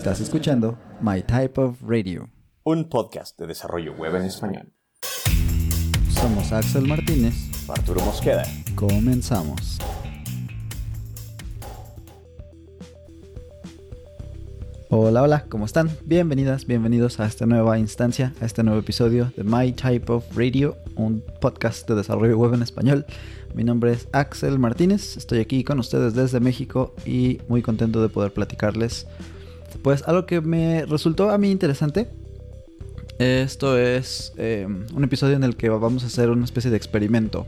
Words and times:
Estás 0.00 0.22
escuchando 0.22 0.78
My 1.02 1.20
Type 1.20 1.60
of 1.60 1.76
Radio, 1.82 2.30
un 2.64 2.88
podcast 2.88 3.38
de 3.38 3.46
desarrollo 3.46 3.92
web 3.92 4.16
en 4.16 4.22
español. 4.22 4.72
Somos 6.08 6.50
Axel 6.52 6.88
Martínez, 6.88 7.34
Arturo 7.68 8.00
Mosqueda. 8.00 8.44
Comenzamos. 8.74 9.76
Hola, 14.88 15.22
hola, 15.22 15.44
¿cómo 15.50 15.66
están? 15.66 15.90
Bienvenidas, 16.06 16.64
bienvenidos 16.64 17.20
a 17.20 17.26
esta 17.26 17.44
nueva 17.44 17.78
instancia, 17.78 18.32
a 18.40 18.46
este 18.46 18.62
nuevo 18.62 18.80
episodio 18.80 19.30
de 19.36 19.44
My 19.44 19.70
Type 19.72 20.10
of 20.10 20.24
Radio, 20.34 20.78
un 20.96 21.22
podcast 21.42 21.86
de 21.86 21.96
desarrollo 21.96 22.38
web 22.38 22.54
en 22.54 22.62
español. 22.62 23.04
Mi 23.54 23.64
nombre 23.64 23.92
es 23.92 24.08
Axel 24.12 24.58
Martínez, 24.58 25.18
estoy 25.18 25.40
aquí 25.40 25.62
con 25.62 25.78
ustedes 25.78 26.14
desde 26.14 26.40
México 26.40 26.94
y 27.04 27.42
muy 27.48 27.60
contento 27.60 28.00
de 28.00 28.08
poder 28.08 28.32
platicarles 28.32 29.06
pues 29.82 30.02
algo 30.06 30.26
que 30.26 30.40
me 30.40 30.86
resultó 30.86 31.30
a 31.30 31.38
mí 31.38 31.50
interesante. 31.50 32.08
Esto 33.18 33.76
es 33.76 34.32
eh, 34.38 34.66
un 34.66 35.04
episodio 35.04 35.36
en 35.36 35.44
el 35.44 35.56
que 35.56 35.68
vamos 35.68 36.04
a 36.04 36.06
hacer 36.06 36.30
una 36.30 36.44
especie 36.44 36.70
de 36.70 36.76
experimento, 36.76 37.46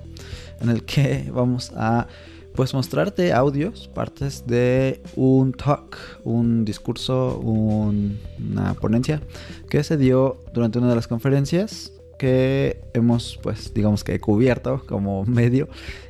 en 0.60 0.68
el 0.68 0.84
que 0.84 1.30
vamos 1.34 1.72
a 1.74 2.08
pues 2.54 2.74
mostrarte 2.74 3.32
audios, 3.32 3.88
partes 3.88 4.46
de 4.46 5.00
un 5.16 5.52
talk, 5.52 5.96
un 6.24 6.66
discurso, 6.66 7.38
una 7.38 8.74
ponencia 8.74 9.22
que 9.70 9.82
se 9.82 9.96
dio 9.96 10.36
durante 10.52 10.78
una 10.78 10.90
de 10.90 10.94
las 10.94 11.08
conferencias 11.08 11.92
que 12.18 12.80
hemos 12.92 13.40
pues 13.42 13.72
digamos 13.74 14.04
que 14.04 14.20
cubierto 14.20 14.82
como 14.86 15.24
medio 15.26 15.68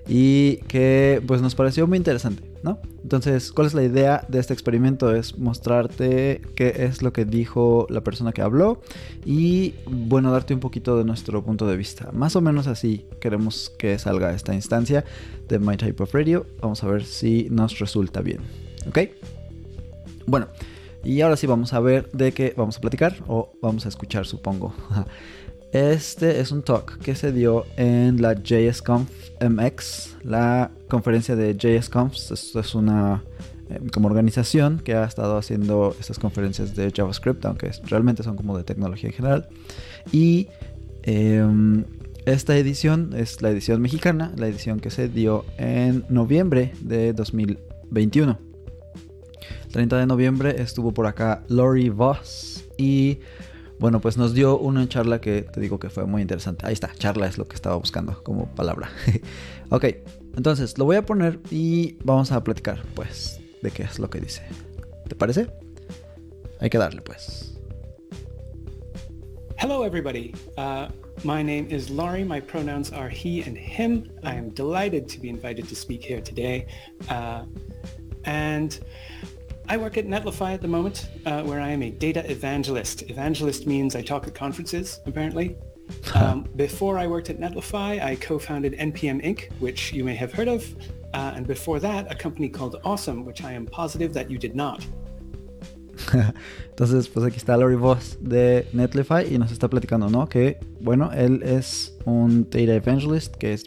y 0.08 0.56
que 0.68 1.22
pues 1.26 1.40
nos 1.40 1.54
pareció 1.54 1.86
muy 1.86 1.96
interesante, 1.98 2.42
Entonces, 3.02 3.52
¿cuál 3.52 3.66
es 3.66 3.74
la 3.74 3.82
idea 3.82 4.24
de 4.28 4.38
este 4.38 4.52
experimento? 4.52 5.14
Es 5.14 5.38
mostrarte 5.38 6.40
qué 6.54 6.72
es 6.78 7.02
lo 7.02 7.12
que 7.12 7.24
dijo 7.24 7.86
la 7.90 8.02
persona 8.02 8.32
que 8.32 8.42
habló 8.42 8.80
y 9.24 9.74
bueno, 9.86 10.30
darte 10.30 10.54
un 10.54 10.60
poquito 10.60 10.96
de 10.96 11.04
nuestro 11.04 11.42
punto 11.44 11.66
de 11.66 11.76
vista. 11.76 12.10
Más 12.12 12.36
o 12.36 12.40
menos 12.40 12.66
así 12.66 13.06
queremos 13.20 13.72
que 13.78 13.98
salga 13.98 14.32
esta 14.32 14.54
instancia 14.54 15.04
de 15.48 15.58
My 15.58 15.76
Type 15.76 16.02
of 16.02 16.14
Radio. 16.14 16.46
Vamos 16.60 16.82
a 16.84 16.86
ver 16.86 17.04
si 17.04 17.48
nos 17.50 17.78
resulta 17.78 18.20
bien, 18.20 18.40
¿ok? 18.86 18.98
Bueno, 20.26 20.46
y 21.04 21.20
ahora 21.20 21.36
sí 21.36 21.46
vamos 21.46 21.72
a 21.72 21.80
ver 21.80 22.08
de 22.12 22.32
qué 22.32 22.54
vamos 22.56 22.78
a 22.78 22.80
platicar 22.80 23.16
o 23.26 23.52
vamos 23.60 23.86
a 23.86 23.88
escuchar, 23.88 24.26
supongo. 24.26 24.72
Este 25.72 26.38
es 26.38 26.52
un 26.52 26.62
talk 26.62 26.98
que 26.98 27.14
se 27.14 27.32
dio 27.32 27.64
en 27.78 28.20
la 28.20 28.34
JSConf 28.34 29.08
MX, 29.40 30.16
la 30.22 30.70
conferencia 30.86 31.34
de 31.34 31.56
JSConf. 31.56 32.12
Esto 32.12 32.60
es 32.60 32.74
una 32.74 33.24
eh, 33.70 33.80
como 33.90 34.08
organización 34.08 34.80
que 34.84 34.94
ha 34.94 35.04
estado 35.04 35.38
haciendo 35.38 35.96
estas 35.98 36.18
conferencias 36.18 36.76
de 36.76 36.92
JavaScript, 36.94 37.42
aunque 37.46 37.70
realmente 37.84 38.22
son 38.22 38.36
como 38.36 38.58
de 38.58 38.64
tecnología 38.64 39.08
en 39.08 39.16
general. 39.16 39.48
Y 40.12 40.48
em, 41.04 41.84
esta 42.26 42.54
edición 42.58 43.14
es 43.16 43.40
la 43.40 43.48
edición 43.48 43.80
mexicana, 43.80 44.30
la 44.36 44.48
edición 44.48 44.78
que 44.78 44.90
se 44.90 45.08
dio 45.08 45.46
en 45.56 46.04
noviembre 46.10 46.74
de 46.82 47.14
2021. 47.14 48.38
30 49.70 49.96
de 49.96 50.06
noviembre 50.06 50.60
estuvo 50.60 50.92
por 50.92 51.06
acá 51.06 51.44
Lori 51.48 51.88
Voss 51.88 52.62
y 52.76 53.20
bueno, 53.82 54.00
pues 54.00 54.16
nos 54.16 54.32
dio 54.32 54.56
una 54.60 54.88
charla 54.88 55.20
que 55.20 55.42
te 55.42 55.60
digo 55.60 55.80
que 55.80 55.90
fue 55.90 56.06
muy 56.06 56.22
interesante. 56.22 56.64
Ahí 56.64 56.72
está, 56.72 56.94
charla 56.94 57.26
es 57.26 57.36
lo 57.36 57.48
que 57.48 57.56
estaba 57.56 57.74
buscando 57.74 58.22
como 58.22 58.46
palabra. 58.54 58.88
ok, 59.70 59.86
entonces 60.36 60.78
lo 60.78 60.84
voy 60.84 60.94
a 60.94 61.04
poner 61.04 61.40
y 61.50 61.96
vamos 62.04 62.30
a 62.30 62.44
platicar, 62.44 62.84
pues, 62.94 63.40
de 63.60 63.72
qué 63.72 63.82
es 63.82 63.98
lo 63.98 64.08
que 64.08 64.20
dice. 64.20 64.42
¿Te 65.08 65.16
parece? 65.16 65.48
Hay 66.60 66.70
que 66.70 66.78
darle, 66.78 67.02
pues. 67.02 67.58
Hello, 69.58 69.84
everybody. 69.84 70.32
Uh, 70.56 70.86
my 71.24 71.42
name 71.42 71.66
is 71.68 71.90
Laurie. 71.90 72.22
My 72.22 72.40
pronouns 72.40 72.92
are 72.92 73.10
he 73.10 73.42
and 73.42 73.58
him. 73.58 74.08
I 74.22 74.36
am 74.36 74.50
delighted 74.50 75.08
to 75.08 75.20
be 75.20 75.28
invited 75.28 75.68
to 75.68 75.74
speak 75.74 76.04
here 76.04 76.22
today. 76.22 76.68
Uh, 77.10 77.46
and 78.24 78.78
I 79.68 79.76
work 79.76 79.96
at 79.96 80.06
Netlify 80.06 80.54
at 80.54 80.60
the 80.60 80.68
moment, 80.68 81.08
uh, 81.24 81.42
where 81.42 81.60
I 81.60 81.70
am 81.70 81.82
a 81.82 81.90
data 81.90 82.28
evangelist. 82.30 83.08
Evangelist 83.10 83.66
means 83.66 83.94
I 83.94 84.02
talk 84.02 84.26
at 84.26 84.34
conferences, 84.34 85.00
apparently. 85.06 85.56
Um, 86.14 86.48
before 86.56 86.98
I 86.98 87.06
worked 87.06 87.30
at 87.30 87.38
Netlify, 87.38 88.02
I 88.02 88.16
co-founded 88.16 88.74
NPM 88.74 89.24
Inc., 89.24 89.52
which 89.60 89.92
you 89.92 90.04
may 90.04 90.14
have 90.14 90.32
heard 90.32 90.48
of. 90.48 90.64
Uh, 91.14 91.32
and 91.36 91.46
before 91.46 91.78
that, 91.80 92.10
a 92.10 92.14
company 92.14 92.48
called 92.48 92.80
Awesome, 92.84 93.24
which 93.24 93.44
I 93.44 93.52
am 93.52 93.66
positive 93.66 94.12
that 94.14 94.30
you 94.30 94.38
did 94.38 94.54
not. 94.54 94.84
Entonces, 96.70 97.08
pues 97.08 97.24
aquí 97.24 97.36
está 97.36 97.56
Lori 97.56 97.76
Voss 97.76 98.18
de 98.20 98.66
Netlify 98.72 99.32
y 99.32 99.38
nos 99.38 99.52
está 99.52 99.68
platicando, 99.68 100.08
¿no? 100.08 100.28
Que, 100.28 100.58
bueno, 100.80 101.10
él 101.12 101.42
es 101.42 101.96
un 102.04 102.44
data 102.44 102.74
evangelist, 102.74 103.36
que 103.36 103.52
es 103.52 103.64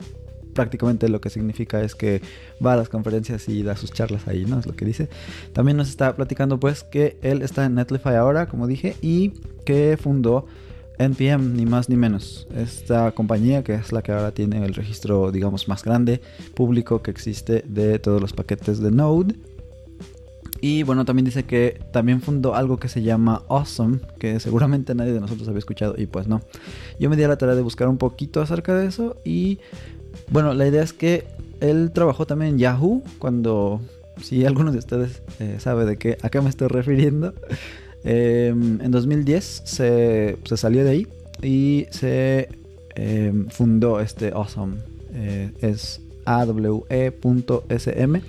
prácticamente 0.56 1.08
lo 1.10 1.22
que 1.22 1.30
significa 1.30 1.84
es 1.84 1.94
que 1.94 2.22
va 2.66 2.74
a 2.74 2.78
las 2.78 2.90
conferencias 2.90 3.48
y 3.48 3.62
da 3.62 3.76
sus 3.76 3.92
charlas 3.92 4.28
ahí, 4.28 4.46
¿no? 4.46 4.58
Es 4.58 4.66
lo 4.66 4.76
que 4.76 4.86
dice. 4.86 5.10
También 5.54 5.78
nos 5.78 5.90
está 5.90 6.16
platicando 6.16 6.60
pues 6.60 6.84
que 6.84 7.18
él 7.22 7.44
está 7.44 7.66
en 7.66 7.76
Netlify 7.76 8.16
ahora, 8.16 8.48
como 8.48 8.66
dije, 8.66 8.96
y 9.02 9.34
que 9.66 9.98
fundó 10.02 10.48
NPM, 10.98 11.56
ni 11.56 11.66
más 11.66 11.90
ni 11.90 11.98
menos. 11.98 12.48
Esta 12.56 13.12
compañía 13.12 13.64
que 13.64 13.76
es 13.76 13.92
la 13.92 14.02
que 14.02 14.14
ahora 14.14 14.32
tiene 14.32 14.66
el 14.66 14.74
registro, 14.74 15.32
digamos, 15.32 15.68
más 15.68 15.84
grande, 15.84 16.22
público 16.56 17.02
que 17.02 17.12
existe 17.12 17.64
de 17.68 18.00
todos 18.00 18.22
los 18.22 18.34
paquetes 18.34 18.80
de 18.80 18.92
Node. 18.92 19.36
Y 20.62 20.84
bueno, 20.84 21.06
también 21.06 21.26
dice 21.26 21.44
que 21.44 21.80
también 21.92 22.22
fundó 22.22 22.56
algo 22.56 22.78
que 22.78 22.88
se 22.88 23.04
llama 23.04 23.44
Awesome, 23.50 24.00
que 24.18 24.40
seguramente 24.40 24.96
nadie 24.96 25.14
de 25.14 25.20
nosotros 25.20 25.48
había 25.48 25.60
escuchado 25.60 25.96
y 25.98 26.08
pues 26.08 26.28
no. 26.28 26.42
Yo 27.00 27.10
me 27.10 27.18
di 27.18 27.24
a 27.24 27.28
la 27.28 27.38
tarea 27.38 27.56
de 27.56 27.62
buscar 27.62 27.88
un 27.88 27.98
poquito 27.98 28.42
acerca 28.42 28.74
de 28.74 28.88
eso 28.88 29.18
y 29.26 29.60
bueno, 30.30 30.53
la 30.53 30.68
idea 30.68 30.84
es 30.84 30.94
que 30.94 31.26
él 31.59 31.92
trabajó 31.94 32.26
también 32.26 32.53
en 32.53 32.59
Yahoo 32.59 33.03
cuando, 33.20 33.81
si 34.22 34.46
alguno 34.46 34.72
de 34.72 34.80
ustedes 34.80 35.22
eh, 35.40 35.58
sabe 35.59 35.86
de 35.86 35.98
qué, 35.98 36.18
a 36.22 36.30
qué 36.30 36.42
me 36.42 36.50
estoy 36.50 36.68
refiriendo, 36.68 37.34
em, 38.03 38.81
en 38.81 38.92
2010 38.92 39.62
se, 39.66 40.38
salió 40.56 40.84
de 40.84 40.90
ahí 40.90 41.08
y 41.42 41.88
se 41.92 42.50
em, 42.96 43.48
fundó 43.50 44.00
este 44.00 44.31
Awesome, 44.34 44.78
eh, 45.14 45.52
es 45.62 46.02
awe.sm 46.25 48.22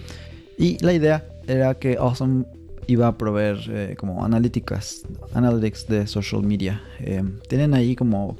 y 0.58 0.84
la 0.84 0.92
idea 0.92 1.24
era 1.46 1.74
que 1.74 1.96
Awesome 1.96 2.44
iba 2.86 3.08
a 3.08 3.18
proveer 3.18 3.58
eh, 3.68 3.96
como 3.98 4.24
analíticas, 4.24 5.02
analytics 5.34 5.86
de 5.88 6.06
social 6.06 6.42
media. 6.42 6.82
Em, 7.00 7.38
tienen 7.48 7.74
ahí 7.74 7.96
como 7.96 8.36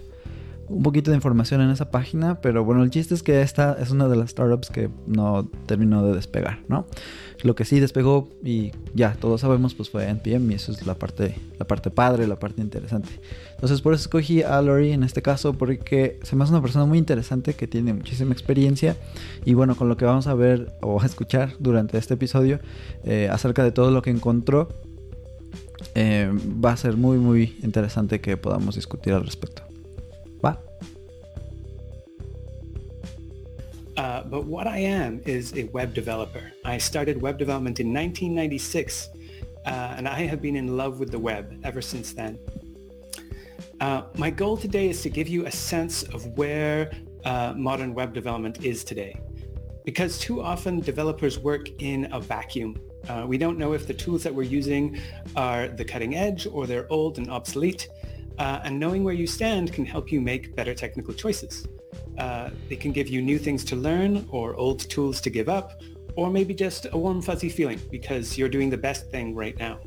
un 0.68 0.82
poquito 0.82 1.10
de 1.10 1.16
información 1.16 1.60
en 1.60 1.70
esa 1.70 1.90
página, 1.90 2.40
pero 2.40 2.64
bueno, 2.64 2.82
el 2.82 2.90
chiste 2.90 3.14
es 3.14 3.22
que 3.22 3.42
esta 3.42 3.76
es 3.80 3.90
una 3.90 4.08
de 4.08 4.16
las 4.16 4.30
startups 4.30 4.70
que 4.70 4.90
no 5.06 5.48
terminó 5.66 6.04
de 6.06 6.14
despegar, 6.14 6.60
¿no? 6.68 6.86
Lo 7.42 7.54
que 7.54 7.64
sí 7.64 7.80
despegó 7.80 8.30
y 8.42 8.72
ya 8.94 9.14
todos 9.14 9.42
sabemos 9.42 9.74
pues 9.74 9.90
fue 9.90 10.08
NPM 10.08 10.50
y 10.50 10.54
eso 10.54 10.72
es 10.72 10.84
la 10.86 10.94
parte 10.94 11.36
la 11.58 11.66
parte 11.66 11.90
padre, 11.90 12.26
la 12.26 12.36
parte 12.36 12.62
interesante. 12.62 13.08
Entonces 13.52 13.80
por 13.80 13.94
eso 13.94 14.02
escogí 14.02 14.42
a 14.42 14.60
Lori 14.62 14.92
en 14.92 15.02
este 15.02 15.22
caso 15.22 15.52
porque 15.52 16.18
se 16.22 16.34
me 16.34 16.44
hace 16.44 16.52
una 16.52 16.62
persona 16.62 16.86
muy 16.86 16.98
interesante 16.98 17.54
que 17.54 17.66
tiene 17.66 17.92
muchísima 17.92 18.32
experiencia 18.32 18.96
y 19.44 19.54
bueno, 19.54 19.76
con 19.76 19.88
lo 19.88 19.96
que 19.96 20.04
vamos 20.04 20.26
a 20.26 20.34
ver 20.34 20.72
o 20.80 21.00
a 21.00 21.06
escuchar 21.06 21.52
durante 21.58 21.98
este 21.98 22.14
episodio 22.14 22.58
eh, 23.04 23.28
acerca 23.30 23.62
de 23.62 23.72
todo 23.72 23.90
lo 23.90 24.02
que 24.02 24.10
encontró 24.10 24.68
eh, 25.94 26.30
va 26.64 26.72
a 26.72 26.76
ser 26.76 26.96
muy 26.96 27.18
muy 27.18 27.56
interesante 27.62 28.20
que 28.20 28.36
podamos 28.36 28.74
discutir 28.74 29.12
al 29.12 29.24
respecto. 29.24 29.65
Uh, 34.06 34.22
but 34.22 34.44
what 34.44 34.68
I 34.68 34.78
am 34.78 35.20
is 35.26 35.52
a 35.54 35.64
web 35.78 35.92
developer. 35.92 36.52
I 36.64 36.78
started 36.78 37.20
web 37.20 37.38
development 37.38 37.80
in 37.80 37.88
1996, 37.92 39.08
uh, 39.66 39.94
and 39.96 40.06
I 40.06 40.20
have 40.30 40.40
been 40.40 40.54
in 40.54 40.76
love 40.76 41.00
with 41.00 41.10
the 41.10 41.18
web 41.18 41.60
ever 41.64 41.82
since 41.82 42.12
then. 42.12 42.38
Uh, 43.80 44.02
my 44.14 44.30
goal 44.30 44.56
today 44.56 44.88
is 44.88 45.02
to 45.02 45.10
give 45.10 45.26
you 45.26 45.46
a 45.46 45.50
sense 45.50 46.04
of 46.04 46.24
where 46.38 46.92
uh, 47.24 47.54
modern 47.56 47.94
web 47.94 48.14
development 48.14 48.64
is 48.64 48.84
today. 48.84 49.18
Because 49.84 50.20
too 50.20 50.40
often 50.40 50.78
developers 50.78 51.40
work 51.40 51.68
in 51.82 52.06
a 52.12 52.20
vacuum. 52.20 52.78
Uh, 53.08 53.24
we 53.26 53.36
don't 53.36 53.58
know 53.58 53.72
if 53.72 53.88
the 53.88 53.94
tools 53.94 54.22
that 54.22 54.32
we're 54.32 54.44
using 54.60 55.00
are 55.34 55.66
the 55.66 55.84
cutting 55.84 56.14
edge 56.14 56.46
or 56.46 56.68
they're 56.68 56.86
old 56.92 57.18
and 57.18 57.28
obsolete. 57.28 57.88
And 58.38 58.78
knowing 58.78 59.02
where 59.02 59.14
you 59.14 59.26
stand 59.26 59.72
can 59.72 59.84
help 59.84 60.12
you 60.12 60.20
make 60.20 60.54
better 60.54 60.74
technical 60.74 61.12
choices. 61.12 61.66
Uh, 62.18 62.50
they 62.68 62.76
can 62.76 62.92
give 62.92 63.08
you 63.08 63.20
new 63.20 63.38
things 63.38 63.64
to 63.64 63.76
learn 63.76 64.26
or 64.30 64.54
old 64.54 64.88
tools 64.88 65.20
to 65.20 65.30
give 65.30 65.48
up, 65.48 65.72
or 66.16 66.30
maybe 66.30 66.54
just 66.54 66.86
a 66.92 66.96
warm 66.98 67.20
fuzzy 67.20 67.48
feeling 67.48 67.78
because 67.90 68.38
you're 68.38 68.48
doing 68.48 68.70
the 68.70 68.78
best 68.78 69.10
thing 69.10 69.34
right 69.34 69.58
now. 69.58 69.78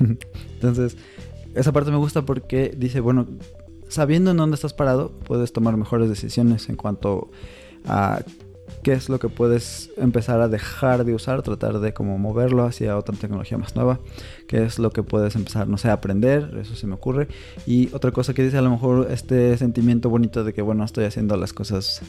Entonces, 0.60 0.96
esa 1.54 1.72
parte 1.72 1.90
me 1.90 1.98
gusta 1.98 2.22
porque 2.22 2.74
dice, 2.76 3.00
bueno, 3.00 3.26
sabiendo 3.88 4.32
en 4.32 4.38
dónde 4.38 4.56
estás 4.56 4.74
parado, 4.74 5.12
puedes 5.24 5.52
tomar 5.52 5.76
mejores 5.76 6.08
decisiones 6.08 6.68
en 6.68 6.76
cuanto 6.76 7.30
a 7.86 8.22
qué 8.82 8.92
es 8.92 9.08
lo 9.08 9.18
que 9.18 9.28
puedes 9.28 9.90
empezar 9.96 10.40
a 10.40 10.48
dejar 10.48 11.04
de 11.04 11.14
usar, 11.14 11.42
tratar 11.42 11.80
de 11.80 11.92
como 11.92 12.18
moverlo 12.18 12.64
hacia 12.64 12.96
otra 12.96 13.16
tecnología 13.16 13.58
más 13.58 13.76
nueva, 13.76 14.00
qué 14.46 14.64
es 14.64 14.78
lo 14.78 14.90
que 14.90 15.02
puedes 15.02 15.36
empezar, 15.36 15.68
no 15.68 15.78
sé, 15.78 15.88
a 15.88 15.94
aprender, 15.94 16.56
eso 16.60 16.74
se 16.76 16.86
me 16.86 16.94
ocurre. 16.94 17.28
Y 17.66 17.92
otra 17.94 18.10
cosa 18.10 18.34
que 18.34 18.42
dice 18.42 18.58
a 18.58 18.62
lo 18.62 18.70
mejor 18.70 19.08
este 19.10 19.56
sentimiento 19.56 20.10
bonito 20.10 20.44
de 20.44 20.52
que, 20.52 20.62
bueno, 20.62 20.84
estoy 20.84 21.04
haciendo 21.04 21.36
las 21.36 21.52
cosas 21.52 22.02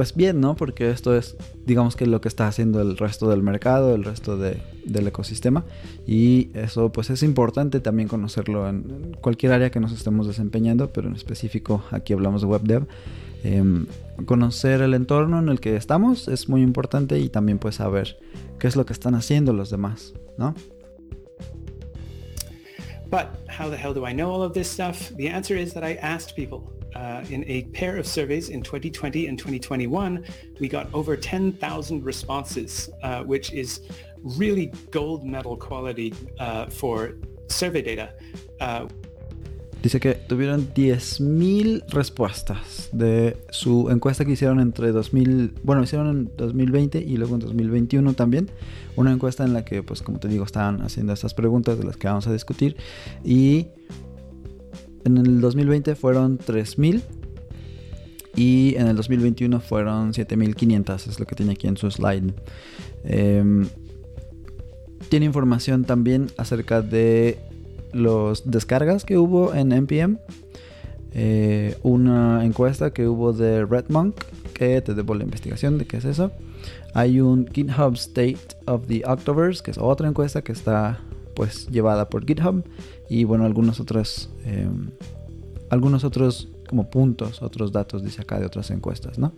pues 0.00 0.14
bien, 0.14 0.40
¿no? 0.40 0.56
Porque 0.56 0.88
esto 0.88 1.14
es, 1.14 1.36
digamos 1.66 1.94
que 1.94 2.06
lo 2.06 2.22
que 2.22 2.28
está 2.28 2.48
haciendo 2.48 2.80
el 2.80 2.96
resto 2.96 3.28
del 3.28 3.42
mercado, 3.42 3.94
el 3.94 4.02
resto 4.02 4.38
del 4.38 5.06
ecosistema. 5.06 5.66
Y 6.06 6.48
eso 6.54 6.90
pues 6.90 7.10
es 7.10 7.22
importante 7.22 7.80
también 7.80 8.08
conocerlo 8.08 8.66
en, 8.66 9.14
cualquier 9.20 9.52
área 9.52 9.70
que 9.70 9.78
nos 9.78 9.92
estemos 9.92 10.26
desempeñando, 10.26 10.90
pero 10.90 11.08
en 11.08 11.14
específico 11.14 11.84
aquí 11.90 12.14
hablamos 12.14 12.40
de 12.40 12.46
web 12.46 12.62
dev. 12.62 12.86
Em, 13.42 13.86
conocer 14.26 14.82
el 14.82 14.92
entorno 14.92 15.38
en 15.38 15.48
el 15.48 15.60
que 15.60 15.76
estamos 15.76 16.28
es 16.28 16.48
muy 16.48 16.62
importante 16.62 17.18
y 17.18 17.30
también 17.30 17.58
pues 17.58 17.76
saber 17.76 18.18
qué 18.58 18.66
es 18.66 18.76
lo 18.76 18.84
que 18.84 18.92
están 18.92 19.14
haciendo 19.14 19.52
los 19.52 19.70
demás, 19.70 20.12
¿no? 20.36 20.54
But 23.10 23.28
how 23.48 23.68
the 23.68 23.76
hell 23.76 23.92
do 23.92 24.06
I 24.06 24.12
know 24.12 24.30
all 24.30 24.42
of 24.42 24.52
this 24.52 24.68
stuff? 24.68 25.10
The 25.16 25.28
answer 25.28 25.56
is 25.56 25.72
that 25.74 25.82
I 25.82 25.94
asked 26.00 26.36
people. 26.36 26.70
Uh, 26.94 27.24
in 27.30 27.44
a 27.48 27.62
pair 27.72 27.96
of 27.96 28.06
surveys 28.06 28.50
in 28.50 28.62
2020 28.62 29.26
and 29.26 29.38
2021, 29.38 30.24
we 30.60 30.68
got 30.68 30.92
over 30.92 31.16
10,000 31.16 32.04
responses, 32.04 32.90
uh, 33.02 33.22
which 33.22 33.52
is 33.52 33.80
really 34.22 34.72
gold 34.90 35.24
medal 35.24 35.56
quality 35.56 36.12
uh, 36.38 36.66
for 36.66 37.14
survey 37.48 37.82
data. 37.82 38.12
Dice 39.82 39.98
que 39.98 40.12
tuvieron 40.14 40.74
10.000 40.74 41.84
respuestas 41.88 42.90
de 42.92 43.38
su 43.50 43.88
encuesta 43.90 44.26
que 44.26 44.32
hicieron 44.32 44.60
entre 44.60 44.92
2000, 44.92 45.54
bueno, 45.62 45.82
hicieron 45.82 46.08
en 46.08 46.30
2020 46.36 46.98
y 46.98 47.16
luego 47.16 47.34
en 47.36 47.40
2021 47.40 48.12
también. 48.12 48.50
Una 48.96 49.10
encuesta 49.10 49.42
en 49.44 49.54
la 49.54 49.64
que, 49.64 49.82
pues 49.82 50.02
como 50.02 50.18
te 50.18 50.28
digo, 50.28 50.44
estaban 50.44 50.82
haciendo 50.82 51.14
estas 51.14 51.32
preguntas 51.32 51.78
de 51.78 51.84
las 51.84 51.96
que 51.96 52.08
vamos 52.08 52.26
a 52.26 52.32
discutir. 52.32 52.76
Y 53.24 53.68
en 55.04 55.16
el 55.16 55.40
2020 55.40 55.94
fueron 55.94 56.36
3000 56.36 57.02
y 58.36 58.74
en 58.76 58.86
el 58.86 58.96
2021 58.96 59.60
fueron 59.60 60.12
7500, 60.12 61.06
es 61.06 61.18
lo 61.18 61.26
que 61.26 61.34
tiene 61.34 61.52
aquí 61.52 61.66
en 61.66 61.78
su 61.78 61.90
slide. 61.90 62.34
Em, 63.04 63.66
tiene 65.08 65.26
información 65.26 65.84
también 65.84 66.26
acerca 66.36 66.82
de 66.82 67.38
los 67.92 68.50
descargas 68.50 69.04
que 69.04 69.18
hubo 69.18 69.54
en 69.54 69.72
npm. 69.72 70.18
Eh, 71.12 71.76
una 71.82 72.44
encuesta 72.44 72.92
que 72.92 73.08
hubo 73.08 73.32
de 73.32 73.64
Redmonk 73.66 74.14
que 74.54 74.80
te 74.80 74.94
debo 74.94 75.14
la 75.14 75.24
investigación 75.24 75.78
de 75.78 75.86
qué 75.86 75.96
es 75.96 76.04
eso. 76.04 76.30
Hay 76.94 77.20
un 77.20 77.48
GitHub 77.52 77.94
State 77.94 78.56
of 78.66 78.86
the 78.86 79.02
Octoverse, 79.04 79.62
que 79.62 79.70
es 79.70 79.78
otra 79.78 80.08
encuesta 80.08 80.42
que 80.42 80.52
está 80.52 81.00
pues 81.34 81.68
llevada 81.68 82.08
por 82.08 82.26
GitHub 82.26 82.64
y 83.08 83.24
bueno, 83.24 83.44
algunos 83.44 83.80
otros, 83.80 84.30
em, 84.44 84.90
algunos 85.70 86.04
otros 86.04 86.48
como 86.68 86.90
puntos, 86.90 87.42
otros 87.42 87.72
datos, 87.72 88.04
dice 88.04 88.22
acá, 88.22 88.38
de 88.38 88.46
otras 88.46 88.70
encuestas, 88.70 89.18
¿no? 89.18 89.32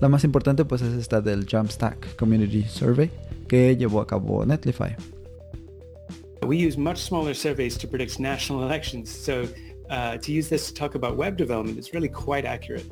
La 0.00 0.08
más 0.08 0.24
importante 0.24 0.64
pues 0.64 0.82
es 0.82 0.94
esta 0.94 1.20
del 1.20 1.46
Jumpstack 1.50 2.16
Community 2.16 2.62
Survey 2.62 3.10
que 3.48 3.76
llevó 3.76 4.00
a 4.00 4.06
cabo 4.06 4.44
Netlify. 4.46 4.96
We 6.44 6.56
use 6.56 6.78
much 6.78 6.98
smaller 6.98 7.34
surveys 7.34 7.76
to 7.78 7.88
predict 7.88 8.20
national 8.20 8.62
elections, 8.62 9.10
so 9.10 9.46
uh, 9.90 10.18
to 10.18 10.32
use 10.32 10.48
this 10.48 10.68
to 10.68 10.74
talk 10.74 10.94
about 10.94 11.16
web 11.16 11.36
development 11.36 11.78
is 11.78 11.92
really 11.92 12.08
quite 12.08 12.46
accurate. 12.46 12.86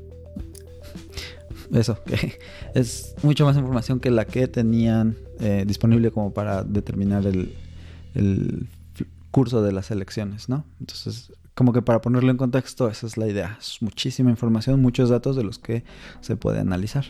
Eso, 1.72 2.02
que 2.06 2.38
es 2.74 3.14
mucho 3.22 3.44
más 3.44 3.56
información 3.56 4.00
que 4.00 4.10
la 4.10 4.24
que 4.26 4.46
tenían 4.46 5.16
eh, 5.40 5.64
disponible 5.66 6.10
como 6.10 6.32
para 6.32 6.64
determinar 6.64 7.26
el, 7.26 7.54
el 8.14 8.66
curso 9.30 9.62
de 9.62 9.72
las 9.72 9.90
elecciones, 9.90 10.48
¿no? 10.48 10.64
Entonces, 10.80 11.32
como 11.54 11.72
que 11.72 11.82
para 11.82 12.00
ponerlo 12.00 12.30
en 12.30 12.36
contexto, 12.36 12.88
esa 12.88 13.06
es 13.06 13.16
la 13.16 13.26
idea. 13.26 13.56
Es 13.60 13.80
muchísima 13.80 14.30
información, 14.30 14.80
muchos 14.80 15.10
datos 15.10 15.36
de 15.36 15.44
los 15.44 15.58
que 15.58 15.84
se 16.20 16.36
puede 16.36 16.60
analizar. 16.60 17.04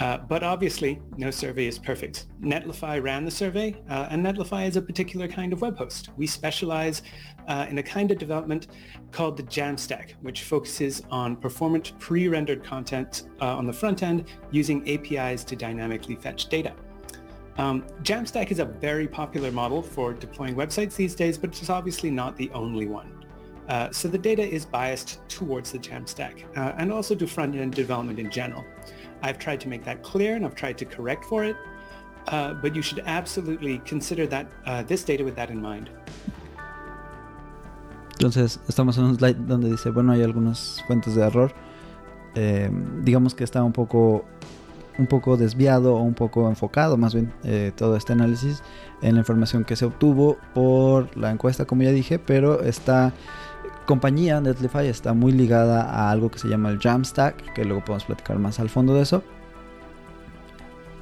Uh, 0.00 0.16
but 0.16 0.44
obviously, 0.44 1.00
no 1.16 1.30
survey 1.30 1.66
is 1.66 1.78
perfect. 1.78 2.26
Netlify 2.40 3.02
ran 3.02 3.24
the 3.24 3.30
survey, 3.30 3.74
uh, 3.90 4.06
and 4.10 4.24
Netlify 4.24 4.68
is 4.68 4.76
a 4.76 4.82
particular 4.82 5.26
kind 5.26 5.52
of 5.52 5.60
web 5.60 5.76
host. 5.76 6.10
We 6.16 6.26
specialize 6.26 7.02
uh, 7.48 7.66
in 7.68 7.78
a 7.78 7.82
kind 7.82 8.12
of 8.12 8.18
development 8.18 8.68
called 9.10 9.36
the 9.36 9.42
Jamstack, 9.42 10.12
which 10.22 10.44
focuses 10.44 11.02
on 11.10 11.34
performant 11.34 11.98
pre-rendered 11.98 12.62
content 12.62 13.24
uh, 13.40 13.56
on 13.56 13.66
the 13.66 13.72
front 13.72 14.04
end 14.04 14.26
using 14.52 14.88
APIs 14.88 15.42
to 15.44 15.56
dynamically 15.56 16.14
fetch 16.14 16.48
data. 16.48 16.74
Um, 17.56 17.84
Jamstack 18.02 18.52
is 18.52 18.60
a 18.60 18.66
very 18.66 19.08
popular 19.08 19.50
model 19.50 19.82
for 19.82 20.12
deploying 20.12 20.54
websites 20.54 20.94
these 20.94 21.16
days, 21.16 21.36
but 21.36 21.50
it's 21.50 21.70
obviously 21.70 22.08
not 22.08 22.36
the 22.36 22.50
only 22.50 22.86
one. 22.86 23.12
Uh, 23.68 23.90
so 23.90 24.06
the 24.06 24.16
data 24.16 24.42
is 24.42 24.64
biased 24.64 25.18
towards 25.28 25.72
the 25.72 25.78
Jamstack 25.78 26.44
and 26.78 26.92
also 26.92 27.16
to 27.16 27.26
front-end 27.26 27.74
development 27.74 28.20
in 28.20 28.30
general. 28.30 28.64
I've 29.22 29.38
tried 29.38 29.60
to 29.60 29.68
make 29.68 29.84
that 29.84 30.02
clear 30.02 30.36
and 30.36 30.44
I've 30.44 30.54
tried 30.54 30.78
to 30.78 30.84
correct 30.84 31.24
for 31.24 31.44
it, 31.44 31.56
uh, 32.28 32.54
but 32.54 32.74
you 32.74 32.82
should 32.82 33.02
absolutely 33.06 33.80
consider 33.84 34.26
that 34.28 34.46
uh, 34.66 34.82
this 34.82 35.04
data 35.04 35.24
with 35.24 35.36
that 35.36 35.50
in 35.50 35.60
mind. 35.60 35.90
Entonces, 38.18 38.58
estamos 38.68 38.98
en 38.98 39.04
un 39.04 39.16
slide 39.16 39.36
donde 39.46 39.70
dice, 39.70 39.90
bueno, 39.90 40.12
hay 40.12 40.22
algunas 40.22 40.82
fuentes 40.86 41.14
de 41.14 41.22
error. 41.22 41.52
Eh, 42.34 42.68
digamos 43.02 43.34
que 43.34 43.44
está 43.44 43.62
un 43.62 43.72
poco 43.72 44.24
un 44.98 45.06
poco 45.06 45.36
desviado 45.36 45.94
o 45.94 46.02
un 46.02 46.14
poco 46.14 46.48
enfocado 46.48 46.96
más 46.96 47.14
bien 47.14 47.32
eh, 47.44 47.72
todo 47.74 47.96
este 47.96 48.12
análisis 48.12 48.62
en 49.00 49.14
la 49.14 49.20
información 49.20 49.64
que 49.64 49.76
se 49.76 49.84
obtuvo 49.84 50.36
por 50.54 51.16
la 51.16 51.30
encuesta 51.30 51.64
como 51.64 51.84
ya 51.84 51.92
dije 51.92 52.18
pero 52.18 52.62
esta 52.62 53.12
compañía 53.88 54.38
Netlify 54.38 54.86
está 54.86 55.14
muy 55.14 55.32
ligada 55.32 55.82
a 55.82 56.10
algo 56.10 56.30
que 56.30 56.38
se 56.38 56.46
llama 56.46 56.68
el 56.68 56.78
Jamstack 56.78 57.54
que 57.54 57.64
luego 57.64 57.82
podemos 57.82 58.04
platicar 58.04 58.38
más 58.38 58.60
al 58.60 58.68
fondo 58.68 58.92
de 58.94 59.00
eso. 59.00 59.22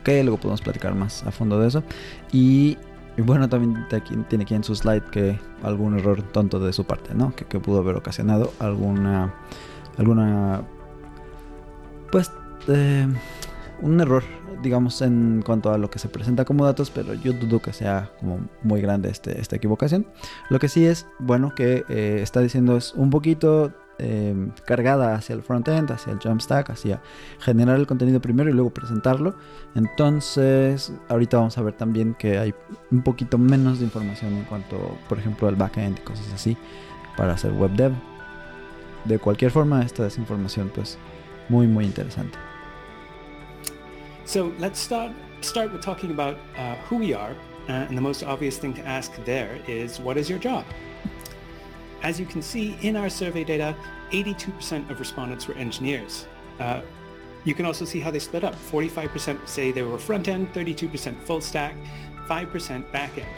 Que 0.04 0.22
luego 0.22 0.38
podemos 0.38 0.60
platicar 0.62 0.94
más 0.94 1.24
a 1.24 1.32
fondo 1.32 1.58
de 1.58 1.66
eso. 1.66 1.82
Y, 2.30 2.78
bueno 3.18 3.48
también 3.48 3.86
tiene 4.28 4.44
aquí 4.44 4.54
en 4.54 4.62
su 4.62 4.76
slide 4.76 5.02
que 5.10 5.36
algún 5.64 5.98
error 5.98 6.22
tonto 6.22 6.60
de 6.60 6.72
su 6.72 6.84
parte 6.84 7.14
no 7.14 7.34
que, 7.34 7.58
pudo 7.58 7.78
haber 7.78 7.96
ocasionado 7.96 8.52
alguna 8.60 9.34
alguna 9.96 10.60
pues 12.12 12.30
eh, 12.68 13.08
un 13.82 14.00
error, 14.00 14.22
digamos, 14.62 15.02
en 15.02 15.42
cuanto 15.44 15.72
a 15.72 15.78
lo 15.78 15.90
que 15.90 15.98
se 15.98 16.08
presenta 16.08 16.44
como 16.44 16.64
datos, 16.64 16.90
pero 16.90 17.14
yo 17.14 17.32
dudo 17.32 17.60
que 17.60 17.72
sea 17.72 18.10
como 18.20 18.40
muy 18.62 18.80
grande 18.80 19.10
este, 19.10 19.40
esta 19.40 19.56
equivocación. 19.56 20.06
Lo 20.50 20.58
que 20.58 20.68
sí 20.68 20.86
es 20.86 21.06
bueno 21.18 21.54
que 21.54 21.84
eh, 21.88 22.20
está 22.22 22.40
diciendo 22.40 22.76
es 22.76 22.94
un 22.94 23.10
poquito 23.10 23.72
em, 23.98 24.50
cargada 24.64 25.14
hacia 25.14 25.34
el 25.34 25.42
frontend, 25.42 25.90
hacia 25.90 26.12
el 26.12 26.18
Jumpstack, 26.18 26.70
hacia 26.70 27.00
generar 27.40 27.78
el 27.78 27.86
contenido 27.86 28.20
primero 28.20 28.50
y 28.50 28.52
luego 28.52 28.70
presentarlo. 28.70 29.36
Entonces, 29.74 30.92
ahorita 31.08 31.38
vamos 31.38 31.58
a 31.58 31.62
ver 31.62 31.74
también 31.74 32.14
que 32.14 32.38
hay 32.38 32.54
un 32.90 33.02
poquito 33.02 33.38
menos 33.38 33.78
de 33.78 33.84
información 33.84 34.34
en 34.34 34.44
cuanto, 34.44 34.96
por 35.08 35.18
ejemplo, 35.18 35.48
al 35.48 35.56
backend 35.56 35.98
y 35.98 36.02
cosas 36.02 36.32
así 36.34 36.56
para 37.16 37.34
hacer 37.34 37.52
web 37.52 37.72
dev. 37.72 37.92
De 39.04 39.18
cualquier 39.18 39.50
forma, 39.50 39.82
esta 39.82 40.06
es 40.06 40.18
información 40.18 40.70
pues 40.74 40.98
muy 41.48 41.68
muy 41.68 41.84
interesante. 41.84 42.45
So 44.26 44.52
let's 44.58 44.80
start, 44.80 45.12
start 45.40 45.72
with 45.72 45.82
talking 45.82 46.10
about 46.10 46.36
uh, 46.58 46.74
who 46.88 46.96
we 46.96 47.14
are. 47.14 47.30
Uh, 47.68 47.72
and 47.72 47.96
the 47.96 48.02
most 48.02 48.24
obvious 48.24 48.58
thing 48.58 48.74
to 48.74 48.84
ask 48.84 49.12
there 49.24 49.60
is, 49.68 50.00
what 50.00 50.16
is 50.16 50.28
your 50.28 50.40
job? 50.40 50.64
As 52.02 52.18
you 52.18 52.26
can 52.26 52.42
see 52.42 52.76
in 52.82 52.96
our 52.96 53.08
survey 53.08 53.44
data, 53.44 53.76
82% 54.10 54.90
of 54.90 54.98
respondents 54.98 55.46
were 55.46 55.54
engineers. 55.54 56.26
Uh, 56.58 56.82
you 57.44 57.54
can 57.54 57.66
also 57.66 57.84
see 57.84 58.00
how 58.00 58.10
they 58.10 58.18
split 58.18 58.42
up. 58.42 58.56
45% 58.72 59.46
say 59.46 59.70
they 59.70 59.82
were 59.82 59.96
front-end, 59.96 60.52
32% 60.52 61.22
full 61.22 61.40
stack, 61.40 61.76
5% 62.28 62.90
back-end. 62.90 63.28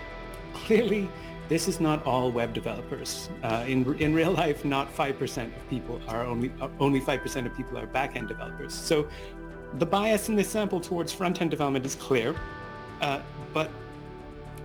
Clearly, 0.55 1.11
this 1.51 1.69
is 1.69 1.81
not 1.81 2.05
all 2.07 2.31
web 2.31 2.55
developers. 2.55 3.29
Uh, 3.43 3.65
in, 3.67 3.95
in 4.01 4.15
real 4.15 4.33
life, 4.33 4.65
not 4.65 4.95
5% 4.95 5.55
of 5.55 5.69
people 5.69 6.01
are 6.09 6.25
only, 6.25 6.51
only 6.81 7.01
5% 7.01 7.47
of 7.47 7.55
people 7.55 7.77
are 7.77 7.87
back-end 7.87 8.29
developers. 8.29 8.73
So 8.73 9.07
the 9.75 9.87
bias 9.87 10.29
in 10.29 10.37
this 10.37 10.49
sample 10.49 10.81
towards 10.81 11.13
front-end 11.13 11.51
development 11.51 11.85
is 11.85 11.95
clear, 11.95 12.35
uh, 13.01 13.21
but 13.53 13.71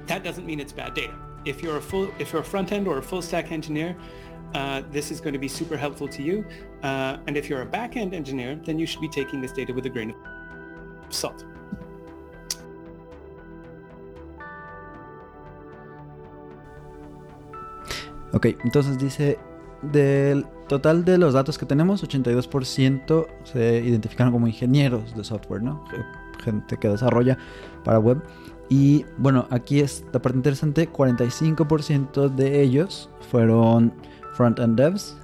that 0.07 0.23
doesn't 0.23 0.45
mean 0.45 0.59
it's 0.59 0.73
bad 0.73 0.93
data. 0.93 1.13
If 1.45 1.61
you're 1.61 1.77
a 1.77 1.81
full, 1.81 2.09
if 2.19 2.31
you're 2.31 2.41
a 2.41 2.45
front-end 2.45 2.87
or 2.87 2.97
a 2.97 3.01
full-stack 3.01 3.51
engineer, 3.51 3.95
uh, 4.55 4.83
this 4.91 5.11
is 5.11 5.19
going 5.19 5.33
to 5.33 5.39
be 5.39 5.47
super 5.47 5.75
helpful 5.75 6.07
to 6.07 6.21
you. 6.21 6.45
Uh, 6.83 7.17
and 7.27 7.35
if 7.35 7.49
you're 7.49 7.61
a 7.61 7.65
back-end 7.65 8.13
engineer, 8.13 8.55
then 8.55 8.79
you 8.79 8.85
should 8.85 9.01
be 9.01 9.09
taking 9.09 9.41
this 9.41 9.51
data 9.51 9.73
with 9.73 9.85
a 9.85 9.89
grain 9.89 10.11
of 10.11 11.13
salt. 11.13 11.45
Ok, 18.33 18.57
entonces 18.63 18.97
dice 18.97 19.37
del 19.91 20.45
total 20.67 21.05
de 21.05 21.17
los 21.17 21.33
datos 21.33 21.57
que 21.57 21.65
tenemos, 21.65 22.03
82% 22.03 23.27
se 23.43 23.83
identificaron 23.83 24.31
como 24.31 24.47
ingenieros 24.47 25.15
de 25.15 25.23
software, 25.23 25.61
¿no? 25.61 25.83
Gente 26.43 26.77
que 26.77 26.89
desarrolla 26.89 27.37
para 27.83 27.99
web. 27.99 28.21
Y 28.69 29.05
bueno, 29.17 29.47
aquí 29.49 29.81
es 29.81 30.05
la 30.13 30.21
parte 30.21 30.37
interesante, 30.37 30.91
45% 30.91 32.29
de 32.33 32.61
ellos 32.61 33.09
fueron 33.29 33.93
front-end 34.33 34.79
devs, 34.79 35.17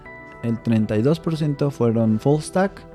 el 0.44 0.62
32% 0.62 1.72
fueron 1.72 2.20
full 2.20 2.42
stack 2.42 2.90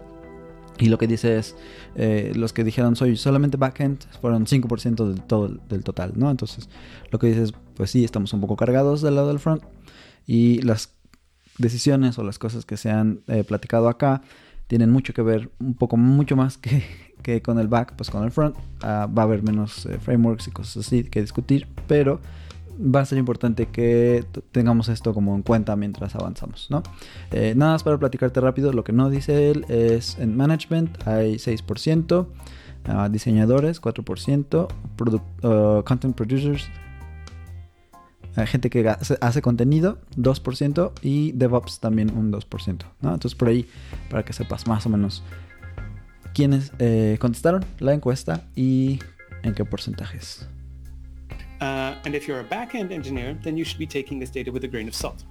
y 0.78 0.88
lo 0.88 0.99
que 0.99 1.06
dice 1.06 1.38
es, 1.38 1.54
eh, 1.94 2.33
los 2.35 2.52
que 2.52 2.64
dijeron 2.64 2.97
soy 2.97 3.16
solamente 3.16 3.56
backend 3.56 4.04
fueron 4.21 4.47
5% 4.47 5.09
del, 5.09 5.23
todo, 5.23 5.49
del 5.68 5.85
total, 5.85 6.12
¿no? 6.16 6.30
Entonces, 6.30 6.68
lo 7.11 7.18
que 7.18 7.28
dice 7.28 7.44
es, 7.44 7.52
pues 7.76 7.90
sí, 7.90 8.04
estamos 8.04 8.33
un 8.33 8.40
poco 8.40 8.56
cargados 8.56 9.00
del 9.00 9.14
lado 9.14 9.28
del 9.28 9.38
front 9.38 9.62
y 10.26 10.62
las 10.62 10.94
decisiones 11.58 12.18
o 12.18 12.25
las 12.25 12.38
cosas 12.38 12.64
que 12.64 12.76
se 12.76 12.90
han 12.90 13.20
eh, 13.26 13.44
platicado 13.44 13.88
acá 13.88 14.23
tienen 14.66 14.90
mucho 14.90 15.12
que 15.12 15.23
ver, 15.23 15.50
un 15.61 15.75
poco 15.75 15.96
mucho 15.96 16.37
más 16.37 16.58
que, 16.58 16.82
que 17.23 17.42
con 17.42 17.58
el 17.58 17.68
back, 17.68 17.94
pues 17.96 18.11
con 18.11 18.25
el 18.25 18.30
front. 18.30 18.56
Ah, 18.82 19.06
va 19.06 19.23
a 19.23 19.25
haber 19.26 19.42
menos 19.42 19.87
eh, 19.87 19.99
frameworks 19.99 20.49
y 20.49 20.50
cosas 20.50 20.87
así 20.87 21.04
que 21.04 21.20
discutir, 21.20 21.66
pero 21.87 22.20
va 22.78 23.00
a 23.00 23.04
ser 23.04 23.18
importante 23.18 23.66
que 23.66 24.25
tengamos 24.52 24.88
esto 24.88 25.14
como 25.14 25.34
en 25.37 25.42
cuenta 25.42 25.76
mientras 25.76 26.14
avanzamos, 26.14 26.68
¿no? 26.70 26.82
Eh, 27.30 27.54
nada 27.56 27.73
más 27.73 27.82
para 27.82 27.99
platicarte 27.99 28.40
rápido, 28.40 28.73
lo 28.73 28.84
que 28.84 28.92
no 28.92 29.11
dice 29.11 29.50
él 29.50 29.64
es 29.68 30.18
en 30.18 30.37
management 30.37 31.06
hay 31.06 31.37
6%, 31.37 32.26
ah, 32.87 33.08
diseñadores 33.08 33.80
4%, 33.80 34.68
uh, 34.68 35.82
content 35.84 36.16
producers, 36.16 36.68
gente 38.47 38.69
que 38.71 38.88
hace, 38.88 39.43
contenido 39.43 39.99
2% 40.17 40.93
y 41.03 41.33
DevOps 41.33 41.81
también 41.81 42.11
un 42.17 42.33
2%, 42.33 42.85
¿no? 43.00 43.14
Entonces 43.14 43.35
por 43.35 43.49
ahí 43.49 43.67
para 44.11 44.25
que 44.25 44.33
sepas 44.33 44.67
más 44.67 44.87
o 44.87 44.88
menos 44.88 45.23
quiénes 46.35 46.73
eh, 46.79 47.17
contestaron 47.21 47.64
la 47.79 47.95
encuesta 47.95 48.43
y 48.57 48.99
en 49.43 49.55
qué 49.55 49.64
porcentajes. 49.64 50.49
Uh, 51.61 51.95
and 52.05 52.14
if 52.14 52.26
you're 52.26 52.41
a 52.41 52.45
back-end 52.45 52.93
engineer, 52.93 53.38
then 53.43 53.57
you 53.57 53.64
should 53.64 53.79
be 53.79 53.87
taking 53.87 54.19
this 54.19 54.31
data 54.31 54.50
with 54.50 54.64
a 54.64 54.69
grain 54.69 54.88
of 54.88 54.95
salt. 54.95 55.25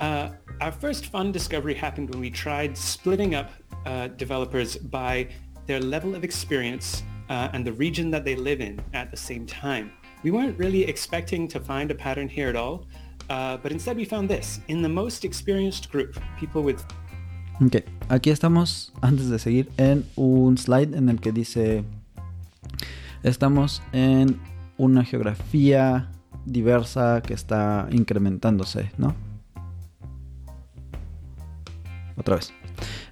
Uh, 0.00 0.30
our 0.60 0.72
first 0.72 1.06
fun 1.06 1.30
discovery 1.30 1.74
happened 1.74 2.10
when 2.10 2.20
we 2.20 2.30
tried 2.30 2.76
splitting 2.76 3.34
up 3.34 3.50
uh, 3.86 4.08
developers 4.16 4.76
by 4.76 5.28
their 5.66 5.80
level 5.80 6.14
of 6.14 6.24
experience 6.24 7.02
uh, 7.28 7.48
and 7.52 7.64
the 7.64 7.72
region 7.72 8.10
that 8.10 8.24
they 8.24 8.34
live 8.34 8.60
in 8.60 8.80
at 8.92 9.10
the 9.10 9.16
same 9.16 9.46
time. 9.46 9.92
We 10.24 10.30
weren't 10.30 10.58
really 10.58 10.84
expecting 10.84 11.46
to 11.48 11.60
find 11.60 11.90
a 11.90 11.94
pattern 11.94 12.30
here 12.30 12.48
at 12.48 12.56
all, 12.56 12.86
uh, 13.28 13.58
but 13.58 13.72
instead 13.72 13.98
we 13.98 14.06
found 14.06 14.26
this. 14.30 14.58
In 14.68 14.80
the 14.80 14.88
most 14.88 15.22
experienced 15.22 15.90
group, 15.90 16.18
people 16.40 16.62
with... 16.62 16.82
Ok, 17.60 17.84
aquí 18.08 18.30
estamos, 18.30 18.90
antes 19.02 19.28
de 19.28 19.38
seguir, 19.38 19.68
en 19.76 20.06
un 20.16 20.56
slide 20.56 20.96
en 20.96 21.10
el 21.10 21.20
que 21.20 21.30
dice 21.30 21.84
Estamos 23.22 23.82
en 23.92 24.40
una 24.78 25.04
geografía 25.04 26.10
diversa 26.46 27.20
que 27.20 27.34
está 27.34 27.86
incrementándose, 27.90 28.92
¿no? 28.96 29.14
Otra 32.16 32.36
vez. 32.36 32.50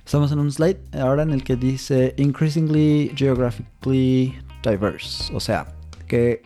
Estamos 0.02 0.32
en 0.32 0.38
un 0.38 0.50
slide 0.50 0.78
ahora 0.94 1.24
en 1.24 1.32
el 1.32 1.44
que 1.44 1.56
dice 1.56 2.14
increasingly 2.16 3.12
geographically 3.14 4.34
diverse, 4.62 5.30
o 5.34 5.40
sea, 5.40 5.66
que 6.08 6.40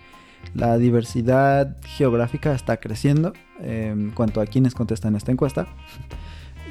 la 0.55 0.79
diversidad 0.79 1.77
geográfica 1.85 2.55
está 2.55 2.79
creciendo 2.79 3.33
en 3.61 4.11
cuanto 4.11 4.41
a 4.41 4.47
quienes 4.47 4.75
contestan 4.75 5.17
esta 5.17 5.33
encuesta. 5.33 5.67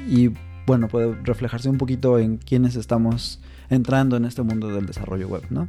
Y 0.08 0.30
bueno, 0.66 0.88
puede 0.88 1.14
reflejarse 1.22 1.68
un 1.68 1.78
poquito 1.78 2.18
en 2.18 2.38
quienes 2.38 2.76
estamos 2.76 3.40
entrando 3.70 4.16
en 4.16 4.24
este 4.24 4.42
mundo 4.42 4.68
del 4.68 4.86
desarrollo 4.86 5.28
web, 5.28 5.42
¿no? 5.50 5.68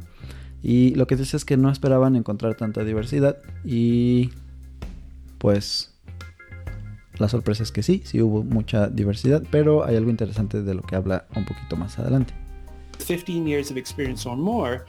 Y 0.62 0.94
lo 0.96 1.06
que 1.06 1.16
dice 1.16 1.36
es 1.36 1.44
que 1.44 1.56
no 1.56 1.70
esperaban 1.70 2.16
encontrar 2.16 2.56
tanta 2.56 2.82
diversidad 2.84 3.36
y 3.64 4.30
pues 5.38 5.94
la 7.18 7.28
sorpresa 7.28 7.62
es 7.62 7.72
que 7.72 7.82
sí, 7.82 8.02
sí 8.04 8.20
hubo 8.20 8.42
mucha 8.42 8.88
diversidad, 8.88 9.42
pero 9.50 9.84
hay 9.84 9.96
algo 9.96 10.10
interesante 10.10 10.62
de 10.62 10.74
lo 10.74 10.82
que 10.82 10.96
habla 10.96 11.26
un 11.36 11.44
poquito 11.44 11.76
más 11.76 11.98
adelante. 11.98 12.34
15 13.06 13.44
years 13.44 13.70
of 13.70 13.76
experience 13.76 14.28
or 14.28 14.36
more, 14.36 14.82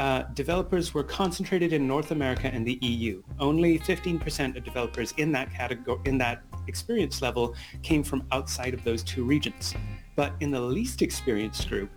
uh, 0.00 0.22
developers 0.32 0.94
were 0.94 1.04
concentrated 1.04 1.74
in 1.74 1.86
North 1.86 2.10
America 2.10 2.48
and 2.50 2.66
the 2.66 2.78
EU. 2.80 3.22
Only 3.38 3.78
15% 3.78 4.56
of 4.56 4.64
developers 4.64 5.12
in 5.18 5.30
that 5.32 5.52
category, 5.52 6.00
in 6.06 6.16
that 6.16 6.42
experience 6.68 7.20
level, 7.20 7.54
came 7.82 8.02
from 8.02 8.24
outside 8.32 8.72
of 8.72 8.82
those 8.82 9.02
two 9.02 9.24
regions. 9.24 9.74
But 10.16 10.32
in 10.40 10.50
the 10.50 10.60
least 10.60 11.02
experienced 11.02 11.68
group, 11.68 11.90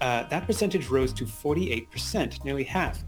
uh, 0.00 0.22
that 0.28 0.46
percentage 0.46 0.86
rose 0.86 1.12
to 1.14 1.24
48%, 1.24 2.44
nearly 2.44 2.62
half. 2.62 3.02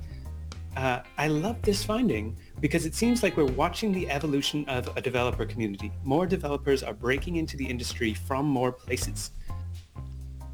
Uh, 0.77 1.03
I 1.17 1.29
love 1.29 1.63
this 1.63 1.85
finding 1.85 2.37
because 2.59 2.87
it 2.87 2.95
seems 2.97 3.23
like 3.23 3.37
we're 3.37 3.55
watching 3.65 3.93
the 3.93 4.11
evolution 4.11 4.69
of 4.69 4.91
a 4.97 5.01
developer 5.01 5.47
community. 5.47 5.93
More 6.03 6.27
developers 6.27 6.83
are 6.83 6.95
breaking 6.95 7.37
into 7.37 7.57
the 7.57 7.67
industry 7.67 8.15
from 8.15 8.47
more 8.47 8.73
places. 8.73 9.31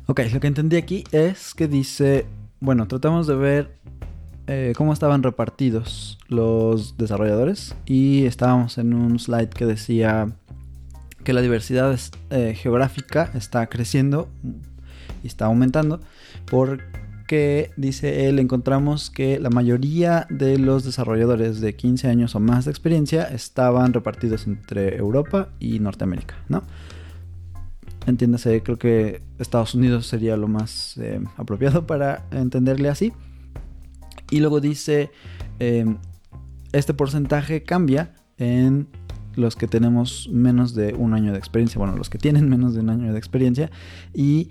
Ok, 0.09 0.21
lo 0.33 0.39
que 0.39 0.49
entendí 0.49 0.77
aquí 0.77 1.05
es 1.13 1.55
que 1.55 1.67
dice, 1.67 2.27
bueno, 2.61 2.89
tratamos 2.89 3.27
de 3.27 3.35
ver 3.35 3.77
eh, 4.47 4.73
cómo 4.77 4.93
estaban 4.93 5.23
repartidos 5.23 6.19
los 6.29 6.97
desarrolladores 6.97 7.75
y 7.85 8.27
estábamos 8.27 8.79
en 8.79 8.95
un 8.95 9.19
slide 9.19 9.49
que 9.49 9.67
decía 9.67 10.29
que 11.25 11.33
la 11.33 11.41
diversidad 11.41 11.99
eh, 12.31 12.55
geográfica 12.55 13.31
está 13.35 13.67
creciendo 13.67 14.29
y 15.25 15.27
está 15.27 15.47
aumentando 15.47 16.01
porque 16.49 17.73
dice 17.77 18.29
él 18.29 18.39
encontramos 18.39 19.11
que 19.11 19.41
la 19.41 19.51
mayoría 19.51 20.29
de 20.31 20.59
los 20.59 20.85
desarrolladores 20.85 21.61
de 21.61 21.75
15 21.75 22.09
años 22.09 22.37
o 22.37 22.41
más 22.41 22.67
de 22.67 22.71
experiencia 22.71 23.25
estaban 23.25 23.93
repartidos 23.93 24.47
entre 24.47 24.97
Europa 24.97 25.49
y 25.59 25.81
Norteamérica, 25.81 26.37
¿no? 26.49 26.63
Entiéndase, 28.07 28.63
creo 28.63 28.79
que 28.79 29.23
Estados 29.39 29.75
Unidos 29.75 30.07
sería 30.07 30.37
lo 30.37 30.49
más 30.49 30.97
eh, 30.99 31.21
apropiado 31.37 31.87
para 31.87 32.27
entenderle 32.31 32.89
así. 32.89 33.13
Y 34.31 34.41
luego 34.41 34.61
dice, 34.61 35.11
em, 35.59 35.99
este 36.73 36.95
porcentaje 36.95 37.63
cambia 37.63 38.15
en 38.39 38.89
los 39.35 39.57
que 39.57 39.67
tenemos 39.67 40.29
menos 40.33 40.75
de 40.75 40.95
un 40.95 41.15
año 41.15 41.33
de 41.33 41.39
experiencia, 41.39 41.79
bueno, 41.79 41.97
los 41.97 42.09
que 42.09 42.19
tienen 42.19 42.49
menos 42.49 42.75
de 42.75 42.81
un 42.81 42.91
año 42.91 43.13
de 43.13 43.19
experiencia 43.19 43.71
y 44.15 44.51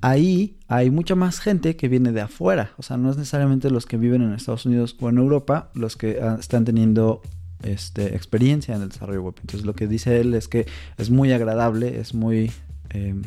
ahí 0.00 0.58
hay 0.68 0.90
mucha 0.90 1.14
más 1.14 1.38
gente 1.38 1.76
que 1.76 1.88
viene 1.88 2.12
de 2.12 2.20
afuera. 2.20 2.72
O 2.76 2.82
sea, 2.82 2.96
no 2.96 3.10
es 3.10 3.16
necesariamente 3.16 3.70
los 3.70 3.86
que 3.86 3.96
viven 3.96 4.22
en 4.22 4.32
Estados 4.32 4.66
Unidos 4.66 4.96
o 5.00 5.08
en 5.08 5.18
Europa 5.18 5.70
los 5.74 5.96
que 5.96 6.18
ah, 6.20 6.36
están 6.40 6.64
teniendo 6.64 7.22
este, 7.62 8.14
experiencia 8.14 8.74
en 8.74 8.82
el 8.82 8.88
desarrollo 8.88 9.22
web. 9.22 9.34
Entonces 9.40 9.64
lo 9.64 9.74
que 9.74 9.86
dice 9.86 10.20
él 10.20 10.34
es 10.34 10.48
que 10.48 10.66
es 10.98 11.10
muy 11.10 11.32
agradable, 11.32 12.00
es 12.00 12.14
muy 12.14 12.50
em, 12.90 13.22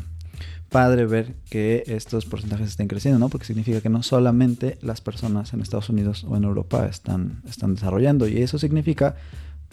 padre 0.69 1.05
ver 1.05 1.35
que 1.49 1.83
estos 1.87 2.25
porcentajes 2.25 2.69
estén 2.69 2.87
creciendo, 2.87 3.19
¿no? 3.19 3.29
Porque 3.29 3.45
significa 3.45 3.81
que 3.81 3.89
no 3.89 4.03
solamente 4.03 4.77
las 4.81 5.01
personas 5.01 5.53
en 5.53 5.61
Estados 5.61 5.89
Unidos 5.89 6.25
o 6.27 6.37
en 6.37 6.43
Europa 6.43 6.85
están, 6.85 7.41
están 7.47 7.75
desarrollando 7.75 8.27
y 8.27 8.41
eso 8.41 8.59
significa 8.59 9.15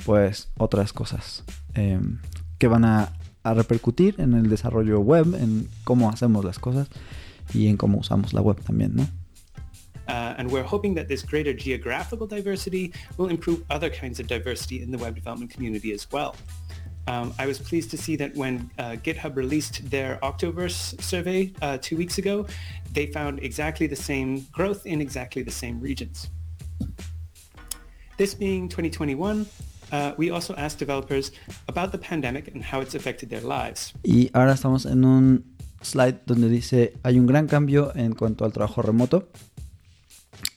pues 0.04 0.48
otras 0.58 0.92
cosas 0.92 1.44
em, 1.74 2.18
que 2.58 2.68
van 2.68 2.84
a 2.84 3.12
a 3.46 3.54
repercutir 3.54 4.16
en 4.18 4.34
el 4.34 4.50
desarrollo 4.50 4.98
web, 4.98 5.32
en 5.36 5.68
cómo 5.84 6.10
hacemos 6.10 6.44
las 6.44 6.58
cosas 6.58 6.88
y 7.54 7.68
en 7.68 7.76
cómo 7.76 7.98
usamos 7.98 8.32
la 8.32 8.40
web 8.40 8.60
también, 8.60 8.96
¿no? 8.96 9.04
Uh, 10.08 10.34
and 10.36 10.50
we're 10.50 10.66
hoping 10.66 10.94
that 10.96 11.06
this 11.06 11.24
greater 11.24 11.52
geographical 11.52 12.26
diversity 12.26 12.92
will 13.16 13.30
improve 13.30 13.62
other 13.70 13.88
kinds 13.88 14.18
of 14.18 14.26
diversity 14.26 14.82
in 14.82 14.90
the 14.90 14.98
web 14.98 15.14
development 15.14 15.52
community 15.52 15.92
as 15.92 16.08
well. 16.10 16.34
Um, 17.08 17.32
I 17.38 17.46
was 17.46 17.58
pleased 17.58 17.90
to 17.92 17.96
see 17.96 18.16
that 18.16 18.34
when 18.34 18.70
uh, 18.78 18.96
GitHub 19.02 19.36
released 19.36 19.88
their 19.90 20.18
Octoverse 20.22 21.00
survey 21.00 21.52
uh, 21.62 21.78
two 21.80 21.96
weeks 21.96 22.18
ago, 22.18 22.46
they 22.92 23.06
found 23.06 23.38
exactly 23.42 23.86
the 23.86 23.96
same 23.96 24.46
growth 24.52 24.86
in 24.86 25.00
exactly 25.00 25.42
the 25.42 25.52
same 25.52 25.80
regions. 25.80 26.30
This 28.16 28.34
being 28.34 28.68
2021, 28.68 29.46
Uh, 29.92 30.12
we 30.18 30.30
also 30.30 30.52
asked 30.56 30.80
developers 30.80 31.32
about 31.68 31.92
the 31.92 31.98
pandemic 31.98 32.52
and 32.52 32.64
how 32.64 32.80
it's 32.80 32.96
affected 32.96 33.28
their 33.30 33.42
lives. 33.42 33.94
Y 34.02 34.30
ahora 34.32 34.52
estamos 34.52 34.84
en 34.84 35.04
un 35.04 35.44
slide 35.80 36.18
donde 36.26 36.48
dice 36.48 36.94
hay 37.04 37.20
un 37.20 37.26
gran 37.26 37.46
cambio 37.46 37.92
en 37.94 38.12
cuanto 38.14 38.44
al 38.44 38.52
trabajo 38.52 38.82
remoto. 38.82 39.28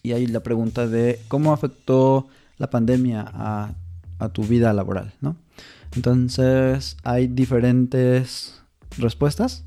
Y 0.01 0.13
hay 0.13 0.25
la 0.25 0.41
pregunta 0.41 0.88
de 0.88 1.20
cómo 1.27 1.53
afectó 1.53 2.27
la 2.58 2.72
pandemia 2.72 3.24
a, 3.32 3.72
a 4.18 4.29
tu 4.29 4.44
vida 4.44 4.74
laboral, 4.74 5.13
¿no? 5.22 5.36
Entonces 5.96 6.98
hay 7.03 7.27
diferentes 7.27 8.62
respuestas 8.98 9.63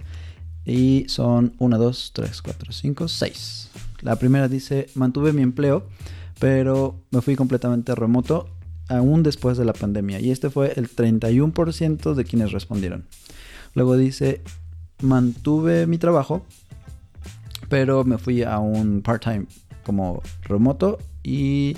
y 0.65 1.05
son 1.09 1.55
1, 1.59 1.79
2, 1.79 2.13
3, 2.15 2.43
4, 2.43 2.73
5, 2.73 3.09
6. 3.09 3.71
La 4.03 4.17
primera 4.17 4.49
dice 4.49 4.89
mantuve 4.95 5.33
mi 5.33 5.43
empleo, 5.43 5.87
pero 6.39 6.97
me 7.11 7.21
fui 7.21 7.37
completamente 7.37 7.95
remoto 7.95 8.49
aún 8.89 9.23
después 9.23 9.59
de 9.59 9.65
la 9.65 9.73
pandemia. 9.73 10.21
Y 10.21 10.31
este 10.31 10.51
fue 10.51 10.73
el 10.77 10.89
31% 10.91 12.15
de 12.15 12.25
quienes 12.25 12.53
respondieron. 12.53 13.07
Luego 13.75 13.97
dice, 13.97 14.43
mantuve 15.01 15.87
mi 15.87 15.99
trabajo, 15.99 16.45
pero 17.69 18.05
me 18.05 18.19
fui 18.19 18.43
a 18.43 18.59
un 18.59 19.03
part-time 19.03 19.47
como 19.85 20.23
remoto 20.43 20.99
y 21.23 21.77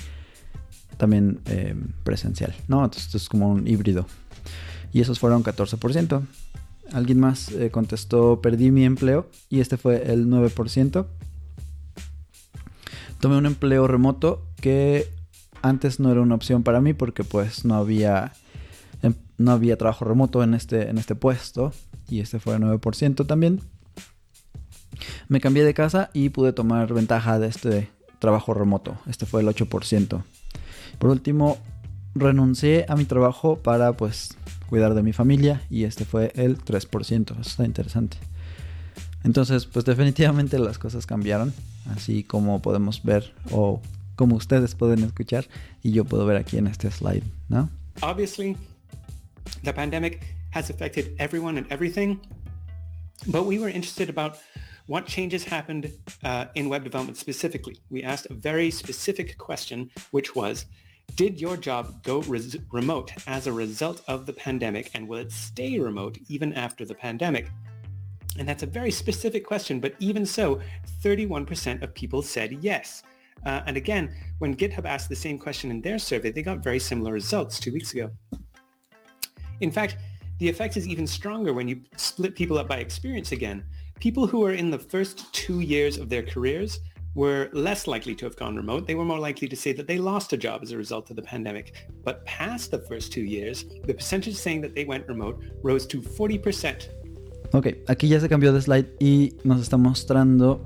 también 0.97 1.41
eh, 1.47 1.75
presencial, 2.03 2.55
¿no? 2.69 2.85
Entonces 2.85 3.07
esto 3.07 3.19
es 3.19 3.29
como 3.29 3.49
un 3.49 3.67
híbrido. 3.67 4.07
Y 4.95 5.01
esos 5.01 5.19
fueron 5.19 5.43
14%. 5.43 6.23
Alguien 6.93 7.19
más 7.19 7.51
eh, 7.51 7.71
contestó, 7.71 8.41
perdí 8.41 8.71
mi 8.71 8.85
empleo 8.85 9.29
y 9.51 9.59
este 9.61 9.77
fue 9.77 10.11
el 10.13 10.29
9%. 10.29 11.07
Tomé 13.19 13.37
un 13.37 13.47
empleo 13.47 13.89
remoto 13.89 14.47
que 14.61 15.09
antes 15.63 15.99
no 15.99 16.13
era 16.13 16.21
una 16.21 16.37
opción 16.37 16.63
para 16.63 16.81
mí 16.81 16.95
porque 16.95 17.25
pues 17.25 17.65
no 17.65 17.75
había, 17.75 18.35
em, 19.03 19.15
no 19.37 19.51
había 19.51 19.77
trabajo 19.77 20.05
remoto 20.05 20.45
en 20.45 20.55
este, 20.55 20.89
en 20.89 20.99
este 20.99 21.17
puesto 21.17 21.73
y 22.09 22.21
este 22.21 22.39
fue 22.39 22.55
el 22.55 22.63
9% 22.63 23.27
también. 23.27 23.63
Me 25.27 25.41
cambié 25.41 25.65
de 25.65 25.75
casa 25.75 26.11
y 26.13 26.29
pude 26.29 26.53
tomar 26.53 26.93
ventaja 26.95 27.41
de 27.41 27.49
este 27.49 27.91
trabajo 28.21 28.55
remoto. 28.55 28.97
Este 29.09 29.27
fue 29.27 29.41
el 29.41 29.49
8%. 29.49 30.23
Por 31.01 31.11
último, 31.11 31.59
renuncié 32.15 32.87
a 32.89 32.95
mi 32.95 33.07
trabajo 33.07 33.57
para 33.57 33.95
pues 33.95 34.37
cuidar 34.69 34.95
de 34.95 35.03
mi 35.03 35.13
familia 35.13 35.63
y 35.71 35.85
este 35.85 36.05
fue 36.05 36.33
el 36.35 36.59
3%. 36.59 37.33
Eso 37.33 37.41
está 37.41 37.65
interesante. 37.65 38.17
Entonces, 39.25 39.67
pues 39.67 39.85
definitivamente 39.85 40.59
las 40.59 40.79
cosas 40.79 41.07
cambiaron, 41.07 41.53
así 41.95 42.25
como 42.25 42.61
podemos 42.61 43.03
ver 43.03 43.33
o 43.51 43.81
como 44.17 44.37
ustedes 44.37 44.75
pueden 44.75 45.03
escuchar 45.03 45.47
y 45.83 45.93
yo 45.93 46.05
puedo 46.05 46.27
ver 46.27 46.37
aquí 46.37 46.59
en 46.59 46.67
este 46.67 46.91
slide, 46.91 47.25
¿no? 47.49 47.71
Obviously, 48.03 48.57
the 49.63 49.73
pandemic 49.73 50.21
has 50.51 50.71
affected 50.71 51.15
everyone 51.19 51.59
and 51.59 51.67
everything, 51.71 52.21
but 53.27 53.47
we 53.47 53.59
were 53.59 53.71
interested 53.71 54.09
about 54.09 54.37
what 54.87 55.07
changes 55.07 55.45
happened 55.45 55.91
uh, 56.23 56.47
in 56.55 56.69
web 56.69 56.85
development 56.85 57.17
specifically. 57.17 57.79
We 57.91 58.03
asked 58.03 58.31
a 58.31 58.35
very 58.35 58.71
specific 58.71 59.39
question, 59.39 59.91
which 60.11 60.35
was, 60.35 60.67
did 61.17 61.41
your 61.41 61.57
job 61.57 62.03
go 62.03 62.21
res- 62.23 62.57
remote 62.73 63.13
as 63.27 63.47
a 63.47 63.53
result 63.53 64.03
of 64.09 64.27
the 64.27 64.33
pandemic 64.33 64.91
and 64.95 65.07
will 65.07 65.19
it 65.19 65.31
stay 65.33 65.79
remote 65.79 66.19
even 66.29 66.53
after 66.55 66.85
the 66.85 66.95
pandemic? 66.95 67.49
And 68.39 68.49
that's 68.49 68.65
a 68.65 68.67
very 68.67 68.91
specific 68.91 69.47
question, 69.47 69.79
but 69.79 69.95
even 70.01 70.27
so, 70.27 70.61
31% 71.03 71.83
of 71.83 71.95
people 71.95 72.21
said 72.21 72.53
yes. 72.61 73.03
Uh, 73.47 73.63
and 73.67 73.77
again, 73.77 74.15
when 74.39 74.57
GitHub 74.57 74.87
asked 74.87 75.09
the 75.09 75.17
same 75.17 75.39
question 75.39 75.71
in 75.71 75.81
their 75.81 75.99
survey, 75.99 76.33
they 76.33 76.43
got 76.43 76.59
very 76.65 76.79
similar 76.79 77.13
results 77.13 77.61
two 77.61 77.73
weeks 77.73 77.93
ago. 77.93 78.11
In 79.61 79.71
fact, 79.71 79.97
the 80.39 80.49
effect 80.49 80.77
is 80.77 80.89
even 80.89 81.07
stronger 81.07 81.53
when 81.53 81.69
you 81.69 81.81
split 81.97 82.35
people 82.35 82.59
up 82.59 82.67
by 82.67 82.79
experience 82.79 83.33
again. 83.33 83.65
People 84.01 84.27
who 84.27 84.45
are 84.45 84.53
in 84.53 84.71
the 84.71 84.79
first 84.79 85.33
two 85.33 85.61
years 85.61 85.97
of 85.97 86.09
their 86.09 86.23
careers 86.23 86.81
were 87.15 87.49
less 87.53 87.87
likely 87.87 88.15
to 88.15 88.25
have 88.25 88.37
gone 88.37 88.57
remote. 88.57 88.87
They 88.87 88.95
were 88.95 89.05
more 89.05 89.21
likely 89.21 89.49
to 89.49 89.57
say 89.57 89.73
that 89.75 89.87
they 89.87 89.99
lost 89.99 90.33
a 90.33 90.37
job 90.37 90.63
as 90.63 90.73
a 90.73 90.77
result 90.77 91.11
of 91.11 91.17
the 91.17 91.23
pandemic. 91.23 91.73
But 92.05 92.25
past 92.25 92.71
the 92.71 92.79
first 92.79 93.13
two 93.13 93.23
years, 93.23 93.65
the 93.87 93.95
percentage 93.95 94.35
saying 94.35 94.63
that 94.63 94.75
they 94.75 94.85
went 94.85 95.07
remote 95.09 95.43
rose 95.63 95.87
to 95.89 96.01
40%. 96.01 96.89
Ok, 97.53 97.69
aquí 97.87 98.09
ya 98.09 98.19
se 98.19 98.29
cambió 98.29 98.53
de 98.53 98.61
slide 98.61 98.97
y 98.99 99.35
nos 99.45 99.61
está 99.61 99.77
mostrando 99.77 100.61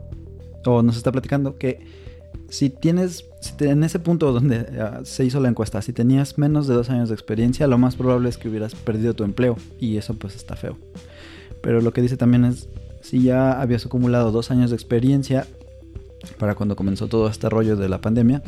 o 0.64 0.82
nos 0.82 0.96
está 0.96 1.12
platicando 1.12 1.58
que 1.58 1.80
si 2.48 2.70
tienes, 2.70 3.26
si 3.42 3.52
te, 3.52 3.68
en 3.68 3.84
ese 3.84 3.98
punto 3.98 4.32
donde 4.32 4.60
uh, 4.60 5.04
se 5.04 5.24
hizo 5.24 5.38
la 5.40 5.48
encuesta, 5.50 5.82
si 5.82 5.92
tenías 5.92 6.38
menos 6.38 6.66
de 6.66 6.74
dos 6.74 6.88
años 6.88 7.10
de 7.10 7.14
experiencia, 7.14 7.66
lo 7.66 7.76
más 7.76 7.96
probable 7.96 8.30
es 8.30 8.38
que 8.38 8.48
hubieras 8.48 8.74
perdido 8.74 9.12
tu 9.12 9.24
empleo 9.24 9.56
y 9.78 9.98
eso 9.98 10.14
pues 10.14 10.34
está 10.34 10.56
feo. 10.56 10.78
Pero 11.60 11.82
lo 11.82 11.92
que 11.92 12.00
dice 12.00 12.16
también 12.16 12.46
es, 12.46 12.68
si 13.02 13.22
ya 13.22 13.60
habías 13.60 13.84
acumulado 13.84 14.32
dos 14.32 14.50
años 14.50 14.70
de 14.70 14.76
experiencia 14.76 15.46
para 16.38 16.54
cuando 16.54 16.76
comenzó 16.76 17.08
todo 17.08 17.28
este 17.28 17.48
rollo 17.48 17.76
de 17.76 17.88
la 17.88 18.00
pandemia, 18.00 18.42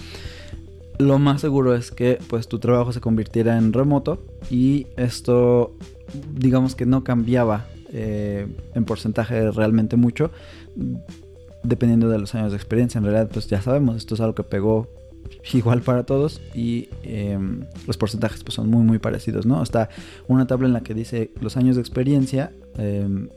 lo 0.98 1.18
más 1.18 1.40
seguro 1.40 1.74
es 1.74 1.90
que 1.90 2.18
pues 2.28 2.46
tu 2.46 2.58
trabajo 2.58 2.92
se 2.92 3.00
convirtiera 3.00 3.56
en 3.56 3.72
remoto 3.72 4.22
y 4.50 4.86
esto 4.96 5.74
digamos 6.34 6.74
que 6.74 6.84
no 6.84 7.04
cambiaba 7.04 7.66
eh, 7.92 8.46
en 8.74 8.84
porcentaje 8.84 9.50
realmente 9.50 9.96
mucho 9.96 10.30
dependiendo 11.62 12.08
de 12.08 12.18
los 12.18 12.34
años 12.34 12.52
de 12.52 12.56
experiencia. 12.56 12.98
En 12.98 13.04
realidad, 13.04 13.30
pues 13.32 13.46
ya 13.46 13.60
sabemos, 13.60 13.96
esto 13.96 14.14
es 14.14 14.20
algo 14.20 14.34
que 14.34 14.44
pegó 14.44 14.88
igual 15.52 15.82
para 15.82 16.04
todos 16.04 16.40
y 16.54 16.88
eh, 17.02 17.38
los 17.86 17.96
porcentajes 17.96 18.42
pues 18.42 18.54
son 18.54 18.68
muy 18.68 18.82
muy 18.82 18.98
parecidos, 18.98 19.46
¿no? 19.46 19.62
Está 19.62 19.88
una 20.28 20.46
tabla 20.46 20.66
en 20.66 20.72
la 20.72 20.82
que 20.82 20.94
dice 20.94 21.30
los 21.40 21.56
años 21.56 21.76
de 21.76 21.82
experiencia 21.82 22.52
eh, 22.78 23.28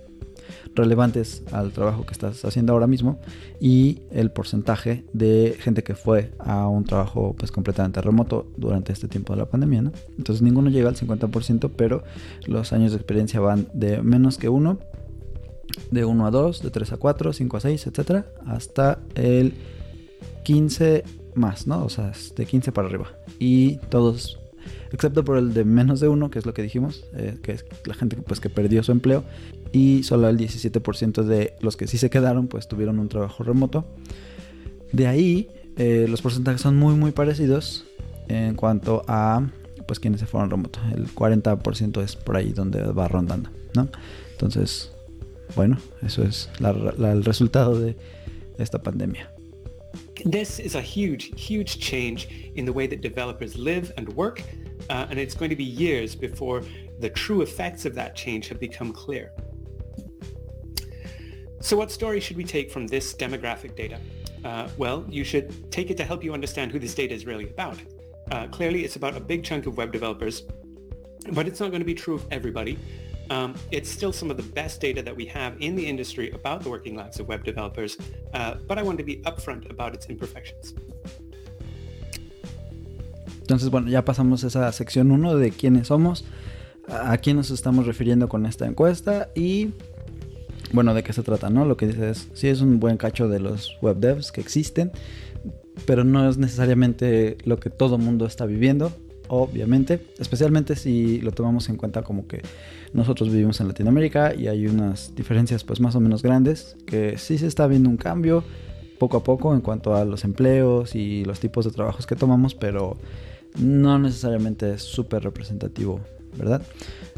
relevantes 0.75 1.43
al 1.51 1.71
trabajo 1.71 2.05
que 2.05 2.13
estás 2.13 2.43
haciendo 2.45 2.73
ahora 2.73 2.87
mismo 2.87 3.19
y 3.59 4.01
el 4.11 4.31
porcentaje 4.31 5.03
de 5.13 5.55
gente 5.59 5.83
que 5.83 5.95
fue 5.95 6.31
a 6.39 6.67
un 6.67 6.83
trabajo 6.85 7.35
pues 7.37 7.51
completamente 7.51 8.01
remoto 8.01 8.47
durante 8.57 8.93
este 8.93 9.07
tiempo 9.07 9.33
de 9.33 9.39
la 9.39 9.45
pandemia, 9.45 9.81
¿no? 9.81 9.91
Entonces 10.17 10.41
ninguno 10.41 10.69
llega 10.69 10.89
al 10.89 10.95
50%, 10.95 11.71
pero 11.75 12.03
los 12.47 12.73
años 12.73 12.91
de 12.91 12.97
experiencia 12.97 13.39
van 13.39 13.67
de 13.73 14.01
menos 14.01 14.37
que 14.37 14.49
uno 14.49 14.79
de 15.91 16.05
1 16.05 16.25
a 16.25 16.31
2, 16.31 16.61
de 16.61 16.71
3 16.71 16.93
a 16.93 16.97
4, 16.97 17.33
5 17.33 17.57
a 17.57 17.59
6, 17.59 17.87
etcétera, 17.87 18.25
hasta 18.45 18.99
el 19.15 19.53
15 20.43 21.03
más, 21.35 21.67
¿no? 21.67 21.83
O 21.83 21.89
sea, 21.89 22.11
de 22.35 22.45
15 22.45 22.71
para 22.71 22.87
arriba. 22.87 23.07
Y 23.39 23.77
todos, 23.89 24.39
excepto 24.91 25.23
por 25.23 25.37
el 25.37 25.53
de 25.53 25.63
menos 25.63 25.99
de 25.99 26.07
1, 26.07 26.29
que 26.29 26.39
es 26.39 26.45
lo 26.45 26.53
que 26.53 26.61
dijimos, 26.61 27.05
eh, 27.13 27.37
que 27.41 27.53
es 27.53 27.65
la 27.85 27.93
gente 27.93 28.17
pues, 28.17 28.39
que 28.39 28.49
perdió 28.49 28.83
su 28.83 28.91
empleo, 28.91 29.23
y 29.73 30.03
solo 30.03 30.29
el 30.29 30.37
17% 30.37 31.23
de 31.23 31.55
los 31.59 31.75
que 31.75 31.87
sí 31.87 31.97
se 31.97 32.09
quedaron, 32.09 32.47
pues 32.47 32.67
tuvieron 32.67 32.99
un 32.99 33.09
trabajo 33.09 33.43
remoto. 33.43 33.85
De 34.91 35.07
ahí, 35.07 35.49
eh, 35.77 36.05
los 36.07 36.21
porcentajes 36.21 36.61
son 36.61 36.77
muy, 36.77 36.93
muy 36.93 37.11
parecidos 37.11 37.85
en 38.27 38.55
cuanto 38.55 39.03
a 39.07 39.49
pues 39.87 39.99
quienes 39.99 40.21
se 40.21 40.27
fueron 40.27 40.51
remoto. 40.51 40.79
El 40.95 41.07
40% 41.07 42.01
es 42.03 42.15
por 42.15 42.37
ahí 42.37 42.53
donde 42.53 42.83
va 42.83 43.07
rondando, 43.07 43.49
¿no? 43.75 43.89
Entonces, 44.31 44.91
bueno, 45.55 45.77
eso 46.03 46.23
es 46.23 46.49
el 46.59 47.25
resultado 47.25 47.79
de 47.79 47.95
esta 48.59 48.81
pandemia. 48.81 49.29
This 50.29 50.59
is 50.59 50.75
a 50.75 50.81
huge, 50.81 51.31
huge 51.35 51.79
change 51.79 52.29
in 52.55 52.65
the 52.65 52.71
way 52.71 52.87
that 52.87 53.01
developers 53.01 53.57
live 53.57 53.91
and 53.97 54.07
work, 54.15 54.41
uh, 54.89 55.07
and 55.09 55.19
it's 55.19 55.35
going 55.35 55.49
to 55.49 55.55
be 55.55 55.65
years 55.65 56.15
before 56.15 56.61
the 57.01 57.09
true 57.09 57.41
effects 57.41 57.85
of 57.85 57.95
that 57.95 58.15
change 58.15 58.47
have 58.47 58.59
become 58.59 58.93
clear. 58.93 59.31
So 61.63 61.77
what 61.77 61.91
story 61.91 62.19
should 62.19 62.35
we 62.35 62.43
take 62.43 62.69
from 62.69 62.87
this 62.87 63.13
demographic 63.13 63.73
data? 63.73 63.97
Uh, 64.43 64.67
well, 64.77 65.05
you 65.07 65.23
should 65.23 65.71
take 65.71 65.89
it 65.89 65.95
to 65.95 66.03
help 66.03 66.21
you 66.21 66.33
understand 66.33 66.73
who 66.73 66.77
this 66.77 66.93
data 66.93 67.13
is 67.13 67.25
really 67.25 67.49
about. 67.49 67.77
Uh, 68.31 68.47
clearly, 68.47 68.83
it's 68.83 68.97
about 68.97 69.15
a 69.15 69.21
big 69.21 69.45
chunk 69.45 69.65
of 69.65 69.77
web 69.77 69.93
developers, 69.93 70.43
but 71.31 71.47
it's 71.47 71.61
not 71.61 71.69
going 71.71 71.79
to 71.79 71.85
be 71.85 71.93
true 71.93 72.15
of 72.15 72.25
everybody. 72.31 72.77
Um, 73.29 73.55
it's 73.71 73.89
still 73.89 74.11
some 74.11 74.29
of 74.29 74.35
the 74.35 74.43
best 74.43 74.81
data 74.81 75.01
that 75.03 75.15
we 75.15 75.25
have 75.27 75.55
in 75.61 75.77
the 75.77 75.87
industry 75.87 76.31
about 76.31 76.63
the 76.63 76.69
working 76.69 76.97
lives 76.97 77.21
of 77.21 77.29
web 77.29 77.45
developers, 77.45 77.95
uh, 78.33 78.55
but 78.67 78.77
I 78.77 78.83
want 78.83 78.97
to 78.97 79.05
be 79.05 79.21
upfront 79.23 79.71
about 79.71 79.93
its 79.93 80.07
imperfections. 80.07 80.73
Entonces, 83.39 83.69
bueno, 83.69 83.89
ya 83.89 84.03
pasamos 84.03 84.43
esa 84.43 84.69
sección 84.73 85.11
1 85.13 85.37
de 85.37 85.51
quiénes 85.51 85.87
somos, 85.87 86.25
a 86.89 87.17
quién 87.19 87.37
nos 87.37 87.51
estamos 87.51 87.85
refiriendo 87.85 88.27
con 88.27 88.45
esta 88.45 88.65
encuesta 88.65 89.29
y, 89.33 89.71
bueno, 90.73 90.93
de 90.93 91.03
qué 91.03 91.13
se 91.13 91.23
trata, 91.23 91.49
¿no? 91.49 91.65
Lo 91.65 91.77
que 91.77 91.87
dice 91.87 92.09
es, 92.09 92.29
sí 92.33 92.49
es 92.49 92.61
un 92.61 92.79
buen 92.79 92.97
cacho 92.97 93.29
de 93.29 93.39
los 93.39 93.77
web 93.81 93.97
devs 93.97 94.31
que 94.31 94.41
existen, 94.41 94.91
pero 95.85 96.03
no 96.03 96.27
es 96.27 96.37
necesariamente 96.37 97.37
lo 97.45 97.59
que 97.59 97.69
todo 97.69 97.97
mundo 97.97 98.25
está 98.25 98.45
viviendo, 98.45 98.91
obviamente, 99.27 100.05
especialmente 100.19 100.75
si 100.75 101.21
lo 101.21 101.31
tomamos 101.31 101.69
en 101.69 101.77
cuenta 101.77 102.01
como 102.01 102.27
que 102.27 102.41
nosotros 102.91 103.29
vivimos 103.29 103.61
en 103.61 103.67
Latinoamérica 103.67 104.35
y 104.35 104.47
hay 104.47 104.67
unas 104.67 105.15
diferencias 105.15 105.63
pues 105.63 105.79
más 105.79 105.95
o 105.95 105.99
menos 105.99 106.23
grandes, 106.23 106.75
que 106.85 107.17
sí 107.17 107.37
se 107.37 107.47
está 107.47 107.67
viendo 107.67 107.89
un 107.89 107.97
cambio 107.97 108.43
poco 108.99 109.17
a 109.17 109.23
poco 109.23 109.53
en 109.53 109.61
cuanto 109.61 109.95
a 109.95 110.05
los 110.05 110.23
empleos 110.23 110.95
y 110.95 111.23
los 111.25 111.39
tipos 111.39 111.65
de 111.65 111.71
trabajos 111.71 112.07
que 112.07 112.15
tomamos, 112.15 112.55
pero 112.55 112.97
no 113.59 113.99
necesariamente 113.99 114.73
es 114.73 114.81
súper 114.81 115.23
representativo, 115.23 115.99
¿verdad? 116.37 116.63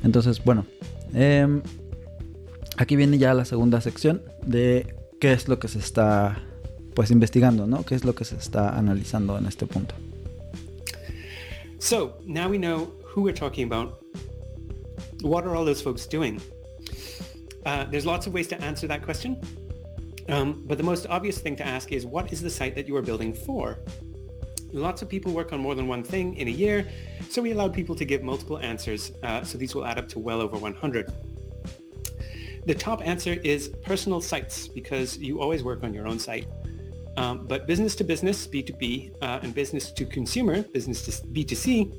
Entonces, 0.04 0.44
bueno, 0.44 0.66
eh, 1.14 1.48
aquí 2.78 2.96
viene 2.96 3.18
ya 3.18 3.34
la 3.34 3.46
segunda 3.46 3.82
sección 3.82 4.22
de 4.46 4.96
qué 5.20 5.34
es 5.34 5.48
lo 5.48 5.60
que 5.60 5.68
se 5.68 5.80
está 5.80 6.42
pues 6.94 7.12
investigando, 7.12 7.68
¿no? 7.68 7.84
¿Qué 7.84 7.96
es 7.96 8.06
lo 8.06 8.16
que 8.16 8.26
se 8.26 8.36
está 8.36 8.78
analizando 8.78 9.38
en 9.38 9.46
este 9.46 9.68
punto? 9.68 9.96
So 11.80 12.18
now 12.26 12.50
we 12.50 12.58
know 12.58 12.94
who 13.04 13.22
we're 13.22 13.38
talking 13.38 13.66
about. 13.66 14.02
What 15.22 15.46
are 15.46 15.56
all 15.56 15.66
those 15.66 15.82
folks 15.82 16.08
doing? 16.08 16.42
Uh, 17.66 17.86
there's 17.90 18.06
lots 18.06 18.28
of 18.28 18.34
ways 18.34 18.48
to 18.48 18.62
answer 18.62 18.88
that 18.88 19.04
question. 19.04 19.42
Um, 20.30 20.64
but 20.66 20.78
the 20.78 20.84
most 20.84 21.06
obvious 21.08 21.40
thing 21.40 21.56
to 21.58 21.66
ask 21.66 21.92
is 21.92 22.06
what 22.06 22.32
is 22.32 22.42
the 22.42 22.50
site 22.50 22.76
that 22.76 22.88
you 22.88 22.96
are 22.96 23.02
building 23.02 23.34
for? 23.34 23.78
Lots 24.72 25.02
of 25.02 25.10
people 25.10 25.32
work 25.32 25.54
on 25.54 25.60
more 25.60 25.76
than 25.76 25.88
one 25.88 26.04
thing 26.04 26.36
in 26.36 26.48
a 26.48 26.52
year, 26.52 26.88
so 27.30 27.42
we 27.42 27.52
allowed 27.52 27.74
people 27.74 27.96
to 27.96 28.06
give 28.06 28.24
multiple 28.24 28.58
answers, 28.58 29.12
uh, 29.24 29.44
so 29.44 29.58
these 29.58 29.74
will 29.76 29.86
add 29.86 29.98
up 29.98 30.08
to 30.10 30.20
well 30.20 30.42
over 30.42 30.58
100. 30.58 31.14
The 32.66 32.74
top 32.74 33.06
answer 33.06 33.34
is 33.44 33.70
personal 33.84 34.22
sites, 34.22 34.68
because 34.68 35.18
you 35.18 35.40
always 35.40 35.64
work 35.64 35.84
on 35.84 35.94
your 35.94 36.08
own 36.08 36.18
site. 36.18 36.48
Um, 37.18 37.46
but 37.46 37.68
business 37.68 37.96
to 37.98 38.04
business, 38.04 38.48
B2B, 38.48 39.14
uh, 39.22 39.40
and 39.44 39.54
business 39.54 39.92
to 39.92 40.06
consumer, 40.06 40.64
business 40.64 41.04
to 41.06 41.12
B2C, 41.28 41.94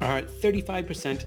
are 0.00 0.22
35% 0.22 1.26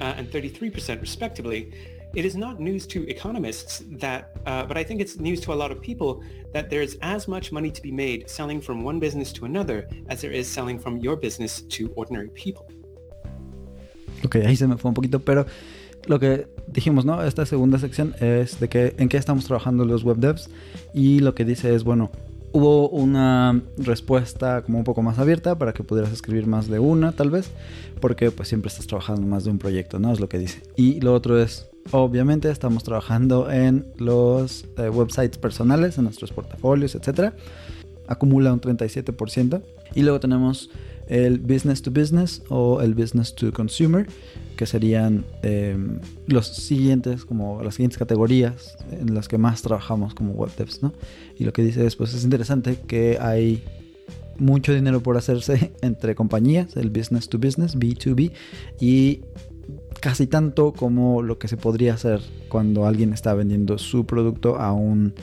uh, 0.00 0.04
and 0.16 0.30
33% 0.30 1.00
respectively. 1.00 1.72
It 2.14 2.24
is 2.24 2.36
not 2.36 2.60
news 2.60 2.86
to 2.88 3.06
economists 3.08 3.82
that, 3.98 4.36
uh, 4.46 4.64
but 4.64 4.78
I 4.78 4.84
think 4.84 5.00
it's 5.00 5.18
news 5.18 5.40
to 5.40 5.52
a 5.52 5.58
lot 5.62 5.72
of 5.72 5.82
people 5.82 6.22
that 6.52 6.70
there's 6.70 6.94
as 7.02 7.26
much 7.26 7.50
money 7.50 7.70
to 7.72 7.82
be 7.82 7.90
made 7.90 8.30
selling 8.30 8.60
from 8.60 8.84
one 8.84 9.00
business 9.00 9.32
to 9.32 9.44
another 9.44 9.88
as 10.08 10.20
there 10.20 10.30
is 10.30 10.48
selling 10.48 10.78
from 10.78 10.98
your 10.98 11.16
business 11.16 11.62
to 11.62 11.92
ordinary 11.96 12.28
people. 12.28 12.70
Ok, 14.24 14.36
ahí 14.36 14.56
se 14.56 14.66
me 14.66 14.76
fue 14.76 14.88
un 14.88 14.94
poquito, 14.94 15.18
pero 15.18 15.44
lo 16.06 16.20
que 16.20 16.46
dijimos, 16.66 17.04
¿no? 17.04 17.22
Esta 17.22 17.46
segunda 17.46 17.78
sección 17.78 18.14
es 18.20 18.60
de 18.60 18.68
que 18.68 18.94
en 18.98 19.08
qué 19.08 19.16
estamos 19.16 19.44
trabajando 19.44 19.84
los 19.84 20.02
web 20.04 20.16
devs 20.18 20.50
y 20.92 21.20
lo 21.20 21.34
que 21.34 21.44
dice 21.44 21.74
es, 21.74 21.84
bueno, 21.84 22.10
hubo 22.52 22.88
una 22.88 23.60
respuesta 23.76 24.62
como 24.62 24.78
un 24.78 24.84
poco 24.84 25.02
más 25.02 25.18
abierta 25.18 25.58
para 25.58 25.72
que 25.72 25.82
pudieras 25.82 26.12
escribir 26.12 26.46
más 26.46 26.68
de 26.68 26.78
una, 26.78 27.12
tal 27.12 27.30
vez, 27.30 27.50
porque 28.00 28.30
pues 28.30 28.48
siempre 28.48 28.68
estás 28.68 28.86
trabajando 28.86 29.26
más 29.26 29.44
de 29.44 29.50
un 29.50 29.58
proyecto, 29.58 29.98
¿no? 29.98 30.12
Es 30.12 30.20
lo 30.20 30.28
que 30.28 30.38
dice. 30.38 30.62
Y 30.76 31.00
lo 31.00 31.14
otro 31.14 31.40
es, 31.40 31.66
obviamente 31.90 32.50
estamos 32.50 32.84
trabajando 32.84 33.50
en 33.50 33.86
los 33.98 34.66
eh, 34.76 34.88
websites 34.88 35.38
personales, 35.38 35.98
en 35.98 36.04
nuestros 36.04 36.32
portafolios, 36.32 36.94
etcétera. 36.94 37.34
Acumula 38.06 38.52
un 38.52 38.60
37%. 38.60 39.62
Y 39.94 40.02
luego 40.02 40.20
tenemos 40.20 40.70
el 41.06 41.38
business 41.38 41.82
to 41.82 41.90
business 41.90 42.42
o 42.48 42.80
el 42.80 42.94
business 42.94 43.34
to 43.34 43.52
consumer, 43.52 44.06
que 44.56 44.66
serían 44.66 45.24
em, 45.42 46.00
los 46.26 46.46
siguientes, 46.46 47.24
como 47.24 47.62
las 47.62 47.74
siguientes 47.74 47.98
categorías 47.98 48.76
en 48.90 49.14
las 49.14 49.28
que 49.28 49.38
más 49.38 49.62
trabajamos 49.62 50.14
como 50.14 50.32
web 50.32 50.50
devs, 50.56 50.82
¿no? 50.82 50.92
Y 51.38 51.44
lo 51.44 51.52
que 51.52 51.62
dice 51.62 51.86
es, 51.86 51.96
pues 51.96 52.14
es 52.14 52.24
interesante 52.24 52.78
que 52.86 53.18
hay 53.20 53.62
mucho 54.38 54.74
dinero 54.74 55.02
por 55.02 55.16
hacerse 55.16 55.72
entre 55.82 56.14
compañías, 56.14 56.76
el 56.76 56.90
business 56.90 57.28
to 57.28 57.38
business, 57.38 57.76
B2B, 57.76 58.32
y 58.80 59.22
casi 60.00 60.26
tanto 60.26 60.72
como 60.72 61.22
lo 61.22 61.38
que 61.38 61.48
se 61.48 61.56
podría 61.56 61.94
hacer 61.94 62.20
cuando 62.48 62.86
alguien 62.86 63.12
está 63.12 63.34
vendiendo 63.34 63.78
su 63.78 64.04
producto 64.04 64.56
a 64.56 64.72
un 64.72 65.14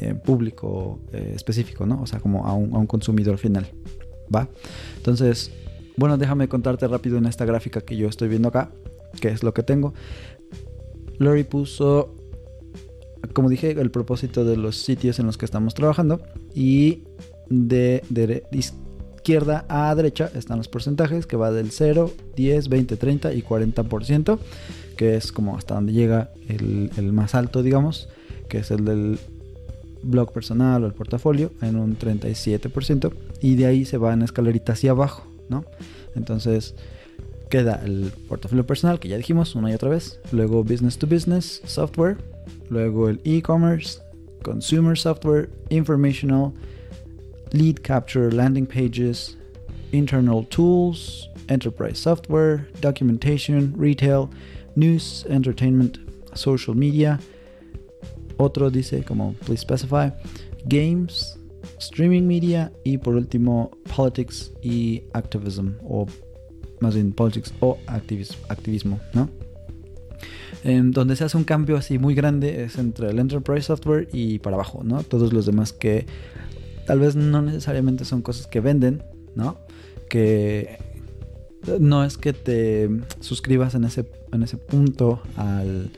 eh, 0.00 0.14
público 0.14 1.00
eh, 1.12 1.32
específico, 1.34 1.86
¿no? 1.86 2.02
O 2.02 2.06
sea, 2.06 2.20
como 2.20 2.46
a 2.46 2.54
un, 2.54 2.74
a 2.74 2.78
un 2.78 2.86
consumidor 2.86 3.38
final. 3.38 3.66
¿Va? 4.34 4.48
Entonces, 4.96 5.50
bueno, 5.96 6.18
déjame 6.18 6.48
contarte 6.48 6.86
rápido 6.88 7.18
en 7.18 7.26
esta 7.26 7.44
gráfica 7.44 7.80
que 7.80 7.96
yo 7.96 8.08
estoy 8.08 8.28
viendo 8.28 8.48
acá, 8.48 8.70
que 9.20 9.28
es 9.28 9.42
lo 9.42 9.54
que 9.54 9.62
tengo. 9.62 9.94
Lori 11.18 11.44
puso, 11.44 12.14
como 13.32 13.48
dije, 13.48 13.70
el 13.70 13.90
propósito 13.90 14.44
de 14.44 14.56
los 14.56 14.76
sitios 14.76 15.18
en 15.18 15.26
los 15.26 15.38
que 15.38 15.46
estamos 15.46 15.74
trabajando 15.74 16.20
y 16.54 17.04
de, 17.48 18.02
izquierda 18.52 19.64
a 19.68 19.94
derecha 19.94 20.30
están 20.34 20.58
los 20.58 20.68
porcentajes 20.68 21.26
que 21.26 21.36
va 21.36 21.50
del 21.50 21.70
0, 21.70 22.12
10, 22.36 22.68
20, 22.68 22.96
30 22.96 23.32
y 23.32 23.42
40%, 23.42 24.38
que 24.96 25.16
es 25.16 25.32
como 25.32 25.56
hasta 25.56 25.74
donde 25.74 25.92
llega 25.92 26.30
el, 26.48 26.90
el 26.96 27.12
más 27.12 27.34
alto, 27.34 27.62
digamos, 27.62 28.08
que 28.48 28.58
es 28.58 28.70
el 28.70 28.84
del 28.84 29.18
blog 30.06 30.32
personal 30.32 30.84
o 30.84 30.86
el 30.86 30.92
portafolio 30.92 31.52
en 31.62 31.76
un 31.76 31.98
37% 31.98 33.12
y 33.40 33.56
de 33.56 33.66
ahí 33.66 33.84
se 33.84 33.98
va 33.98 34.12
en 34.12 34.22
escalerita 34.22 34.72
hacia 34.72 34.92
abajo, 34.92 35.26
¿no? 35.48 35.64
Entonces 36.14 36.74
queda 37.50 37.80
el 37.84 38.12
portafolio 38.28 38.66
personal 38.66 38.98
que 38.98 39.08
ya 39.08 39.16
dijimos 39.16 39.54
una 39.54 39.70
y 39.70 39.74
otra 39.74 39.90
vez, 39.90 40.20
luego 40.32 40.64
business 40.64 40.98
to 40.98 41.06
business 41.06 41.62
software, 41.64 42.16
luego 42.70 43.08
el 43.08 43.20
e-commerce, 43.24 44.00
consumer 44.42 44.96
software, 44.96 45.50
informational, 45.70 46.52
lead 47.52 47.76
capture, 47.82 48.30
landing 48.32 48.66
pages, 48.66 49.36
internal 49.92 50.46
tools, 50.48 51.30
enterprise 51.48 51.98
software, 51.98 52.68
documentation, 52.80 53.72
retail, 53.76 54.28
news, 54.74 55.24
entertainment, 55.28 55.98
social 56.34 56.74
media, 56.74 57.18
otro 58.36 58.70
dice 58.70 59.02
como 59.02 59.34
please 59.44 59.62
specify, 59.62 60.12
games, 60.64 61.38
streaming 61.78 62.22
media 62.22 62.72
y 62.84 62.98
por 62.98 63.14
último 63.14 63.70
politics 63.94 64.52
y 64.62 65.02
activism 65.12 65.72
o 65.82 66.06
más 66.80 66.94
bien 66.94 67.12
politics 67.12 67.52
o 67.60 67.78
activismo, 67.86 69.00
¿no? 69.14 69.28
En 70.64 70.90
donde 70.90 71.16
se 71.16 71.24
hace 71.24 71.36
un 71.36 71.44
cambio 71.44 71.76
así 71.76 71.98
muy 71.98 72.14
grande 72.14 72.64
es 72.64 72.78
entre 72.78 73.10
el 73.10 73.18
enterprise 73.18 73.62
software 73.62 74.08
y 74.12 74.38
para 74.38 74.56
abajo, 74.56 74.82
¿no? 74.84 75.02
Todos 75.02 75.32
los 75.32 75.46
demás 75.46 75.72
que 75.72 76.06
tal 76.86 77.00
vez 77.00 77.16
no 77.16 77.42
necesariamente 77.42 78.04
son 78.04 78.22
cosas 78.22 78.46
que 78.46 78.60
venden, 78.60 79.02
¿no? 79.34 79.58
Que 80.08 80.78
no 81.80 82.04
es 82.04 82.16
que 82.16 82.32
te 82.32 82.88
suscribas 83.20 83.74
en 83.74 83.84
ese, 83.84 84.06
en 84.32 84.42
ese 84.42 84.56
punto 84.56 85.20
al 85.36 85.90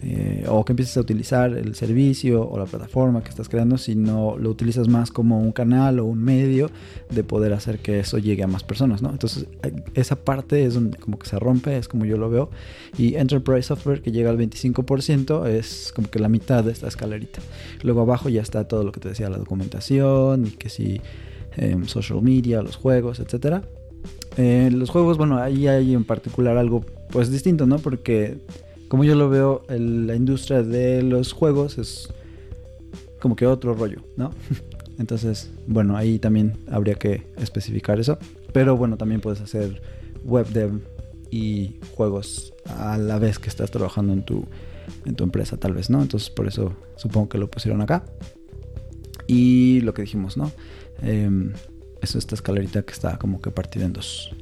eh, 0.00 0.44
o 0.48 0.64
que 0.64 0.72
empieces 0.72 0.96
a 0.96 1.00
utilizar 1.00 1.52
el 1.52 1.74
servicio 1.74 2.48
o 2.48 2.56
la 2.56 2.66
plataforma 2.66 3.22
que 3.22 3.30
estás 3.30 3.48
creando, 3.48 3.78
sino 3.78 4.36
lo 4.38 4.50
utilizas 4.50 4.86
más 4.86 5.10
como 5.10 5.40
un 5.40 5.50
canal 5.50 5.98
o 5.98 6.04
un 6.04 6.22
medio 6.22 6.70
de 7.10 7.24
poder 7.24 7.52
hacer 7.52 7.80
que 7.80 7.98
eso 7.98 8.18
llegue 8.18 8.44
a 8.44 8.46
más 8.46 8.62
personas, 8.62 9.02
¿no? 9.02 9.10
Entonces, 9.10 9.46
eh, 9.64 9.72
esa 9.94 10.14
parte 10.14 10.64
es 10.64 10.74
donde 10.74 10.98
como 10.98 11.18
que 11.18 11.28
se 11.28 11.38
rompe, 11.38 11.76
es 11.76 11.88
como 11.88 12.04
yo 12.04 12.16
lo 12.16 12.30
veo. 12.30 12.50
Y 12.96 13.16
Enterprise 13.16 13.62
Software, 13.62 14.00
que 14.00 14.12
llega 14.12 14.30
al 14.30 14.38
25%, 14.38 15.46
es 15.48 15.92
como 15.94 16.08
que 16.08 16.20
la 16.20 16.28
mitad 16.28 16.62
de 16.62 16.70
esta 16.70 16.86
escalerita. 16.86 17.40
Luego 17.82 18.02
abajo 18.02 18.28
ya 18.28 18.42
está 18.42 18.68
todo 18.68 18.84
lo 18.84 18.92
que 18.92 19.00
te 19.00 19.08
decía, 19.08 19.28
la 19.28 19.38
documentación 19.38 20.46
y 20.46 20.50
que 20.50 20.68
si 20.68 21.00
em, 21.56 21.86
social 21.86 22.22
media, 22.22 22.62
los 22.62 22.76
juegos, 22.76 23.18
etcétera. 23.18 23.62
Eh, 24.36 24.70
los 24.72 24.90
juegos, 24.90 25.18
bueno, 25.18 25.38
ahí 25.38 25.66
hay 25.66 25.94
en 25.94 26.04
particular 26.04 26.56
algo 26.56 26.84
pues 27.10 27.32
distinto, 27.32 27.66
¿no? 27.66 27.78
Porque 27.78 28.38
como 28.88 29.04
yo 29.04 29.14
lo 29.14 29.28
veo, 29.28 29.62
la 29.68 30.14
industria 30.14 30.62
de 30.62 31.02
los 31.02 31.32
juegos 31.32 31.78
es 31.78 32.08
como 33.20 33.36
que 33.36 33.46
otro 33.46 33.74
rollo, 33.74 34.02
¿no? 34.16 34.30
Entonces, 34.98 35.50
bueno, 35.66 35.96
ahí 35.96 36.18
también 36.18 36.58
habría 36.70 36.94
que 36.94 37.26
especificar 37.36 38.00
eso. 38.00 38.18
Pero 38.52 38.76
bueno, 38.76 38.96
también 38.96 39.20
puedes 39.20 39.40
hacer 39.40 39.80
web 40.24 40.48
dev 40.48 40.80
y 41.30 41.76
juegos 41.94 42.54
a 42.64 42.98
la 42.98 43.18
vez 43.18 43.38
que 43.38 43.48
estás 43.48 43.70
trabajando 43.70 44.12
en 44.12 44.24
tu, 44.24 44.44
en 45.04 45.14
tu 45.14 45.24
empresa, 45.24 45.56
tal 45.56 45.74
vez, 45.74 45.90
¿no? 45.90 46.02
Entonces, 46.02 46.30
por 46.30 46.48
eso 46.48 46.74
supongo 46.96 47.28
que 47.28 47.38
lo 47.38 47.50
pusieron 47.50 47.80
acá. 47.80 48.04
Y 49.26 49.80
lo 49.82 49.94
que 49.94 50.02
dijimos, 50.02 50.36
¿no? 50.36 50.50
Eh, 51.02 51.52
es 52.00 52.14
esta 52.14 52.34
escalerita 52.34 52.82
que 52.82 52.92
está 52.92 53.18
como 53.18 53.40
que 53.40 53.50
partida 53.50 53.84
en 53.84 53.92
dos. 53.92 54.34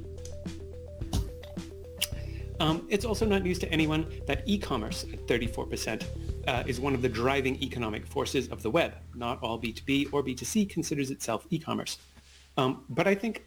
Um, 2.58 2.86
it's 2.88 3.04
also 3.04 3.26
not 3.26 3.42
news 3.42 3.58
to 3.60 3.70
anyone 3.70 4.06
that 4.26 4.42
e-commerce 4.46 5.04
at 5.12 5.26
34% 5.26 6.04
uh, 6.46 6.64
is 6.66 6.80
one 6.80 6.94
of 6.94 7.02
the 7.02 7.08
driving 7.08 7.62
economic 7.62 8.06
forces 8.06 8.48
of 8.48 8.62
the 8.62 8.70
web. 8.70 8.94
Not 9.14 9.42
all 9.42 9.60
B2B 9.60 10.12
or 10.12 10.22
B2C 10.22 10.70
considers 10.70 11.10
itself 11.10 11.46
e-commerce. 11.50 11.98
Um, 12.56 12.84
but 12.88 13.06
I 13.06 13.14
think 13.14 13.44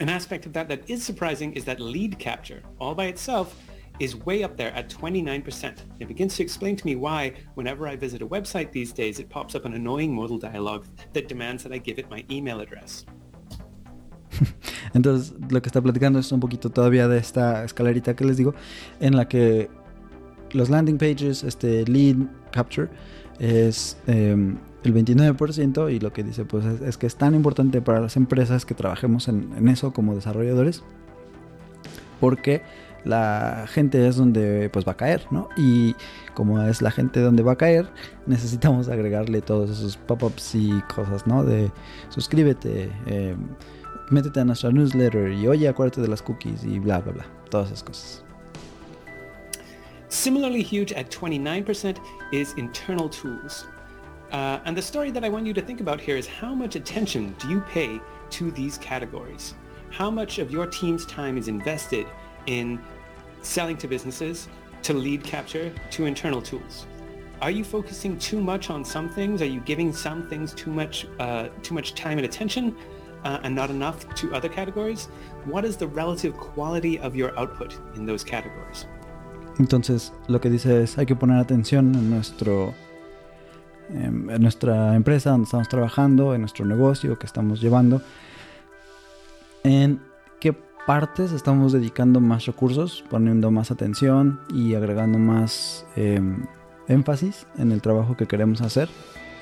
an 0.00 0.08
aspect 0.08 0.46
of 0.46 0.52
that 0.54 0.68
that 0.68 0.88
is 0.88 1.04
surprising 1.04 1.52
is 1.52 1.64
that 1.64 1.80
lead 1.80 2.18
capture 2.18 2.62
all 2.80 2.94
by 2.94 3.06
itself 3.06 3.60
is 4.00 4.16
way 4.16 4.42
up 4.42 4.56
there 4.56 4.72
at 4.72 4.88
29%. 4.88 5.78
It 6.00 6.08
begins 6.08 6.36
to 6.36 6.42
explain 6.42 6.74
to 6.76 6.86
me 6.86 6.96
why 6.96 7.34
whenever 7.54 7.86
I 7.86 7.94
visit 7.94 8.22
a 8.22 8.26
website 8.26 8.72
these 8.72 8.92
days, 8.92 9.20
it 9.20 9.28
pops 9.28 9.54
up 9.54 9.66
an 9.66 9.74
annoying 9.74 10.12
modal 10.12 10.38
dialog 10.38 10.86
that 11.12 11.28
demands 11.28 11.62
that 11.62 11.72
I 11.72 11.78
give 11.78 11.98
it 11.98 12.10
my 12.10 12.24
email 12.30 12.60
address. 12.60 13.04
Entonces, 14.94 15.34
lo 15.50 15.60
que 15.62 15.68
está 15.68 15.80
platicando 15.80 16.18
es 16.18 16.30
un 16.32 16.40
poquito 16.40 16.70
todavía 16.70 17.08
de 17.08 17.18
esta 17.18 17.64
escalerita 17.64 18.14
que 18.14 18.24
les 18.24 18.36
digo, 18.36 18.54
en 19.00 19.16
la 19.16 19.28
que 19.28 19.70
los 20.52 20.70
landing 20.70 20.98
pages, 20.98 21.42
este 21.42 21.84
lead 21.86 22.16
capture, 22.52 22.88
es 23.38 23.96
em, 24.06 24.56
el 24.84 24.94
29% 24.94 25.92
y 25.92 25.98
lo 25.98 26.12
que 26.12 26.22
dice 26.22 26.44
pues 26.44 26.64
es, 26.64 26.96
que 26.96 27.06
es 27.06 27.16
tan 27.16 27.34
importante 27.34 27.80
para 27.80 28.00
las 28.00 28.16
empresas 28.16 28.64
que 28.64 28.74
trabajemos 28.74 29.28
en, 29.28 29.68
eso 29.68 29.92
como 29.92 30.14
desarrolladores, 30.14 30.82
porque 32.20 32.62
la 33.04 33.66
gente 33.68 34.06
es 34.06 34.16
donde 34.16 34.70
pues 34.70 34.86
va 34.86 34.92
a 34.92 34.96
caer, 34.96 35.26
¿no? 35.30 35.48
Y 35.56 35.94
como 36.32 36.62
es 36.62 36.80
la 36.80 36.90
gente 36.90 37.20
donde 37.20 37.42
va 37.42 37.52
a 37.52 37.56
caer, 37.56 37.88
necesitamos 38.26 38.88
agregarle 38.88 39.42
todos 39.42 39.70
esos 39.70 39.96
pop-ups 39.96 40.54
y 40.54 40.80
cosas, 40.94 41.26
¿no? 41.26 41.44
De 41.44 41.70
suscríbete, 42.08 42.90
eh, 43.06 43.36
métete 44.10 44.40
a 44.40 44.44
nuestra 44.44 44.70
newsletter 44.70 45.30
y 45.30 45.46
oye, 45.46 45.68
acuérdate 45.68 46.00
de 46.00 46.08
las 46.08 46.22
cookies 46.22 46.64
y 46.64 46.78
bla, 46.78 47.00
bla, 47.00 47.12
bla. 47.12 47.24
Todas 47.50 47.68
esas 47.68 47.82
cosas. 47.82 48.22
Similarly 50.08 50.62
huge 50.62 50.92
at 50.92 51.10
29% 51.10 51.98
is 52.32 52.54
internal 52.54 53.08
tools. 53.08 53.66
Uh, 54.32 54.60
and 54.64 54.76
the 54.76 54.82
story 54.82 55.10
that 55.10 55.24
I 55.24 55.28
want 55.28 55.46
you 55.46 55.52
to 55.54 55.62
think 55.62 55.80
about 55.80 56.00
here 56.00 56.16
is 56.16 56.26
how 56.26 56.54
much 56.54 56.76
attention 56.76 57.34
do 57.38 57.48
you 57.48 57.60
pay 57.62 58.00
to 58.30 58.50
these 58.50 58.78
categories? 58.78 59.54
How 59.90 60.10
much 60.10 60.38
of 60.38 60.50
your 60.50 60.66
team's 60.66 61.06
time 61.06 61.36
is 61.36 61.48
invested 61.48 62.06
in 62.46 62.80
selling 63.42 63.76
to 63.78 63.88
businesses, 63.88 64.48
to 64.82 64.92
lead 64.92 65.22
capture, 65.22 65.72
to 65.90 66.06
internal 66.06 66.42
tools? 66.42 66.86
Are 67.40 67.50
you 67.50 67.64
focusing 67.64 68.18
too 68.18 68.40
much 68.40 68.70
on 68.70 68.84
some 68.84 69.08
things? 69.08 69.42
Are 69.42 69.46
you 69.46 69.60
giving 69.60 69.92
some 69.92 70.28
things 70.28 70.54
too 70.54 70.70
much, 70.70 71.06
uh, 71.18 71.48
too 71.62 71.74
much 71.74 71.94
time 71.94 72.18
and 72.18 72.24
attention 72.24 72.76
uh, 73.24 73.38
and 73.42 73.54
not 73.54 73.70
enough 73.70 74.06
to 74.14 74.34
other 74.34 74.48
categories? 74.48 75.08
What 75.46 75.64
is 75.64 75.76
the 75.76 75.86
relative 75.86 76.36
quality 76.36 76.98
of 76.98 77.14
your 77.14 77.36
output 77.38 77.76
in 77.96 78.06
those 78.06 78.24
categories? 78.24 78.86
Entonces, 79.58 80.12
lo 80.26 80.40
que 80.40 80.50
dice 80.50 80.82
es, 80.82 80.98
hay 80.98 81.06
que 81.06 81.14
poner 81.14 81.38
atención 81.38 81.94
en 81.94 82.10
nuestro 82.10 82.74
em, 83.90 84.30
en 84.30 84.42
nuestra 84.42 84.96
empresa 84.96 85.30
donde 85.30 85.44
estamos 85.44 85.68
trabajando, 85.68 86.34
en 86.34 86.40
nuestro 86.40 86.64
negocio 86.64 87.18
que 87.18 87.26
estamos 87.26 87.60
llevando, 87.60 88.02
en 89.62 90.00
qué 90.40 90.52
partes 90.86 91.32
estamos 91.32 91.72
dedicando 91.72 92.20
más 92.20 92.46
recursos, 92.46 93.04
poniendo 93.08 93.50
más 93.50 93.70
atención 93.70 94.40
y 94.52 94.74
agregando 94.74 95.18
más 95.18 95.86
em, 95.96 96.46
énfasis 96.88 97.46
en 97.56 97.72
el 97.72 97.80
trabajo 97.80 98.16
que 98.16 98.26
queremos 98.26 98.60
hacer, 98.60 98.88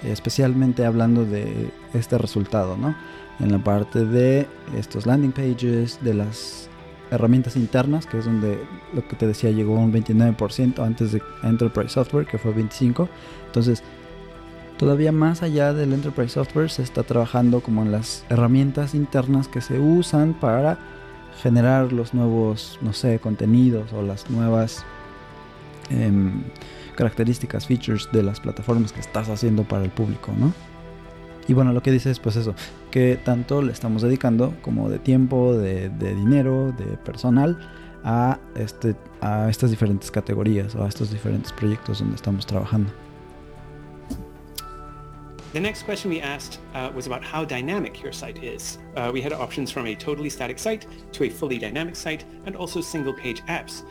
especialmente 0.03 0.85
hablando 0.85 1.25
de 1.25 1.73
este 1.95 2.19
resultado, 2.19 2.77
¿no? 2.77 2.95
En 3.43 3.51
la 3.51 3.59
parte 3.59 4.05
de 4.05 4.47
estos 4.77 5.05
landing 5.05 5.33
pages, 5.33 5.99
de 6.03 6.15
las 6.15 6.71
herramientas 7.11 7.57
internas, 7.57 8.07
que 8.07 8.19
es 8.19 8.25
donde 8.25 8.59
lo 8.95 9.07
que 9.07 9.17
te 9.17 9.27
decía 9.27 9.51
llegó 9.51 9.75
un 9.75 9.93
29% 9.93 10.79
antes 10.85 11.13
de 11.13 11.23
Enterprise 11.43 11.91
Software, 11.91 12.27
que 12.27 12.39
fue 12.39 12.55
25%. 12.55 13.09
Entonces, 13.47 13.83
todavía 14.79 15.13
más 15.13 15.43
allá 15.43 15.75
del 15.75 15.93
Enterprise 15.93 16.35
Software 16.35 16.71
se 16.71 16.83
está 16.83 17.03
trabajando 17.03 17.61
como 17.61 17.83
en 17.83 17.93
las 17.93 18.25
herramientas 18.31 18.95
internas 18.95 19.49
que 19.49 19.61
se 19.61 19.79
usan 19.79 20.35
para 20.35 20.79
generar 21.43 21.93
los 21.93 22.15
nuevos, 22.15 22.79
no 22.81 22.93
sé, 22.93 23.19
contenidos 23.19 23.93
o 23.93 24.03
las 24.03 24.31
nuevas 24.31 24.85
em, 25.91 26.43
características, 26.97 27.67
features 27.67 28.09
de 28.13 28.23
las 28.23 28.41
plataformas 28.41 28.93
que 28.93 29.01
estás 29.01 29.29
haciendo 29.29 29.65
para 29.65 29.85
el 29.85 29.91
público, 29.91 30.33
¿no? 30.39 30.53
Y 31.53 31.55
bueno, 31.55 31.75
lo 31.75 31.83
que 31.83 31.91
dice 31.91 32.11
es 32.11 32.19
pues 32.19 32.37
eso, 32.37 32.55
que 32.91 33.19
tanto 33.23 33.61
le 33.61 33.73
estamos 33.73 34.01
dedicando 34.01 34.55
como 34.63 34.89
de 34.89 34.99
tiempo, 34.99 35.55
de, 35.55 35.91
de 35.91 36.15
dinero, 36.15 36.73
de 36.79 36.97
personal 36.97 37.59
a, 38.05 38.39
este, 38.55 38.97
a 39.21 39.51
estas 39.51 39.71
diferentes 39.71 40.11
categorías 40.11 40.75
o 40.75 40.83
a 40.83 40.89
estos 40.89 41.11
diferentes 41.11 41.53
proyectos 41.53 41.99
donde 41.99 42.17
estamos 42.17 42.47
trabajando. 42.47 42.91
The 45.53 45.61
next 45.61 45.83
question 45.85 46.11
we 46.11 46.23
asked 46.23 46.59
uh, 46.75 46.91
was 46.95 47.07
about 47.07 47.23
how 47.23 47.45
dynamic 47.45 48.03
your 48.03 48.15
site 48.15 48.43
is. 48.43 48.79
Uh, 48.97 49.11
we 49.13 49.21
had 49.21 49.35
options 49.35 49.71
from 49.71 49.85
a 49.85 49.95
totally 49.95 50.31
static 50.31 50.59
site 50.59 50.87
to 51.13 51.25
a 51.25 51.29
fully 51.29 51.59
dynamic 51.59 51.97
site 51.97 52.25
and 52.47 52.57
also 52.57 52.81
single 52.81 53.13
page 53.13 53.43
apps. 53.49 53.83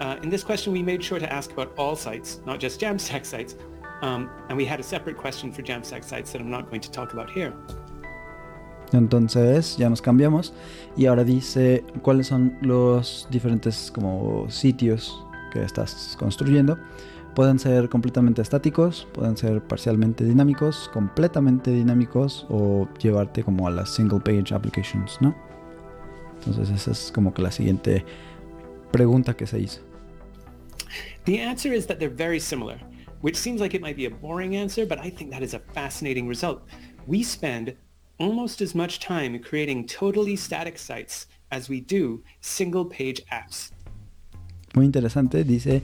Uh, 0.00 0.16
in 0.22 0.30
this 0.30 0.42
question, 0.42 0.72
we 0.72 0.82
made 0.82 1.04
sure 1.04 1.18
to 1.18 1.30
ask 1.30 1.52
about 1.52 1.74
all 1.76 1.94
sites, 1.94 2.40
not 2.46 2.58
just 2.58 2.80
Jamstack 2.80 3.26
sites. 3.26 3.56
Um, 4.02 4.30
and 4.48 4.56
we 4.56 4.64
had 4.64 4.80
a 4.80 4.82
separate 4.82 5.16
question 5.16 5.52
for 5.52 5.62
Jamstack 5.62 6.04
sites 6.04 6.32
that 6.32 6.40
I'm 6.40 6.50
not 6.50 6.68
going 6.68 6.80
to 6.80 6.90
talk 6.90 7.12
about 7.12 7.30
here. 7.30 7.52
Entonces 8.92 9.76
ya 9.76 9.88
nos 9.88 10.02
cambiamos 10.02 10.52
y 10.96 11.06
ahora 11.06 11.22
dice 11.22 11.84
cuáles 12.02 12.26
son 12.26 12.56
los 12.60 13.28
diferentes 13.30 13.90
como 13.94 14.50
sitios 14.50 15.24
que 15.52 15.62
estás 15.62 16.16
construyendo. 16.18 16.78
Pueden 17.34 17.60
ser 17.60 17.88
completamente 17.88 18.42
estáticos, 18.42 19.06
pueden 19.12 19.36
ser 19.36 19.62
parcialmente 19.62 20.24
dinámicos, 20.24 20.90
completamente 20.92 21.70
dinámicos 21.70 22.46
o 22.48 22.88
llevarte 23.00 23.44
como 23.44 23.68
a 23.68 23.70
las 23.70 23.90
single 23.90 24.18
page 24.18 24.52
applications, 24.52 25.18
¿no? 25.20 25.36
Entonces 26.38 26.70
esa 26.70 26.90
es 26.90 27.12
como 27.14 27.32
que 27.32 27.42
la 27.42 27.52
siguiente 27.52 28.04
pregunta 28.90 29.34
que 29.34 29.46
se 29.46 29.60
hizo. 29.60 29.80
The 31.24 31.44
answer 31.44 31.72
is 31.72 31.86
that 31.86 31.98
they're 31.98 32.12
very 32.12 32.40
similar, 32.40 32.80
which 33.20 33.36
seems 33.36 33.60
like 33.60 33.74
it 33.74 33.82
might 33.82 33.96
be 33.96 34.06
a 34.06 34.10
boring 34.10 34.56
answer, 34.56 34.86
but 34.86 34.98
I 34.98 35.10
think 35.10 35.30
that 35.30 35.42
is 35.42 35.54
a 35.54 35.60
fascinating 35.74 36.28
result. 36.28 36.62
We 37.06 37.22
spend 37.22 37.76
almost 38.18 38.60
as 38.60 38.74
much 38.74 39.00
time 39.00 39.38
creating 39.38 39.86
totally 39.86 40.36
static 40.36 40.78
sites 40.78 41.26
as 41.50 41.68
we 41.68 41.80
do 41.80 42.22
single 42.40 42.84
page 42.84 43.22
apps. 43.30 43.72
Muy 44.74 44.84
interesante, 44.86 45.42
dice, 45.44 45.82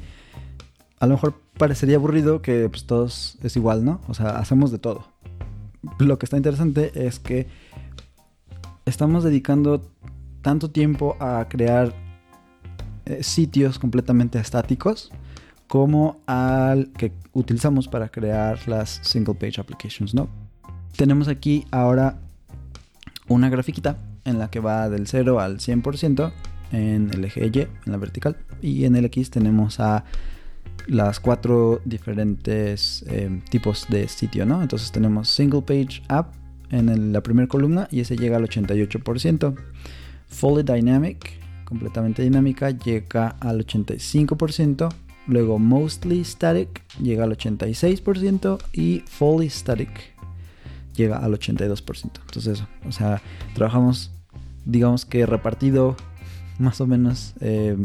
a 1.01 1.07
lo 1.07 1.15
mejor 1.15 1.35
parecería 1.59 1.97
aburrido 1.97 2.41
que 2.41 2.69
pues 2.69 2.87
todos 2.87 3.39
es 3.43 3.57
igual, 3.57 3.85
¿no? 3.85 4.01
O 4.09 4.15
sea, 4.15 4.39
hacemos 4.39 4.71
de 4.71 4.79
todo. 4.79 5.07
Lo 5.99 6.19
que 6.19 6.27
está 6.27 6.37
interesante 6.37 6.93
es 6.95 7.19
que 7.19 7.49
estamos 8.85 9.25
dedicando 9.25 9.83
tanto 10.43 10.71
tiempo 10.71 11.17
a 11.19 11.47
crear 11.49 11.93
eh, 13.05 13.23
sitios 13.23 13.79
completamente 13.79 14.39
estáticos 14.39 15.11
como 15.69 16.21
al 16.27 16.93
que 16.93 17.13
utilizamos 17.33 17.89
para 17.89 18.09
crear 18.09 18.67
las 18.69 19.01
single 19.03 19.35
page 19.35 19.61
applications, 19.61 20.15
¿no? 20.15 20.29
Tenemos 20.97 21.29
aquí 21.29 21.67
ahora 21.71 22.19
una 23.29 23.49
grafiquita 23.49 23.97
en 24.25 24.39
la 24.39 24.51
que 24.51 24.61
va 24.61 24.89
del 24.89 25.07
0 25.07 25.41
al 25.41 25.59
100% 25.59 26.33
en 26.73 27.11
el 27.13 27.25
eje 27.25 27.47
Y, 27.47 27.61
en 27.61 27.93
la 27.93 27.97
vertical, 27.97 28.37
y 28.61 28.85
en 28.85 28.97
el 28.97 29.05
X 29.07 29.31
tenemos 29.31 29.81
a 29.81 30.05
las 30.87 31.21
cuatro 31.21 31.81
diferentes 31.85 33.05
eh, 33.09 33.41
tipos 33.51 33.87
de 33.89 34.09
sitio, 34.09 34.47
¿no? 34.47 34.63
Entonces 34.63 34.93
tenemos 34.93 35.29
single 35.29 35.63
page 35.63 36.03
app 36.09 36.35
en 36.71 37.13
la 37.13 37.23
primera 37.23 37.49
columna 37.49 37.89
y 37.91 38.01
ese 38.01 38.17
llega 38.17 38.37
al 38.37 38.49
88%. 38.49 39.55
Fully 40.29 40.63
dynamic, 40.63 41.33
completamente 41.65 42.23
dinámica, 42.23 42.71
llega 42.71 43.29
al 43.41 43.65
85%. 43.65 44.93
Luego 45.27 45.59
mostly 45.59 46.25
static 46.25 46.83
llega 47.01 47.25
al 47.25 47.37
86% 47.37 48.59
y 48.73 49.03
fully 49.07 49.51
static 49.51 50.15
llega 50.95 51.19
al 51.19 51.33
82%. 51.33 52.11
Entonces 52.21 52.63
o 52.87 52.93
sea, 52.93 53.21
trabajamos, 53.55 54.13
digamos 54.65 55.05
que 55.05 55.27
repartido 55.27 55.97
más 56.59 56.81
o 56.81 56.87
menos 56.87 57.35
eh, 57.41 57.77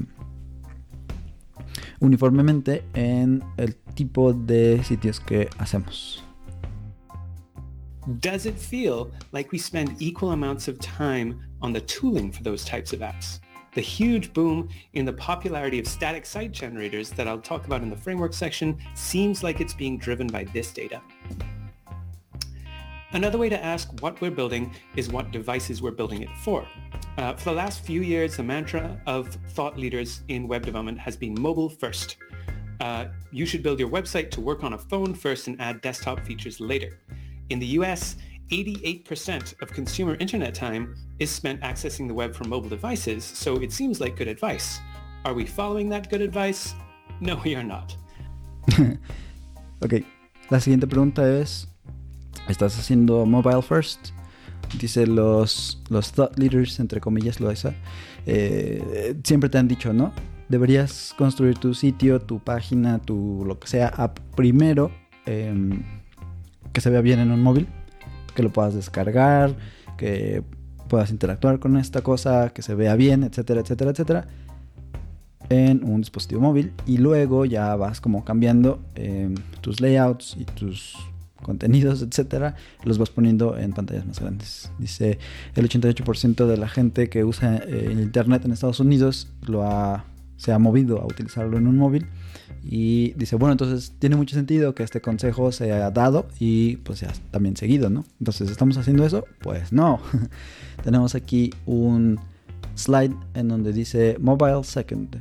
uniformemente 1.99 2.83
en 2.93 3.43
el 3.57 3.75
tipo 3.75 4.33
de 4.33 4.83
sitios 4.83 5.19
que 5.19 5.49
hacemos. 5.57 6.23
Does 8.07 8.45
it 8.45 8.57
feel 8.57 9.11
like 9.31 9.51
we 9.51 9.59
spend 9.59 9.95
equal 10.01 10.31
amounts 10.31 10.67
of 10.67 10.79
time 10.79 11.37
on 11.61 11.73
the 11.73 11.81
tooling 11.81 12.31
for 12.31 12.41
those 12.43 12.65
types 12.65 12.93
of 12.93 13.01
apps? 13.01 13.40
The 13.73 13.81
huge 13.81 14.33
boom 14.33 14.67
in 14.93 15.05
the 15.05 15.13
popularity 15.13 15.79
of 15.79 15.87
static 15.87 16.25
site 16.25 16.51
generators 16.51 17.09
that 17.11 17.27
I'll 17.27 17.39
talk 17.39 17.65
about 17.65 17.81
in 17.81 17.89
the 17.89 17.95
framework 17.95 18.33
section 18.33 18.77
seems 18.95 19.43
like 19.43 19.61
it's 19.61 19.73
being 19.73 19.97
driven 19.97 20.27
by 20.27 20.43
this 20.45 20.71
data. 20.73 21.01
Another 23.13 23.37
way 23.37 23.49
to 23.49 23.61
ask 23.63 23.89
what 24.01 24.19
we're 24.21 24.31
building 24.31 24.73
is 24.95 25.09
what 25.09 25.31
devices 25.31 25.81
we're 25.81 25.91
building 25.91 26.21
it 26.21 26.29
for. 26.43 26.67
Uh, 27.17 27.33
for 27.33 27.45
the 27.45 27.55
last 27.55 27.85
few 27.85 28.01
years, 28.01 28.37
the 28.37 28.43
mantra 28.43 29.01
of 29.05 29.27
thought 29.49 29.77
leaders 29.77 30.21
in 30.27 30.47
web 30.47 30.65
development 30.65 30.97
has 30.97 31.15
been 31.15 31.39
mobile 31.39 31.69
first. 31.69 32.17
Uh, 32.81 33.05
you 33.31 33.45
should 33.45 33.63
build 33.63 33.79
your 33.79 33.89
website 33.89 34.31
to 34.31 34.41
work 34.41 34.63
on 34.63 34.73
a 34.73 34.77
phone 34.77 35.13
first 35.13 35.47
and 35.47 35.59
add 35.61 35.81
desktop 35.81 36.19
features 36.25 36.59
later. 36.59 36.99
In 37.49 37.59
the 37.59 37.67
US, 37.67 38.15
88% 38.51 39.61
of 39.61 39.71
consumer 39.71 40.17
internet 40.19 40.53
time 40.53 40.93
is 41.19 41.31
spent 41.31 41.61
accessing 41.61 42.07
the 42.07 42.13
web 42.13 42.35
from 42.35 42.49
mobile 42.49 42.69
devices, 42.69 43.23
so 43.23 43.55
it 43.55 43.71
seems 43.71 44.01
like 44.01 44.17
good 44.17 44.27
advice. 44.27 44.79
Are 45.23 45.33
we 45.33 45.45
following 45.45 45.89
that 45.89 46.09
good 46.09 46.21
advice? 46.21 46.75
No, 47.21 47.39
we 47.45 47.55
are 47.55 47.63
not. 47.63 47.95
ok, 49.81 50.03
la 50.49 50.59
siguiente 50.59 50.85
pregunta 50.85 51.23
es, 51.39 51.69
¿estás 52.49 52.77
haciendo 52.77 53.25
mobile 53.25 53.61
first? 53.61 54.11
Dice 54.77 55.07
los, 55.07 55.81
los 55.89 56.11
thought 56.11 56.37
leaders, 56.37 56.79
entre 56.79 56.99
comillas, 56.99 57.39
lo 57.39 57.51
eh, 58.25 59.15
siempre 59.23 59.49
te 59.49 59.57
han 59.59 59.67
dicho, 59.67 59.93
¿no? 59.93 60.13
Deberías 60.49 61.13
construir 61.17 61.57
tu 61.57 61.73
sitio, 61.73 62.19
tu 62.19 62.39
página, 62.39 62.99
tu 62.99 63.45
lo 63.45 63.59
que 63.59 63.67
sea, 63.67 63.87
app 63.87 64.19
primero, 64.35 64.91
eh, 65.25 65.53
que 66.73 66.81
se 66.81 66.89
vea 66.89 67.01
bien 67.01 67.19
en 67.19 67.31
un 67.31 67.41
móvil 67.41 67.67
que 68.35 68.43
lo 68.43 68.51
puedas 68.51 68.73
descargar, 68.73 69.55
que 69.97 70.43
puedas 70.87 71.11
interactuar 71.11 71.59
con 71.59 71.77
esta 71.77 72.01
cosa, 72.01 72.49
que 72.49 72.61
se 72.61 72.75
vea 72.75 72.95
bien, 72.95 73.23
etcétera, 73.23 73.61
etcétera, 73.61 73.91
etcétera, 73.91 74.27
en 75.49 75.83
un 75.83 76.01
dispositivo 76.01 76.41
móvil. 76.41 76.73
Y 76.85 76.97
luego 76.97 77.45
ya 77.45 77.75
vas 77.75 78.01
como 78.01 78.25
cambiando 78.25 78.79
eh, 78.95 79.33
tus 79.61 79.79
layouts 79.79 80.35
y 80.37 80.45
tus 80.45 80.97
contenidos, 81.41 82.01
etcétera, 82.09 82.55
los 82.83 82.97
vas 82.97 83.09
poniendo 83.09 83.57
en 83.57 83.73
pantallas 83.73 84.05
más 84.05 84.19
grandes. 84.19 84.71
Dice 84.79 85.19
el 85.55 85.69
88% 85.69 86.45
de 86.45 86.57
la 86.57 86.67
gente 86.67 87.09
que 87.09 87.23
usa 87.23 87.57
eh, 87.57 87.89
el 87.91 88.01
internet 88.01 88.45
en 88.45 88.51
Estados 88.51 88.79
Unidos 88.79 89.31
lo 89.41 89.63
ha 89.63 90.05
se 90.41 90.51
ha 90.51 90.57
movido 90.57 90.99
a 90.99 91.05
utilizarlo 91.05 91.59
en 91.59 91.67
un 91.67 91.77
móvil. 91.77 92.07
Y 92.63 93.13
dice, 93.13 93.35
bueno, 93.35 93.51
entonces 93.51 93.93
tiene 93.99 94.15
mucho 94.15 94.35
sentido 94.35 94.73
que 94.73 94.81
este 94.81 94.99
consejo 94.99 95.51
se 95.51 95.65
haya 95.65 95.91
dado 95.91 96.27
y 96.39 96.77
pues 96.77 97.01
ya 97.01 97.11
también 97.29 97.55
seguido, 97.55 97.91
¿no? 97.91 98.05
Entonces, 98.19 98.49
¿estamos 98.49 98.75
haciendo 98.77 99.05
eso? 99.05 99.25
Pues 99.41 99.71
no. 99.71 99.99
Tenemos 100.83 101.13
aquí 101.13 101.51
un 101.67 102.19
slide 102.73 103.15
en 103.35 103.49
donde 103.49 103.71
dice 103.71 104.17
Mobile 104.19 104.63
Second. 104.63 105.15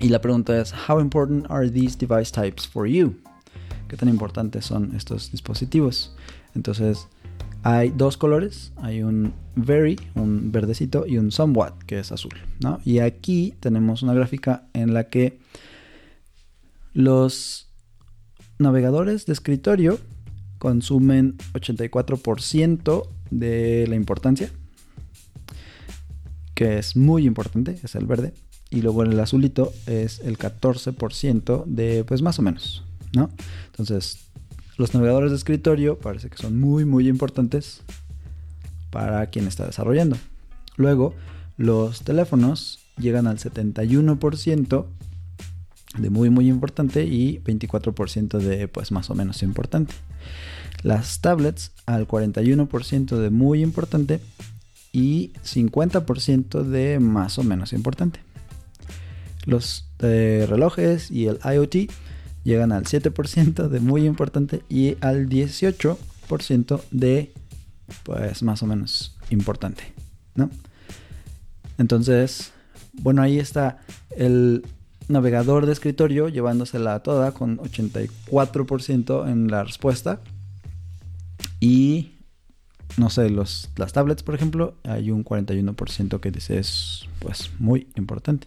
Y 0.00 0.08
la 0.08 0.20
pregunta 0.20 0.60
es, 0.60 0.74
How 0.88 0.98
important 0.98 1.46
are 1.48 1.70
these 1.70 1.96
device 1.96 2.32
types 2.32 2.66
for 2.66 2.88
you? 2.88 3.14
¿Qué 3.86 3.96
tan 3.96 4.08
importantes 4.08 4.64
son 4.64 4.92
estos 4.96 5.30
dispositivos? 5.30 6.16
Entonces, 6.56 7.06
hay 7.62 7.90
dos 7.90 8.16
colores, 8.16 8.72
hay 8.76 9.02
un 9.02 9.34
very, 9.54 9.98
un 10.14 10.52
verdecito, 10.52 11.06
y 11.06 11.18
un 11.18 11.30
somewhat, 11.30 11.82
que 11.84 11.98
es 11.98 12.12
azul, 12.12 12.32
¿no? 12.60 12.80
Y 12.84 13.00
aquí 13.00 13.54
tenemos 13.60 14.02
una 14.02 14.14
gráfica 14.14 14.68
en 14.72 14.94
la 14.94 15.08
que 15.08 15.38
los 16.92 17.68
navegadores 18.58 19.26
de 19.26 19.32
escritorio 19.32 19.98
consumen 20.58 21.36
84% 21.52 23.08
de 23.30 23.86
la 23.88 23.96
importancia, 23.96 24.50
que 26.54 26.78
es 26.78 26.96
muy 26.96 27.26
importante, 27.26 27.78
es 27.82 27.94
el 27.94 28.06
verde, 28.06 28.34
y 28.70 28.82
luego 28.82 29.02
el 29.02 29.18
azulito 29.18 29.72
es 29.86 30.20
el 30.20 30.38
14% 30.38 31.64
de, 31.66 32.04
pues 32.04 32.22
más 32.22 32.38
o 32.38 32.42
menos, 32.42 32.84
¿no? 33.14 33.30
Entonces, 33.66 34.29
los 34.80 34.94
navegadores 34.94 35.30
de 35.30 35.36
escritorio 35.36 35.98
parece 35.98 36.30
que 36.30 36.38
son 36.38 36.58
muy, 36.58 36.86
muy 36.86 37.06
importantes 37.06 37.82
para 38.88 39.26
quien 39.26 39.46
está 39.46 39.66
desarrollando. 39.66 40.16
Luego, 40.76 41.14
los 41.58 42.00
teléfonos 42.00 42.78
llegan 42.96 43.26
al 43.26 43.36
71% 43.36 44.86
de 45.98 46.08
muy 46.08 46.30
muy 46.30 46.48
importante 46.48 47.04
y 47.04 47.40
24% 47.40 48.38
de 48.38 48.68
pues 48.68 48.90
más 48.90 49.10
o 49.10 49.14
menos 49.14 49.42
importante. 49.42 49.92
Las 50.82 51.20
tablets 51.20 51.72
al 51.84 52.08
41% 52.08 53.18
de 53.18 53.28
muy 53.28 53.62
importante 53.62 54.18
y 54.92 55.32
50% 55.44 56.62
de 56.62 57.00
más 57.00 57.38
o 57.38 57.42
menos 57.42 57.74
importante. 57.74 58.20
Los 59.44 59.90
eh, 59.98 60.46
relojes 60.48 61.10
y 61.10 61.26
el 61.26 61.38
IoT 61.44 61.90
llegan 62.44 62.72
al 62.72 62.84
7% 62.84 63.68
de 63.68 63.80
muy 63.80 64.06
importante 64.06 64.62
y 64.68 64.96
al 65.00 65.28
18% 65.28 66.80
de 66.90 67.32
pues 68.04 68.42
más 68.42 68.62
o 68.62 68.66
menos 68.66 69.16
importante, 69.30 69.82
¿no? 70.34 70.50
Entonces, 71.78 72.52
bueno, 72.92 73.22
ahí 73.22 73.38
está 73.38 73.78
el 74.16 74.64
navegador 75.08 75.66
de 75.66 75.72
escritorio 75.72 76.28
llevándosela 76.28 77.02
toda 77.02 77.32
con 77.32 77.58
84% 77.58 79.28
en 79.28 79.48
la 79.50 79.64
respuesta. 79.64 80.20
Y 81.58 82.12
no 82.96 83.10
sé, 83.10 83.30
los, 83.30 83.70
las 83.76 83.92
tablets, 83.92 84.22
por 84.22 84.34
ejemplo, 84.34 84.74
hay 84.84 85.10
un 85.10 85.24
41% 85.24 86.20
que 86.20 86.30
dice 86.30 86.58
es 86.58 87.06
pues 87.18 87.50
muy 87.58 87.88
importante. 87.96 88.46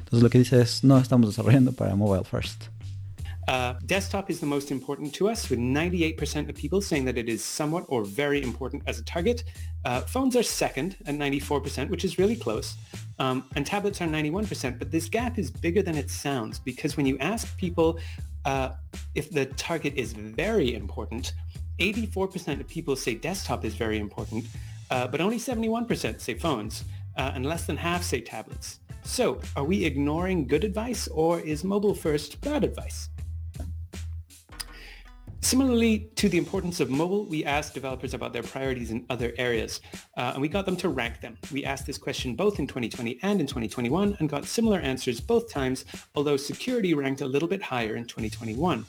Entonces 0.00 0.22
lo 0.22 0.30
que 0.30 0.38
dice 0.38 0.60
es 0.60 0.84
no 0.84 0.98
estamos 0.98 1.28
desarrollando 1.28 1.72
para 1.72 1.96
mobile 1.96 2.24
first. 2.24 2.73
Uh, 3.46 3.74
desktop 3.86 4.30
is 4.30 4.40
the 4.40 4.46
most 4.46 4.70
important 4.70 5.14
to 5.14 5.28
us, 5.28 5.50
with 5.50 5.58
98% 5.58 6.48
of 6.48 6.54
people 6.54 6.80
saying 6.80 7.04
that 7.04 7.18
it 7.18 7.28
is 7.28 7.44
somewhat 7.44 7.84
or 7.88 8.04
very 8.04 8.42
important 8.42 8.82
as 8.86 8.98
a 8.98 9.04
target. 9.04 9.44
Uh, 9.84 10.00
phones 10.00 10.34
are 10.34 10.42
second 10.42 10.96
at 11.06 11.14
94%, 11.14 11.90
which 11.90 12.04
is 12.04 12.18
really 12.18 12.36
close. 12.36 12.76
Um, 13.18 13.44
and 13.56 13.66
tablets 13.66 14.00
are 14.00 14.06
91%. 14.06 14.78
But 14.78 14.90
this 14.90 15.08
gap 15.08 15.38
is 15.38 15.50
bigger 15.50 15.82
than 15.82 15.96
it 15.96 16.10
sounds 16.10 16.58
because 16.58 16.96
when 16.96 17.06
you 17.06 17.18
ask 17.18 17.56
people 17.58 17.98
uh, 18.44 18.70
if 19.14 19.30
the 19.30 19.46
target 19.46 19.94
is 19.96 20.12
very 20.12 20.74
important, 20.74 21.32
84% 21.80 22.60
of 22.60 22.68
people 22.68 22.94
say 22.96 23.14
desktop 23.14 23.64
is 23.64 23.74
very 23.74 23.98
important, 23.98 24.44
uh, 24.90 25.06
but 25.06 25.20
only 25.20 25.38
71% 25.38 26.20
say 26.20 26.34
phones, 26.34 26.84
uh, 27.16 27.32
and 27.34 27.46
less 27.46 27.66
than 27.66 27.76
half 27.76 28.02
say 28.02 28.20
tablets. 28.20 28.80
So 29.02 29.40
are 29.56 29.64
we 29.64 29.84
ignoring 29.84 30.46
good 30.46 30.64
advice 30.64 31.08
or 31.08 31.40
is 31.40 31.64
mobile 31.64 31.94
first 31.94 32.40
bad 32.40 32.64
advice? 32.64 33.08
Similarly 35.44 36.08
to 36.16 36.30
the 36.30 36.38
importance 36.38 36.80
of 36.80 36.88
mobile, 36.88 37.26
we 37.26 37.44
asked 37.44 37.74
developers 37.74 38.14
about 38.14 38.32
their 38.32 38.42
priorities 38.42 38.90
in 38.90 39.04
other 39.10 39.34
areas, 39.36 39.82
uh, 40.16 40.30
and 40.32 40.40
we 40.40 40.48
got 40.48 40.64
them 40.64 40.74
to 40.76 40.88
rank 40.88 41.20
them. 41.20 41.36
We 41.52 41.66
asked 41.66 41.84
this 41.84 41.98
question 41.98 42.34
both 42.34 42.58
in 42.58 42.66
2020 42.66 43.18
and 43.20 43.42
in 43.42 43.46
2021 43.46 44.16
and 44.18 44.28
got 44.30 44.46
similar 44.46 44.78
answers 44.78 45.20
both 45.20 45.50
times, 45.50 45.84
although 46.14 46.38
security 46.38 46.94
ranked 46.94 47.20
a 47.20 47.26
little 47.26 47.46
bit 47.46 47.60
higher 47.60 47.94
in 47.96 48.06
2021. 48.06 48.86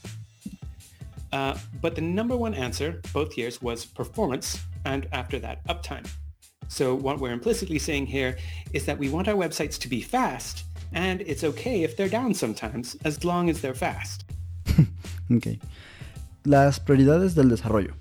Uh, 1.34 1.58
but 1.82 1.94
the 1.94 2.02
number 2.02 2.38
one 2.38 2.54
answer 2.54 3.02
both 3.12 3.38
years 3.38 3.62
was 3.62 3.84
performance, 3.84 4.64
and 4.86 5.10
after 5.12 5.38
that, 5.40 5.62
uptime. 5.68 6.08
So 6.70 6.96
what 6.96 7.20
we're 7.20 7.34
implicitly 7.34 7.80
saying 7.80 8.06
here 8.06 8.38
is 8.72 8.86
that 8.86 8.98
we 8.98 9.10
want 9.10 9.28
our 9.28 9.36
websites 9.36 9.78
to 9.80 9.90
be 9.90 10.00
fast, 10.00 10.64
and 10.94 11.20
it's 11.20 11.44
okay 11.44 11.84
if 11.84 11.98
they're 11.98 12.08
down 12.08 12.34
sometimes, 12.34 12.96
as 13.04 13.26
long 13.26 13.50
as 13.50 13.60
they're 13.60 13.74
fast. 13.74 14.24
okay. 15.34 15.60
Las 16.46 16.80
prioridades 16.80 17.36
del 17.36 17.50
desarrollo. 17.50 17.94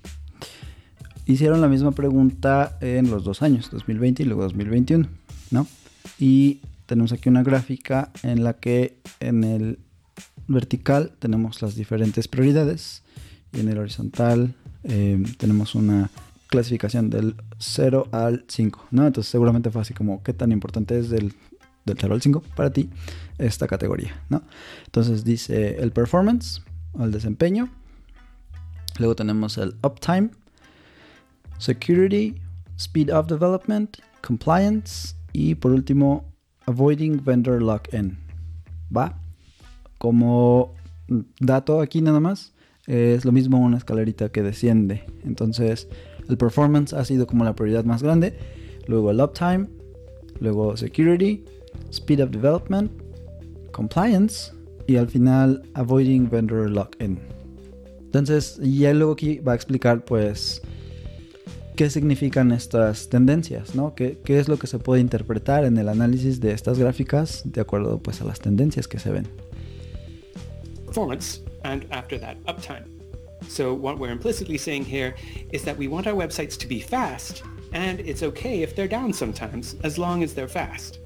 Hicieron 1.25 1.59
la 1.59 1.67
misma 1.67 1.91
pregunta 1.91 2.77
en 2.81 3.09
los 3.09 3.23
dos 3.23 3.41
años, 3.41 3.69
2020 3.71 4.23
y 4.23 4.25
luego 4.25 4.43
2021, 4.43 5.07
¿no? 5.51 5.67
Y 6.19 6.61
tenemos 6.85 7.11
aquí 7.11 7.29
una 7.29 7.43
gráfica 7.43 8.11
en 8.21 8.43
la 8.43 8.53
que 8.53 8.99
en 9.19 9.43
el 9.43 9.79
vertical 10.47 11.13
tenemos 11.19 11.61
las 11.61 11.75
diferentes 11.75 12.27
prioridades 12.27 13.01
y 13.51 13.61
en 13.61 13.69
el 13.69 13.79
horizontal 13.79 14.53
eh, 14.83 15.23
tenemos 15.37 15.73
una 15.73 16.11
clasificación 16.47 17.09
del 17.09 17.35
0 17.57 18.07
al 18.11 18.45
5, 18.47 18.87
¿no? 18.91 19.07
Entonces 19.07 19.31
seguramente 19.31 19.71
fue 19.71 19.81
así 19.81 19.95
como 19.95 20.21
qué 20.21 20.33
tan 20.33 20.51
importante 20.51 20.99
es 20.99 21.09
del, 21.09 21.33
del 21.85 21.97
0 21.99 22.13
al 22.13 22.21
5 22.21 22.43
para 22.55 22.71
ti 22.71 22.89
esta 23.39 23.67
categoría, 23.67 24.21
¿no? 24.29 24.43
Entonces 24.85 25.23
dice 25.23 25.77
el 25.79 25.91
performance, 25.91 26.61
el 26.99 27.11
desempeño, 27.11 27.69
Luego 28.97 29.15
tenemos 29.15 29.57
el 29.57 29.75
uptime, 29.83 30.29
security, 31.57 32.35
speed 32.77 33.09
of 33.09 33.27
development, 33.27 33.97
compliance 34.21 35.15
y 35.33 35.55
por 35.55 35.71
último 35.71 36.25
avoiding 36.65 37.23
vendor 37.23 37.61
lock-in. 37.61 38.17
¿Va? 38.95 39.19
Como 39.97 40.73
dato 41.39 41.81
aquí 41.81 42.01
nada 42.01 42.19
más, 42.19 42.53
es 42.87 43.25
lo 43.25 43.31
mismo 43.31 43.59
una 43.59 43.77
escalerita 43.77 44.29
que 44.29 44.43
desciende. 44.43 45.03
Entonces 45.23 45.87
el 46.29 46.37
performance 46.37 46.93
ha 46.93 47.03
sido 47.05 47.27
como 47.27 47.43
la 47.43 47.55
prioridad 47.55 47.85
más 47.85 48.01
grande. 48.01 48.37
Luego 48.87 49.11
el 49.11 49.19
uptime, 49.19 49.67
luego 50.39 50.77
security, 50.77 51.43
speed 51.91 52.23
of 52.23 52.31
development, 52.31 52.91
compliance 53.71 54.53
y 54.87 54.97
al 54.97 55.07
final 55.07 55.63
avoiding 55.73 56.29
vendor 56.29 56.69
lock-in. 56.69 57.34
Entonces, 58.17 58.59
ya 58.61 58.93
luego 58.93 59.13
aquí 59.13 59.39
va 59.39 59.51
a 59.51 59.55
explicar, 59.55 60.05
pues, 60.05 60.61
qué 61.75 61.89
significan 61.89 62.53
estas 62.53 63.09
tendencias, 63.09 63.75
¿no? 63.75 63.93
¿Qué, 63.93 64.17
¿Qué, 64.23 64.39
es 64.39 64.47
lo 64.47 64.57
que 64.57 64.67
se 64.67 64.79
puede 64.79 65.01
interpretar 65.01 65.65
en 65.65 65.77
el 65.77 65.89
análisis 65.89 66.39
de 66.39 66.53
estas 66.53 66.79
gráficas 66.79 67.41
de 67.43 67.59
acuerdo, 67.59 67.99
pues, 67.99 68.21
a 68.21 68.23
las 68.23 68.39
tendencias 68.39 68.87
que 68.87 68.99
se 68.99 69.11
ven. 69.11 69.27
Performance 70.85 71.41
and 71.63 71.85
after 71.91 72.17
that 72.19 72.37
uptime. 72.45 72.85
So 73.49 73.73
what 73.73 73.99
we're 73.99 74.13
implicitly 74.13 74.57
saying 74.57 74.85
here 74.85 75.13
is 75.51 75.63
that 75.63 75.77
we 75.77 75.87
want 75.87 76.07
our 76.07 76.15
websites 76.15 76.57
to 76.59 76.67
be 76.67 76.79
fast 76.79 77.43
and 77.73 77.99
it's 77.99 78.23
okay 78.23 78.63
if 78.63 78.75
they're 78.75 78.87
down 78.87 79.11
sometimes 79.13 79.75
as 79.83 79.97
long 79.97 80.23
as 80.23 80.33
they're 80.33 80.47
fast. 80.47 80.99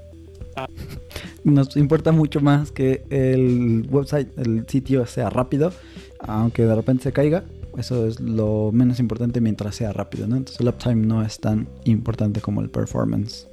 Uh, 0.55 0.67
Nos 1.43 1.75
importa 1.77 2.11
mucho 2.11 2.41
más 2.41 2.71
que 2.71 3.03
el 3.09 3.87
website, 3.89 4.27
el 4.37 4.65
sitio 4.67 5.05
sea 5.05 5.29
rápido 5.29 5.71
aunque 6.19 6.63
de 6.63 6.75
repente 6.75 7.03
se 7.03 7.11
caiga, 7.11 7.43
eso 7.77 8.07
es 8.07 8.19
lo 8.19 8.71
menos 8.73 8.99
importante 8.99 9.41
mientras 9.41 9.75
sea 9.75 9.93
rápido, 9.93 10.27
¿no? 10.27 10.35
Entonces 10.35 10.59
el 10.59 10.67
uptime 10.67 11.05
no 11.05 11.23
es 11.23 11.39
tan 11.39 11.67
importante 11.85 12.41
como 12.41 12.61
el 12.61 12.69
performance. 12.69 13.47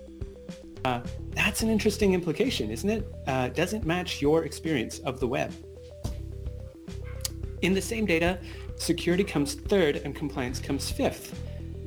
Uh, 0.84 1.00
that's 1.34 1.62
an 1.62 1.70
interesting 1.70 2.14
implication, 2.14 2.70
isn't 2.70 2.90
it? 2.90 3.04
Uh, 3.26 3.48
doesn't 3.48 3.84
match 3.84 4.22
your 4.22 4.44
experience 4.44 5.00
of 5.00 5.18
the 5.18 5.26
web. 5.26 5.50
In 7.62 7.74
the 7.74 7.82
same 7.82 8.06
data, 8.06 8.38
security 8.76 9.24
comes 9.24 9.54
third 9.54 10.02
and 10.04 10.14
compliance 10.14 10.60
comes 10.60 10.90
fifth. 10.90 11.34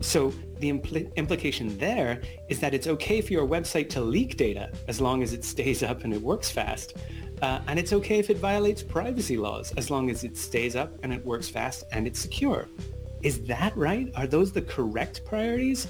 So 0.01 0.33
the 0.59 0.71
impl- 0.71 1.13
implication 1.15 1.77
there 1.77 2.21
is 2.49 2.59
that 2.59 2.73
it's 2.73 2.87
okay 2.87 3.21
for 3.21 3.33
your 3.33 3.47
website 3.47 3.89
to 3.89 4.01
leak 4.01 4.37
data 4.37 4.71
as 4.87 4.99
long 4.99 5.23
as 5.23 5.33
it 5.33 5.43
stays 5.43 5.83
up 5.83 6.03
and 6.03 6.13
it 6.13 6.21
works 6.21 6.49
fast. 6.49 6.95
Uh, 7.41 7.61
and 7.67 7.79
it's 7.79 7.93
okay 7.93 8.19
if 8.19 8.29
it 8.29 8.37
violates 8.37 8.83
privacy 8.83 9.37
laws 9.37 9.71
as 9.77 9.89
long 9.89 10.09
as 10.09 10.23
it 10.23 10.35
stays 10.35 10.75
up 10.75 10.91
and 11.03 11.13
it 11.13 11.23
works 11.25 11.47
fast 11.47 11.85
and 11.91 12.05
it's 12.05 12.19
secure. 12.19 12.67
Is 13.21 13.41
that 13.43 13.75
right? 13.77 14.11
Are 14.15 14.27
those 14.27 14.51
the 14.51 14.61
correct 14.61 15.23
priorities? 15.25 15.87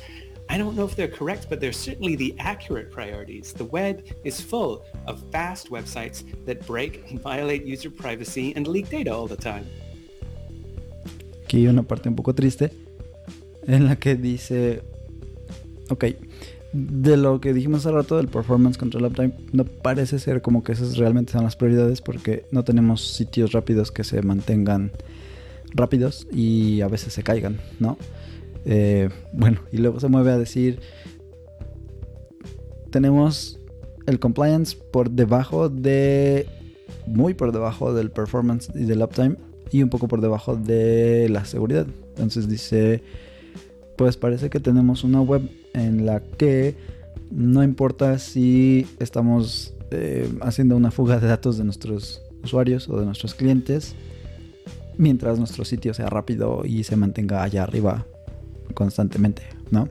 I 0.52 0.58
don't 0.58 0.76
know 0.76 0.84
if 0.84 0.96
they're 0.96 1.08
correct, 1.08 1.48
but 1.48 1.60
they're 1.60 1.72
certainly 1.72 2.16
the 2.16 2.36
accurate 2.40 2.92
priorities. 2.92 3.54
The 3.54 3.66
web 3.66 4.04
is 4.24 4.42
full 4.42 4.84
of 5.06 5.24
fast 5.32 5.70
websites 5.70 6.24
that 6.46 6.66
break 6.66 7.12
and 7.12 7.22
violate 7.22 7.66
user 7.66 7.92
privacy 7.92 8.54
and 8.56 8.68
leak 8.68 8.90
data 8.90 9.14
all 9.14 9.28
the 9.28 9.38
time. 9.38 9.68
Aquí 11.46 11.58
hay 11.62 11.68
una 11.68 11.84
parte 11.84 12.10
un 12.10 12.16
poco 12.16 12.34
triste 12.34 12.72
en 13.68 13.86
la 13.86 13.96
que 13.96 14.16
dice, 14.16 14.82
ok, 15.90 16.06
de 16.72 17.18
lo 17.18 17.42
que 17.42 17.54
dijimos 17.54 17.86
hace 17.86 17.96
rato 17.96 18.18
del 18.18 18.28
performance 18.28 18.78
contra 18.78 19.00
el 19.00 19.06
uptime, 19.06 19.34
no 19.52 19.66
parece 19.66 20.20
ser 20.20 20.42
como 20.42 20.64
que 20.64 20.72
esas 20.72 20.98
realmente 20.98 21.34
son 21.34 21.44
las 21.44 21.56
prioridades 21.56 22.02
porque 22.02 22.46
no 22.52 22.64
tenemos 22.64 23.08
sitios 23.16 23.52
rápidos 23.52 23.92
que 23.92 24.04
se 24.04 24.22
mantengan 24.22 24.92
rápidos 25.74 26.28
y 26.32 26.82
a 26.82 26.88
veces 26.88 27.14
se 27.14 27.24
caigan, 27.24 27.60
¿no? 27.80 27.98
Eh, 28.66 29.10
bueno, 29.34 29.62
y 29.72 29.78
luego 29.78 30.00
se 30.00 30.08
mueve 30.08 30.32
a 30.32 30.38
decir, 30.38 30.80
tenemos 32.92 33.60
el 34.06 34.20
compliance 34.20 34.78
por 34.92 35.10
debajo 35.12 35.70
de, 35.70 36.48
muy 37.08 37.34
por 37.34 37.52
debajo 37.52 37.94
del 37.94 38.12
performance 38.12 38.70
y 38.76 38.86
del 38.86 39.02
uptime 39.02 39.38
y 39.72 39.84
un 39.84 39.90
poco 39.90 40.08
por 40.08 40.22
debajo 40.22 40.56
de 40.56 41.30
la 41.30 41.46
seguridad. 41.46 41.88
Entonces 42.10 42.50
dice, 42.50 43.04
pues 44.00 44.16
parece 44.16 44.50
que 44.50 44.62
tenemos 44.62 45.04
una 45.04 45.20
web 45.20 45.42
en 45.74 46.06
la 46.06 46.22
que 46.22 46.74
no 47.32 47.62
importa 47.64 48.18
si 48.18 48.88
estamos 48.98 49.74
eh, 49.92 50.32
haciendo 50.40 50.78
una 50.78 50.90
fuga 50.90 51.20
de 51.20 51.28
datos 51.28 51.58
de 51.58 51.66
nuestros 51.66 52.22
usuarios 52.42 52.88
o 52.88 52.98
de 52.98 53.06
nuestros 53.06 53.36
clientes, 53.36 53.96
mientras 54.98 55.38
nuestro 55.38 55.66
sitio 55.66 55.94
sea 55.94 56.08
rápido 56.08 56.62
y 56.64 56.86
se 56.86 56.96
mantenga 56.96 57.44
allá 57.44 57.64
arriba 57.64 58.06
constantemente, 58.74 59.42
¿no? 59.70 59.90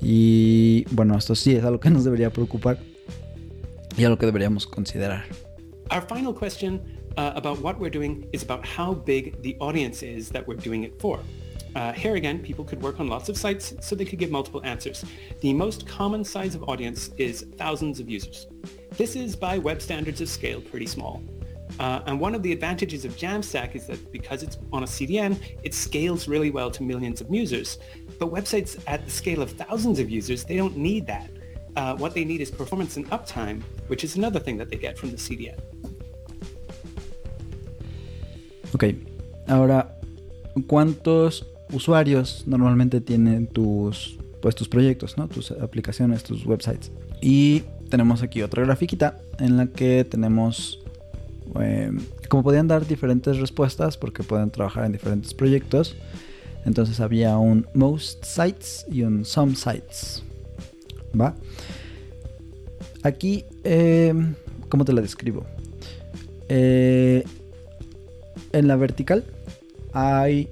Y 0.00 0.86
bueno, 0.92 1.18
esto 1.18 1.34
sí 1.34 1.54
es 1.54 1.62
algo 1.62 1.78
que 1.78 1.90
nos 1.90 2.04
debería 2.04 2.30
preocupar 2.30 2.78
y 3.98 4.04
algo 4.04 4.16
que 4.16 4.24
deberíamos 4.24 4.66
considerar. 4.66 5.24
Our 5.90 6.00
final 6.08 6.34
question 6.34 6.80
uh, 7.18 7.32
about 7.34 7.60
what 7.62 7.76
we're 7.78 7.94
doing 7.94 8.26
is 8.32 8.42
about 8.42 8.64
how 8.64 8.94
big 8.94 9.42
the 9.42 9.58
audience 9.60 10.02
is 10.02 10.30
that 10.30 10.44
we're 10.48 10.58
doing 10.58 10.84
it 10.84 10.94
for. 10.98 11.20
Uh, 11.74 11.92
here 11.92 12.16
again, 12.16 12.38
people 12.38 12.64
could 12.64 12.82
work 12.82 13.00
on 13.00 13.08
lots 13.08 13.28
of 13.28 13.36
sites, 13.36 13.74
so 13.80 13.96
they 13.96 14.04
could 14.04 14.18
give 14.18 14.30
multiple 14.30 14.60
answers. 14.64 15.04
The 15.40 15.52
most 15.54 15.86
common 15.86 16.24
size 16.24 16.54
of 16.54 16.62
audience 16.68 17.10
is 17.16 17.46
thousands 17.56 17.98
of 17.98 18.08
users. 18.08 18.46
This 18.96 19.16
is, 19.16 19.34
by 19.34 19.58
web 19.58 19.80
standards 19.80 20.20
of 20.20 20.28
scale, 20.28 20.60
pretty 20.60 20.86
small. 20.86 21.22
Uh, 21.80 22.02
and 22.06 22.20
one 22.20 22.34
of 22.34 22.42
the 22.42 22.52
advantages 22.52 23.04
of 23.04 23.16
Jamstack 23.16 23.74
is 23.74 23.86
that 23.86 24.12
because 24.12 24.42
it's 24.42 24.58
on 24.72 24.82
a 24.82 24.86
CDN, 24.86 25.40
it 25.62 25.72
scales 25.72 26.28
really 26.28 26.50
well 26.50 26.70
to 26.70 26.82
millions 26.82 27.20
of 27.20 27.32
users. 27.32 27.78
But 28.18 28.30
websites 28.30 28.78
at 28.86 29.04
the 29.04 29.10
scale 29.10 29.40
of 29.40 29.52
thousands 29.52 29.98
of 29.98 30.10
users, 30.10 30.44
they 30.44 30.56
don't 30.56 30.76
need 30.76 31.06
that. 31.06 31.30
Uh, 31.74 31.96
what 31.96 32.12
they 32.14 32.24
need 32.24 32.42
is 32.42 32.50
performance 32.50 32.98
and 32.98 33.08
uptime, 33.10 33.62
which 33.86 34.04
is 34.04 34.16
another 34.16 34.38
thing 34.38 34.58
that 34.58 34.68
they 34.68 34.76
get 34.76 34.98
from 34.98 35.10
the 35.10 35.16
CDN. 35.16 35.58
Ok, 38.74 38.94
ahora, 39.48 39.98
¿cuántos 40.66 41.44
usuarios 41.72 42.44
normalmente 42.46 43.00
tienen 43.00 43.46
tus, 43.46 44.18
pues, 44.40 44.54
tus 44.54 44.68
proyectos, 44.68 45.18
¿no? 45.18 45.28
tus 45.28 45.50
aplicaciones, 45.50 46.22
tus 46.22 46.46
websites? 46.46 46.92
Y 47.20 47.62
tenemos 47.88 48.22
aquí 48.22 48.42
otra 48.42 48.64
grafiquita 48.64 49.18
en 49.38 49.56
la 49.56 49.66
que 49.66 50.04
tenemos 50.04 50.82
eh, 51.60 51.90
como 52.28 52.42
podían 52.42 52.68
dar 52.68 52.86
diferentes 52.86 53.38
respuestas 53.38 53.96
porque 53.96 54.22
pueden 54.22 54.50
trabajar 54.50 54.84
en 54.84 54.92
diferentes 54.92 55.34
proyectos. 55.34 55.96
Entonces 56.64 57.00
había 57.00 57.36
un 57.38 57.66
most 57.74 58.24
sites 58.24 58.86
y 58.90 59.02
un 59.02 59.24
some 59.24 59.54
sites. 59.54 60.22
¿Va? 61.18 61.34
Aquí, 63.02 63.44
eh, 63.64 64.14
¿cómo 64.68 64.84
te 64.84 64.92
la 64.92 65.02
describo? 65.02 65.44
Eh, 66.48 67.24
en 68.52 68.68
la 68.68 68.76
vertical 68.76 69.24
hay 69.92 70.48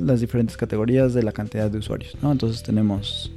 las 0.00 0.20
diferentes 0.20 0.56
categorías 0.56 1.14
de 1.14 1.22
la 1.22 1.32
cantidad 1.32 1.70
de 1.70 1.78
usuarios, 1.78 2.16
¿no? 2.22 2.32
Entonces 2.32 2.62
tenemos 2.62 3.30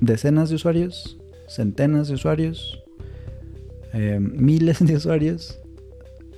decenas 0.00 0.48
de 0.48 0.56
usuarios, 0.56 1.18
centenas 1.48 2.08
de 2.08 2.14
usuarios, 2.14 2.82
eh, 3.92 4.18
miles 4.20 4.78
de 4.84 4.96
usuarios, 4.96 5.58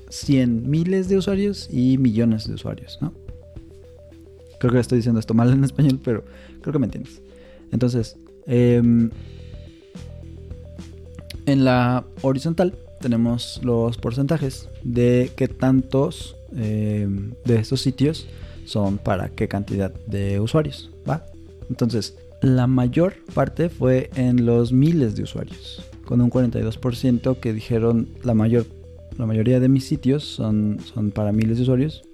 cien 0.08 0.68
miles 0.68 1.08
de 1.08 1.16
usuarios 1.16 1.68
y 1.70 1.98
millones 1.98 2.48
de 2.48 2.54
usuarios, 2.54 2.98
¿no? 3.00 3.12
Creo 4.58 4.72
que 4.72 4.80
estoy 4.80 4.96
diciendo 4.98 5.20
esto 5.20 5.34
mal 5.34 5.52
en 5.52 5.64
español, 5.64 6.00
pero 6.02 6.24
creo 6.60 6.72
que 6.72 6.78
me 6.78 6.86
entiendes. 6.86 7.22
Entonces, 7.72 8.16
em, 8.46 9.10
en 11.46 11.64
la 11.64 12.04
horizontal 12.22 12.74
tenemos 13.00 13.60
los 13.62 13.96
porcentajes 13.96 14.68
de 14.82 15.30
qué 15.36 15.48
tantos 15.48 16.36
em, 16.52 17.32
de 17.44 17.56
estos 17.56 17.80
sitios 17.80 18.26
son 18.70 18.98
para 18.98 19.30
qué 19.30 19.48
cantidad 19.48 19.92
de 20.06 20.38
usuarios, 20.38 20.92
¿va? 21.08 21.26
Entonces, 21.68 22.16
la 22.40 22.68
mayor 22.68 23.14
parte 23.34 23.68
fue 23.68 24.10
en 24.14 24.46
los 24.46 24.72
miles 24.72 25.16
de 25.16 25.24
usuarios, 25.24 25.84
con 26.04 26.20
un 26.20 26.30
42% 26.30 27.40
que 27.40 27.52
dijeron 27.52 28.08
la 28.22 28.34
mayor 28.34 28.66
la 29.18 29.26
mayoría 29.26 29.60
de 29.60 29.68
mis 29.68 29.84
sitios 29.84 30.24
son, 30.24 30.78
son 30.94 31.10
para 31.10 31.32
miles 31.32 31.56
de 31.56 31.64
usuarios 31.64 32.04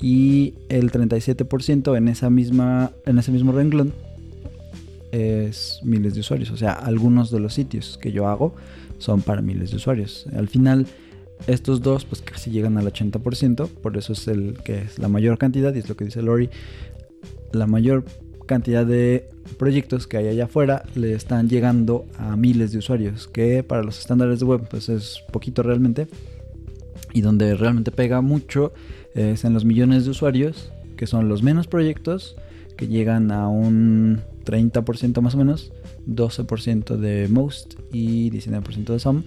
y 0.00 0.54
el 0.68 0.90
37% 0.90 1.96
en 1.96 2.08
esa 2.08 2.30
misma 2.30 2.92
en 3.04 3.18
ese 3.18 3.32
mismo 3.32 3.52
renglón 3.52 3.92
es 5.10 5.80
miles 5.82 6.14
de 6.14 6.20
usuarios, 6.20 6.50
o 6.52 6.56
sea, 6.56 6.72
algunos 6.72 7.30
de 7.30 7.40
los 7.40 7.54
sitios 7.54 7.98
que 8.00 8.12
yo 8.12 8.28
hago 8.28 8.54
son 8.98 9.22
para 9.22 9.42
miles 9.42 9.70
de 9.70 9.76
usuarios. 9.76 10.26
Al 10.34 10.48
final 10.48 10.86
estos 11.46 11.80
dos 11.80 12.04
pues 12.04 12.22
casi 12.22 12.50
llegan 12.50 12.76
al 12.78 12.92
80%, 12.92 13.68
por 13.68 13.96
eso 13.96 14.12
es 14.12 14.28
el 14.28 14.54
que 14.64 14.78
es 14.78 14.98
la 14.98 15.08
mayor 15.08 15.38
cantidad 15.38 15.74
y 15.74 15.78
es 15.78 15.88
lo 15.88 15.96
que 15.96 16.04
dice 16.04 16.22
Lori, 16.22 16.50
la 17.52 17.66
mayor 17.66 18.04
cantidad 18.46 18.84
de 18.84 19.28
proyectos 19.58 20.06
que 20.06 20.16
hay 20.16 20.28
allá 20.28 20.44
afuera 20.44 20.82
le 20.94 21.12
están 21.12 21.48
llegando 21.48 22.06
a 22.18 22.36
miles 22.36 22.72
de 22.72 22.78
usuarios, 22.78 23.28
que 23.28 23.62
para 23.62 23.82
los 23.82 23.98
estándares 24.00 24.40
de 24.40 24.46
web 24.46 24.66
pues 24.68 24.88
es 24.88 25.22
poquito 25.32 25.62
realmente. 25.62 26.08
Y 27.14 27.22
donde 27.22 27.54
realmente 27.54 27.90
pega 27.90 28.20
mucho 28.20 28.72
es 29.14 29.44
en 29.44 29.54
los 29.54 29.64
millones 29.64 30.04
de 30.04 30.10
usuarios, 30.10 30.72
que 30.96 31.06
son 31.06 31.28
los 31.28 31.42
menos 31.42 31.66
proyectos, 31.66 32.36
que 32.76 32.86
llegan 32.86 33.30
a 33.32 33.48
un 33.48 34.20
30% 34.44 35.20
más 35.20 35.34
o 35.34 35.38
menos, 35.38 35.72
12% 36.06 36.96
de 36.96 37.28
most 37.28 37.74
y 37.92 38.30
19% 38.30 38.92
de 38.92 38.98
some, 38.98 39.22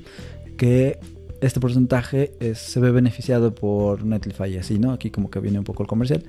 que 0.58 1.00
este 1.42 1.60
porcentaje 1.60 2.32
se 2.56 2.80
ve 2.80 2.92
beneficiado 2.92 3.54
por 3.54 4.06
Netlify 4.06 4.54
y 4.54 4.58
así, 4.58 4.80
¿no? 4.80 4.92
Aquí 4.92 5.10
como 5.10 5.30
que 5.30 5.40
viene 5.40 5.60
un 5.60 5.66
poco 5.66 5.84
el 5.84 5.88
comercial. 5.88 6.24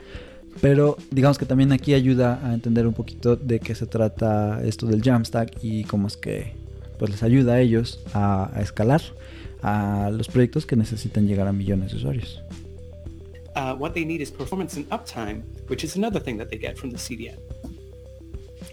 Pero 0.61 0.97
digamos 1.11 1.39
que 1.39 1.47
también 1.47 1.73
aquí 1.73 1.95
ayuda 1.95 2.41
a 2.45 2.53
entender 2.53 2.87
un 2.87 2.95
poquito 2.95 3.37
de 3.37 3.61
qué 3.61 3.75
se 3.75 3.87
trata 3.87 4.63
esto 4.65 4.87
del 4.87 5.03
Jamstack 5.03 5.59
y 5.63 5.85
cómo 5.85 6.09
es 6.09 6.17
que 6.17 6.53
pues 6.99 7.11
les 7.11 7.23
ayuda 7.23 7.55
a 7.55 7.61
ellos 7.61 8.01
a, 8.15 8.53
escalar 8.61 9.01
a 9.63 10.11
los 10.13 10.29
proyectos 10.29 10.67
que 10.67 10.77
necesitan 10.77 11.27
llegar 11.27 11.49
a 11.49 11.53
millones 11.53 11.93
de 11.93 11.97
usuarios. 11.97 12.43
Uh, 13.55 13.75
what 13.75 13.93
they 13.93 14.05
need 14.05 14.21
is 14.21 14.31
performance 14.31 14.77
and 14.77 14.89
uptime, 14.91 15.43
which 15.69 15.85
is 15.85 15.97
another 15.97 16.21
thing 16.21 16.39
that 16.39 16.49
they 16.49 16.59
get 16.59 16.79
from 16.79 16.91
the 16.91 16.97
CDN. 16.97 17.39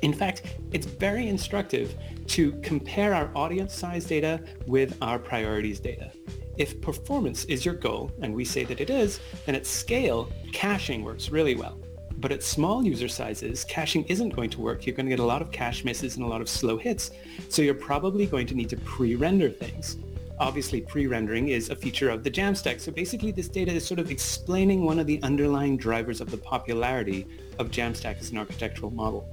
In 0.01 0.13
fact, 0.13 0.43
it's 0.71 0.85
very 0.85 1.27
instructive 1.27 1.93
to 2.27 2.53
compare 2.61 3.13
our 3.13 3.29
audience 3.35 3.73
size 3.73 4.05
data 4.05 4.39
with 4.65 4.95
our 5.01 5.19
priorities 5.19 5.79
data. 5.79 6.11
If 6.59 6.81
performance 6.81 7.45
is 7.45 7.63
your 7.63 7.73
goal, 7.73 8.11
and 8.21 8.35
we 8.35 8.43
say 8.43 8.65
that 8.65 8.81
it 8.81 8.89
is, 8.89 9.21
then 9.45 9.55
at 9.55 9.65
scale, 9.65 10.29
caching 10.51 11.05
works 11.05 11.29
really 11.29 11.55
well. 11.55 11.79
But 12.17 12.33
at 12.33 12.43
small 12.43 12.85
user 12.85 13.07
sizes, 13.07 13.63
caching 13.63 14.03
isn't 14.03 14.35
going 14.35 14.49
to 14.49 14.59
work. 14.59 14.85
You're 14.85 14.95
going 14.95 15.05
to 15.05 15.09
get 15.09 15.21
a 15.21 15.25
lot 15.25 15.41
of 15.41 15.51
cache 15.51 15.85
misses 15.85 16.17
and 16.17 16.25
a 16.25 16.27
lot 16.27 16.41
of 16.41 16.49
slow 16.49 16.77
hits. 16.77 17.11
So 17.47 17.61
you're 17.61 17.73
probably 17.73 18.25
going 18.25 18.45
to 18.47 18.55
need 18.55 18.67
to 18.71 18.77
pre-render 18.77 19.49
things. 19.49 19.97
Obviously, 20.37 20.81
pre-rendering 20.81 21.47
is 21.47 21.69
a 21.69 21.77
feature 21.77 22.09
of 22.09 22.25
the 22.25 22.31
Jamstack. 22.31 22.81
So 22.81 22.91
basically, 22.91 23.31
this 23.31 23.47
data 23.47 23.71
is 23.71 23.85
sort 23.85 24.01
of 24.01 24.11
explaining 24.11 24.83
one 24.83 24.99
of 24.99 25.07
the 25.07 25.21
underlying 25.23 25.77
drivers 25.77 26.19
of 26.19 26.29
the 26.29 26.37
popularity 26.37 27.25
of 27.57 27.71
Jamstack 27.71 28.19
as 28.19 28.31
an 28.31 28.37
architectural 28.37 28.91
model. 28.91 29.29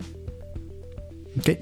Ok. 1.41 1.59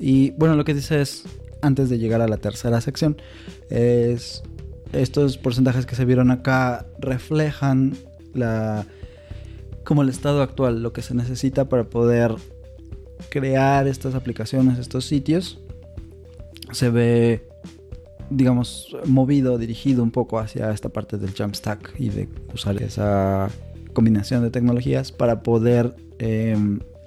Y 0.00 0.32
bueno, 0.36 0.56
lo 0.56 0.64
que 0.64 0.74
dice 0.74 1.00
es, 1.00 1.24
antes 1.62 1.90
de 1.90 1.98
llegar 1.98 2.20
a 2.20 2.26
la 2.26 2.38
tercera 2.38 2.80
sección, 2.80 3.20
es 3.70 4.42
estos 4.92 5.38
porcentajes 5.38 5.86
que 5.86 5.94
se 5.94 6.04
vieron 6.04 6.30
acá 6.30 6.86
reflejan 6.98 7.96
la 8.34 8.86
como 9.84 10.02
el 10.02 10.08
estado 10.08 10.42
actual, 10.42 10.82
lo 10.82 10.92
que 10.92 11.02
se 11.02 11.14
necesita 11.14 11.68
para 11.68 11.84
poder 11.84 12.34
crear 13.28 13.86
estas 13.86 14.14
aplicaciones, 14.14 14.78
estos 14.78 15.04
sitios. 15.06 15.58
Se 16.70 16.90
ve, 16.90 17.48
digamos, 18.28 18.96
movido, 19.06 19.58
dirigido 19.58 20.02
un 20.02 20.10
poco 20.10 20.38
hacia 20.38 20.70
esta 20.70 20.90
parte 20.90 21.16
del 21.18 21.34
Jamstack 21.34 21.98
y 21.98 22.10
de 22.10 22.28
usar 22.54 22.80
esa 22.82 23.48
combinación 23.92 24.42
de 24.42 24.50
tecnologías 24.50 25.10
para 25.10 25.42
poder 25.42 25.96
eh, 26.18 26.56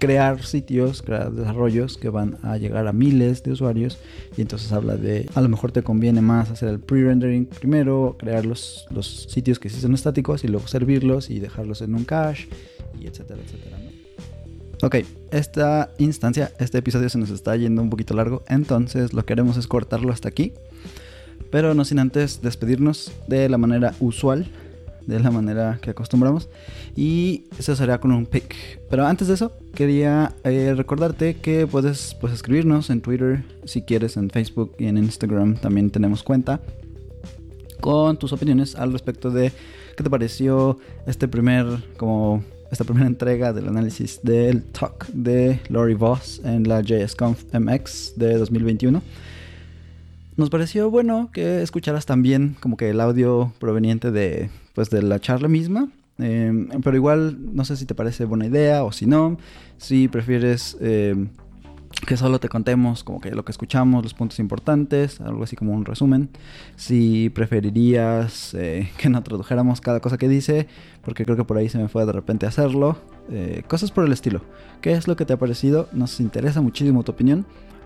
crear 0.03 0.43
sitios, 0.43 1.01
crear 1.01 1.31
desarrollos 1.31 1.97
que 1.97 2.09
van 2.09 2.37
a 2.43 2.57
llegar 2.57 2.87
a 2.87 2.91
miles 2.91 3.41
de 3.41 3.53
usuarios 3.53 3.99
y 4.35 4.41
entonces 4.41 4.73
habla 4.73 4.97
de 4.97 5.29
a 5.33 5.39
lo 5.39 5.47
mejor 5.47 5.71
te 5.71 5.81
conviene 5.81 6.19
más 6.19 6.51
hacer 6.51 6.67
el 6.67 6.79
pre-rendering 6.81 7.45
primero, 7.45 8.17
crear 8.19 8.45
los, 8.45 8.85
los 8.91 9.07
sitios 9.29 9.59
que 9.59 9.69
sí 9.69 9.79
son 9.79 9.93
estáticos 9.93 10.43
y 10.43 10.49
luego 10.49 10.67
servirlos 10.67 11.29
y 11.29 11.39
dejarlos 11.39 11.81
en 11.81 11.95
un 11.95 12.03
cache 12.03 12.49
y 12.99 13.07
etcétera, 13.07 13.39
etcétera. 13.45 13.77
Ok, 14.81 14.95
esta 15.31 15.89
instancia, 15.99 16.51
este 16.59 16.79
episodio 16.79 17.07
se 17.07 17.17
nos 17.17 17.29
está 17.29 17.55
yendo 17.55 17.81
un 17.81 17.89
poquito 17.89 18.13
largo, 18.13 18.43
entonces 18.49 19.13
lo 19.13 19.25
que 19.25 19.31
haremos 19.31 19.55
es 19.55 19.67
cortarlo 19.67 20.11
hasta 20.11 20.27
aquí, 20.27 20.51
pero 21.49 21.73
no 21.75 21.85
sin 21.85 21.99
antes 21.99 22.41
despedirnos 22.41 23.13
de 23.29 23.47
la 23.47 23.57
manera 23.57 23.95
usual 24.01 24.51
de 25.07 25.19
la 25.19 25.31
manera 25.31 25.79
que 25.81 25.89
acostumbramos. 25.91 26.49
Y 26.95 27.45
eso 27.57 27.75
será 27.75 27.99
con 27.99 28.11
un 28.11 28.25
pick. 28.25 28.55
Pero 28.89 29.05
antes 29.05 29.27
de 29.27 29.35
eso, 29.35 29.53
quería 29.73 30.33
eh, 30.43 30.73
recordarte 30.75 31.35
que 31.35 31.67
puedes 31.67 32.15
pues, 32.19 32.33
escribirnos 32.33 32.89
en 32.89 33.01
Twitter, 33.01 33.43
si 33.65 33.81
quieres, 33.81 34.17
en 34.17 34.29
Facebook 34.29 34.75
y 34.77 34.85
en 34.85 34.97
Instagram 34.97 35.55
también 35.55 35.89
tenemos 35.89 36.23
cuenta. 36.23 36.61
Con 37.79 38.17
tus 38.17 38.31
opiniones 38.31 38.75
al 38.75 38.93
respecto 38.93 39.29
de 39.29 39.51
qué 39.97 40.03
te 40.03 40.09
pareció 40.09 40.77
este 41.05 41.27
primer, 41.27 41.65
como 41.97 42.43
esta 42.71 42.85
primera 42.85 43.07
entrega 43.07 43.53
del 43.53 43.67
análisis 43.67 44.21
del 44.23 44.63
talk 44.63 45.07
de 45.07 45.59
Lori 45.69 45.93
Voss 45.93 46.41
en 46.43 46.67
la 46.67 46.81
JSConf 46.81 47.43
MX 47.53 48.13
de 48.15 48.37
2021 48.37 49.01
nos 50.35 50.49
pareció 50.49 50.89
bueno 50.89 51.29
que 51.31 51.61
escucharas 51.61 52.05
también 52.05 52.55
como 52.59 52.77
que 52.77 52.89
el 52.89 52.99
audio 53.01 53.53
proveniente 53.59 54.11
de, 54.11 54.49
pues, 54.73 54.89
de 54.89 55.01
la 55.01 55.19
charla 55.19 55.47
misma. 55.47 55.89
Em, 56.19 56.67
pero 56.83 56.95
igual 56.95 57.37
no 57.55 57.65
sé 57.65 57.75
si 57.75 57.85
te 57.85 57.95
parece 57.95 58.25
buena 58.25 58.45
idea 58.45 58.83
o 58.83 58.91
si 58.91 59.05
no. 59.05 59.37
Si 59.77 60.07
prefieres 60.07 60.77
em, 60.79 61.29
que 62.05 62.17
solo 62.17 62.39
te 62.39 62.49
contemos 62.49 63.03
como 63.03 63.21
que 63.21 63.31
lo 63.31 63.45
que 63.45 63.51
escuchamos, 63.51 64.03
los 64.03 64.13
puntos 64.13 64.39
importantes, 64.39 65.21
algo 65.21 65.43
así 65.43 65.55
como 65.55 65.73
un 65.73 65.85
resumen. 65.85 66.29
Si 66.75 67.29
preferirías 67.29 68.53
eh, 68.53 68.91
que 68.97 69.09
no 69.09 69.23
tradujéramos 69.23 69.81
cada 69.81 69.99
cosa 69.99 70.17
que 70.17 70.27
dice, 70.27 70.67
porque 71.03 71.25
creo 71.25 71.37
que 71.37 71.43
por 71.43 71.57
ahí 71.57 71.69
se 71.69 71.77
me 71.77 71.87
fue 71.87 72.05
de 72.05 72.11
repente 72.11 72.45
hacerlo. 72.45 72.97
Eh, 73.31 73.63
cosas 73.67 73.91
por 73.91 74.05
el 74.05 74.11
estilo. 74.11 74.41
¿Qué 74.81 74.93
es 74.93 75.07
lo 75.07 75.15
que 75.15 75.25
te 75.25 75.33
ha 75.33 75.37
parecido? 75.37 75.87
Nos 75.93 76.19
interesa 76.19 76.61
muchísimo 76.61 77.03
tu 77.03 77.13
opinión. 77.13 77.45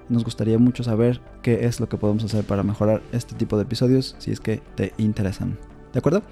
Nos 0.10 0.24
gustaría 0.24 0.58
mucho 0.58 0.84
saber 0.84 1.20
qué 1.42 1.66
es 1.66 1.80
lo 1.80 1.90
que 1.90 1.98
podemos 1.98 2.24
hacer 2.24 2.46
para 2.46 2.64
mejorar 2.64 3.02
este 3.12 3.36
tipo 3.36 3.58
de 3.58 3.64
episodios 3.64 4.16
si 4.20 4.32
es 4.32 4.40
que 4.40 4.62
te 4.76 4.94
interesan. 4.98 5.58
¿De 5.92 6.00
acuerdo? 6.00 6.24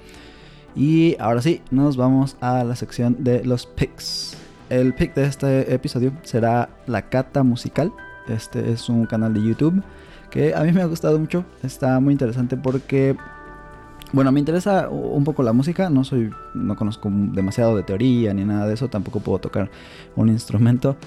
Y 0.75 1.15
ahora 1.19 1.41
sí, 1.41 1.61
nos 1.71 1.95
vamos 1.95 2.35
a 2.41 2.63
la 2.63 2.75
sección 2.75 3.23
de 3.23 3.43
los 3.45 3.65
picks. 3.65 4.35
El 4.69 4.93
pick 4.93 5.13
de 5.13 5.25
este 5.25 5.73
episodio 5.73 6.11
será 6.23 6.69
La 6.85 7.03
Cata 7.03 7.43
Musical. 7.43 7.93
Este 8.27 8.71
es 8.71 8.89
un 8.89 9.05
canal 9.05 9.33
de 9.33 9.41
YouTube 9.41 9.81
que 10.29 10.53
a 10.53 10.63
mí 10.63 10.73
me 10.73 10.81
ha 10.81 10.85
gustado 10.85 11.17
mucho. 11.17 11.45
Está 11.63 11.97
muy 12.01 12.11
interesante 12.11 12.57
porque, 12.57 13.15
bueno, 14.11 14.33
me 14.33 14.39
interesa 14.39 14.89
un 14.89 15.23
poco 15.23 15.43
la 15.43 15.53
música. 15.53 15.89
No 15.89 16.03
soy, 16.03 16.29
no 16.53 16.75
conozco 16.75 17.09
demasiado 17.09 17.77
de 17.77 17.83
teoría 17.83 18.33
ni 18.33 18.43
nada 18.43 18.67
de 18.67 18.73
eso. 18.73 18.89
Tampoco 18.89 19.21
puedo 19.21 19.39
tocar 19.39 19.71
un 20.17 20.27
instrumento. 20.27 20.97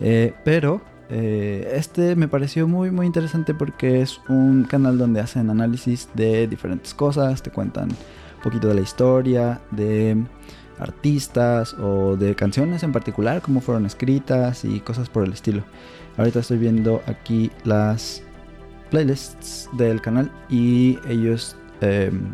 Eh, 0.00 0.32
pero 0.42 0.80
eh, 1.10 1.70
este 1.74 2.16
me 2.16 2.28
pareció 2.28 2.68
muy 2.68 2.90
muy 2.90 3.06
interesante 3.06 3.52
porque 3.52 4.00
es 4.00 4.20
un 4.28 4.64
canal 4.64 4.96
donde 4.96 5.20
hacen 5.20 5.50
análisis 5.50 6.08
de 6.14 6.46
diferentes 6.46 6.94
cosas, 6.94 7.42
te 7.42 7.50
cuentan 7.50 7.88
poquito 8.42 8.68
de 8.68 8.74
la 8.74 8.80
historia, 8.80 9.60
de 9.70 10.16
artistas 10.78 11.74
o 11.74 12.16
de 12.16 12.34
canciones 12.34 12.82
en 12.82 12.92
particular, 12.92 13.42
cómo 13.42 13.60
fueron 13.60 13.86
escritas 13.86 14.64
y 14.64 14.80
cosas 14.80 15.08
por 15.08 15.24
el 15.24 15.32
estilo. 15.32 15.64
Ahorita 16.16 16.40
estoy 16.40 16.58
viendo 16.58 17.02
aquí 17.06 17.50
las 17.64 18.22
playlists 18.90 19.68
del 19.72 20.00
canal 20.00 20.30
y 20.48 20.98
ellos, 21.08 21.56
em, 21.80 22.32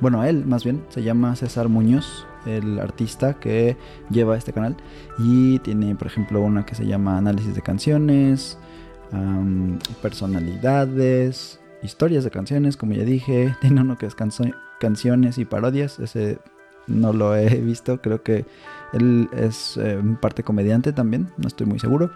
bueno, 0.00 0.24
él 0.24 0.44
más 0.44 0.64
bien 0.64 0.84
se 0.88 1.02
llama 1.02 1.36
César 1.36 1.68
Muñoz 1.68 2.26
el 2.46 2.78
artista 2.78 3.34
que 3.34 3.76
lleva 4.10 4.36
este 4.36 4.52
canal. 4.52 4.76
Y 5.18 5.58
tiene, 5.60 5.94
por 5.94 6.06
ejemplo, 6.06 6.40
una 6.40 6.64
que 6.66 6.74
se 6.74 6.86
llama 6.86 7.18
Análisis 7.18 7.54
de 7.54 7.62
canciones, 7.62 8.58
personalidades, 10.02 11.60
historias 11.82 12.24
de 12.24 12.30
canciones, 12.30 12.76
como 12.76 12.92
ya 12.92 13.04
dije. 13.04 13.54
Tiene 13.60 13.80
uno 13.80 13.98
que 13.98 14.06
es 14.06 14.14
canciones 14.84 15.38
y 15.38 15.46
parodias. 15.46 15.98
Ese 15.98 16.38
no 16.86 17.14
lo 17.14 17.34
he 17.34 17.48
visto. 17.72 18.02
Creo 18.02 18.22
que 18.22 18.44
él 18.92 19.28
es 19.32 19.78
eh, 19.78 19.98
parte 20.20 20.42
comediante 20.42 20.92
también. 20.92 21.30
No 21.38 21.48
estoy 21.48 21.66
muy 21.66 21.78
seguro. 21.78 22.10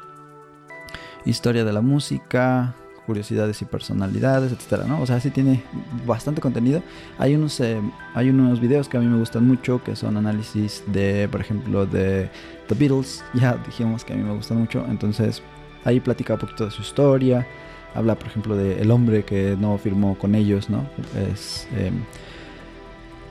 Historia 1.24 1.64
de 1.64 1.72
la 1.72 1.80
música, 1.80 2.74
curiosidades 3.06 3.62
y 3.62 3.64
personalidades, 3.64 4.52
etcétera, 4.52 4.84
¿no? 4.84 5.00
O 5.00 5.06
sea, 5.06 5.18
sí 5.18 5.30
tiene 5.30 5.62
bastante 6.06 6.42
contenido. 6.42 6.82
Hay 7.18 7.34
unos, 7.34 7.58
eh, 7.60 7.80
hay 8.14 8.28
unos 8.28 8.60
videos 8.60 8.86
que 8.86 8.98
a 8.98 9.00
mí 9.00 9.06
me 9.06 9.18
gustan 9.18 9.48
mucho, 9.48 9.82
que 9.82 9.96
son 9.96 10.18
análisis 10.18 10.84
de, 10.86 11.26
por 11.30 11.40
ejemplo, 11.40 11.86
de 11.86 12.28
The 12.68 12.74
Beatles. 12.74 13.24
Ya 13.34 13.56
dijimos 13.64 14.04
que 14.04 14.12
a 14.12 14.16
mí 14.16 14.22
me 14.22 14.34
gustan 14.34 14.58
mucho, 14.58 14.84
entonces 14.88 15.42
ahí 15.84 16.00
platica 16.00 16.34
un 16.34 16.40
poquito 16.40 16.66
de 16.66 16.70
su 16.70 16.82
historia. 16.82 17.46
Habla, 17.94 18.14
por 18.14 18.28
ejemplo, 18.28 18.54
de 18.54 18.82
el 18.82 18.90
hombre 18.90 19.24
que 19.24 19.56
no 19.58 19.78
firmó 19.78 20.18
con 20.18 20.34
ellos, 20.34 20.68
¿no? 20.68 20.86
Es 21.32 21.66
em, 21.74 22.04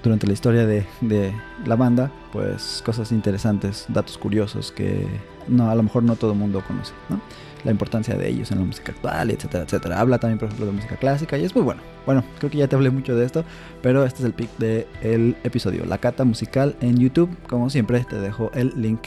durante 0.03 0.27
la 0.27 0.33
historia 0.33 0.65
de, 0.65 0.85
de, 1.01 1.33
la 1.65 1.75
banda, 1.75 2.11
pues 2.31 2.81
cosas 2.85 3.11
interesantes, 3.11 3.85
datos 3.89 4.17
curiosos 4.17 4.71
que 4.71 5.07
no, 5.47 5.69
a 5.69 5.75
lo 5.75 5.83
mejor 5.83 6.03
no 6.03 6.15
todo 6.15 6.33
el 6.33 6.37
mundo 6.37 6.63
conoce, 6.65 6.93
¿no? 7.09 7.19
la 7.63 7.71
importancia 7.71 8.15
de 8.15 8.29
ellos 8.29 8.51
en 8.51 8.59
la 8.59 8.65
música 8.65 8.91
actual, 8.91 9.29
etcétera, 9.31 9.63
etcétera. 9.63 9.99
Habla 9.99 10.19
también, 10.19 10.39
por 10.39 10.47
ejemplo, 10.47 10.65
de 10.65 10.71
música 10.71 10.95
clásica 10.95 11.37
y 11.37 11.43
es 11.43 11.53
muy 11.53 11.63
bueno. 11.63 11.81
Bueno, 12.05 12.23
creo 12.37 12.49
que 12.49 12.57
ya 12.57 12.67
te 12.67 12.75
hablé 12.75 12.89
mucho 12.89 13.15
de 13.15 13.25
esto, 13.25 13.43
pero 13.81 14.05
este 14.05 14.19
es 14.19 14.25
el 14.25 14.33
pick 14.33 14.49
del 14.57 15.35
episodio, 15.43 15.85
la 15.85 15.97
cata 15.97 16.23
musical 16.23 16.75
en 16.81 16.97
YouTube. 16.97 17.29
Como 17.47 17.69
siempre, 17.69 18.03
te 18.05 18.19
dejo 18.19 18.51
el 18.53 18.73
link 18.81 19.01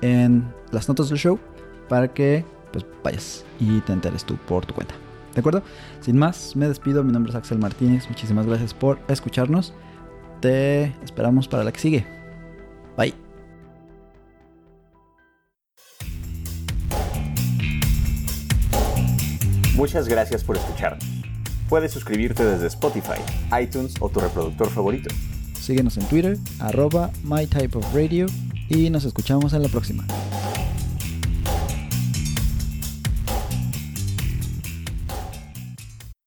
en 0.00 0.48
las 0.70 0.88
notas 0.88 1.08
del 1.08 1.18
show 1.18 1.38
para 1.88 2.08
que 2.08 2.44
pues 2.72 2.86
vayas 3.02 3.44
y 3.60 3.80
te 3.80 3.92
enteres 3.92 4.24
tú 4.24 4.36
por 4.36 4.64
tu 4.64 4.74
cuenta. 4.74 4.94
¿De 5.34 5.40
acuerdo? 5.40 5.62
Sin 6.00 6.18
más, 6.18 6.56
me 6.56 6.66
despido. 6.66 7.04
Mi 7.04 7.12
nombre 7.12 7.30
es 7.30 7.36
Axel 7.36 7.58
Martínez. 7.58 8.08
Muchísimas 8.08 8.46
gracias 8.46 8.74
por 8.74 8.98
escucharnos. 9.08 9.74
Te 10.40 10.94
esperamos 11.04 11.48
para 11.48 11.64
la 11.64 11.72
que 11.72 11.80
sigue. 11.80 12.06
Bye. 12.96 13.14
Muchas 19.74 20.08
gracias 20.08 20.42
por 20.42 20.56
escucharnos. 20.56 21.04
Puedes 21.68 21.92
suscribirte 21.92 22.44
desde 22.44 22.66
Spotify, 22.66 23.20
iTunes 23.60 23.94
o 24.00 24.08
tu 24.08 24.20
reproductor 24.20 24.70
favorito. 24.70 25.14
Síguenos 25.54 25.98
en 25.98 26.04
Twitter, 26.06 26.38
arroba 26.60 27.10
mytypeofradio 27.24 28.26
y 28.68 28.90
nos 28.90 29.04
escuchamos 29.04 29.52
en 29.52 29.62
la 29.62 29.68
próxima. 29.68 30.04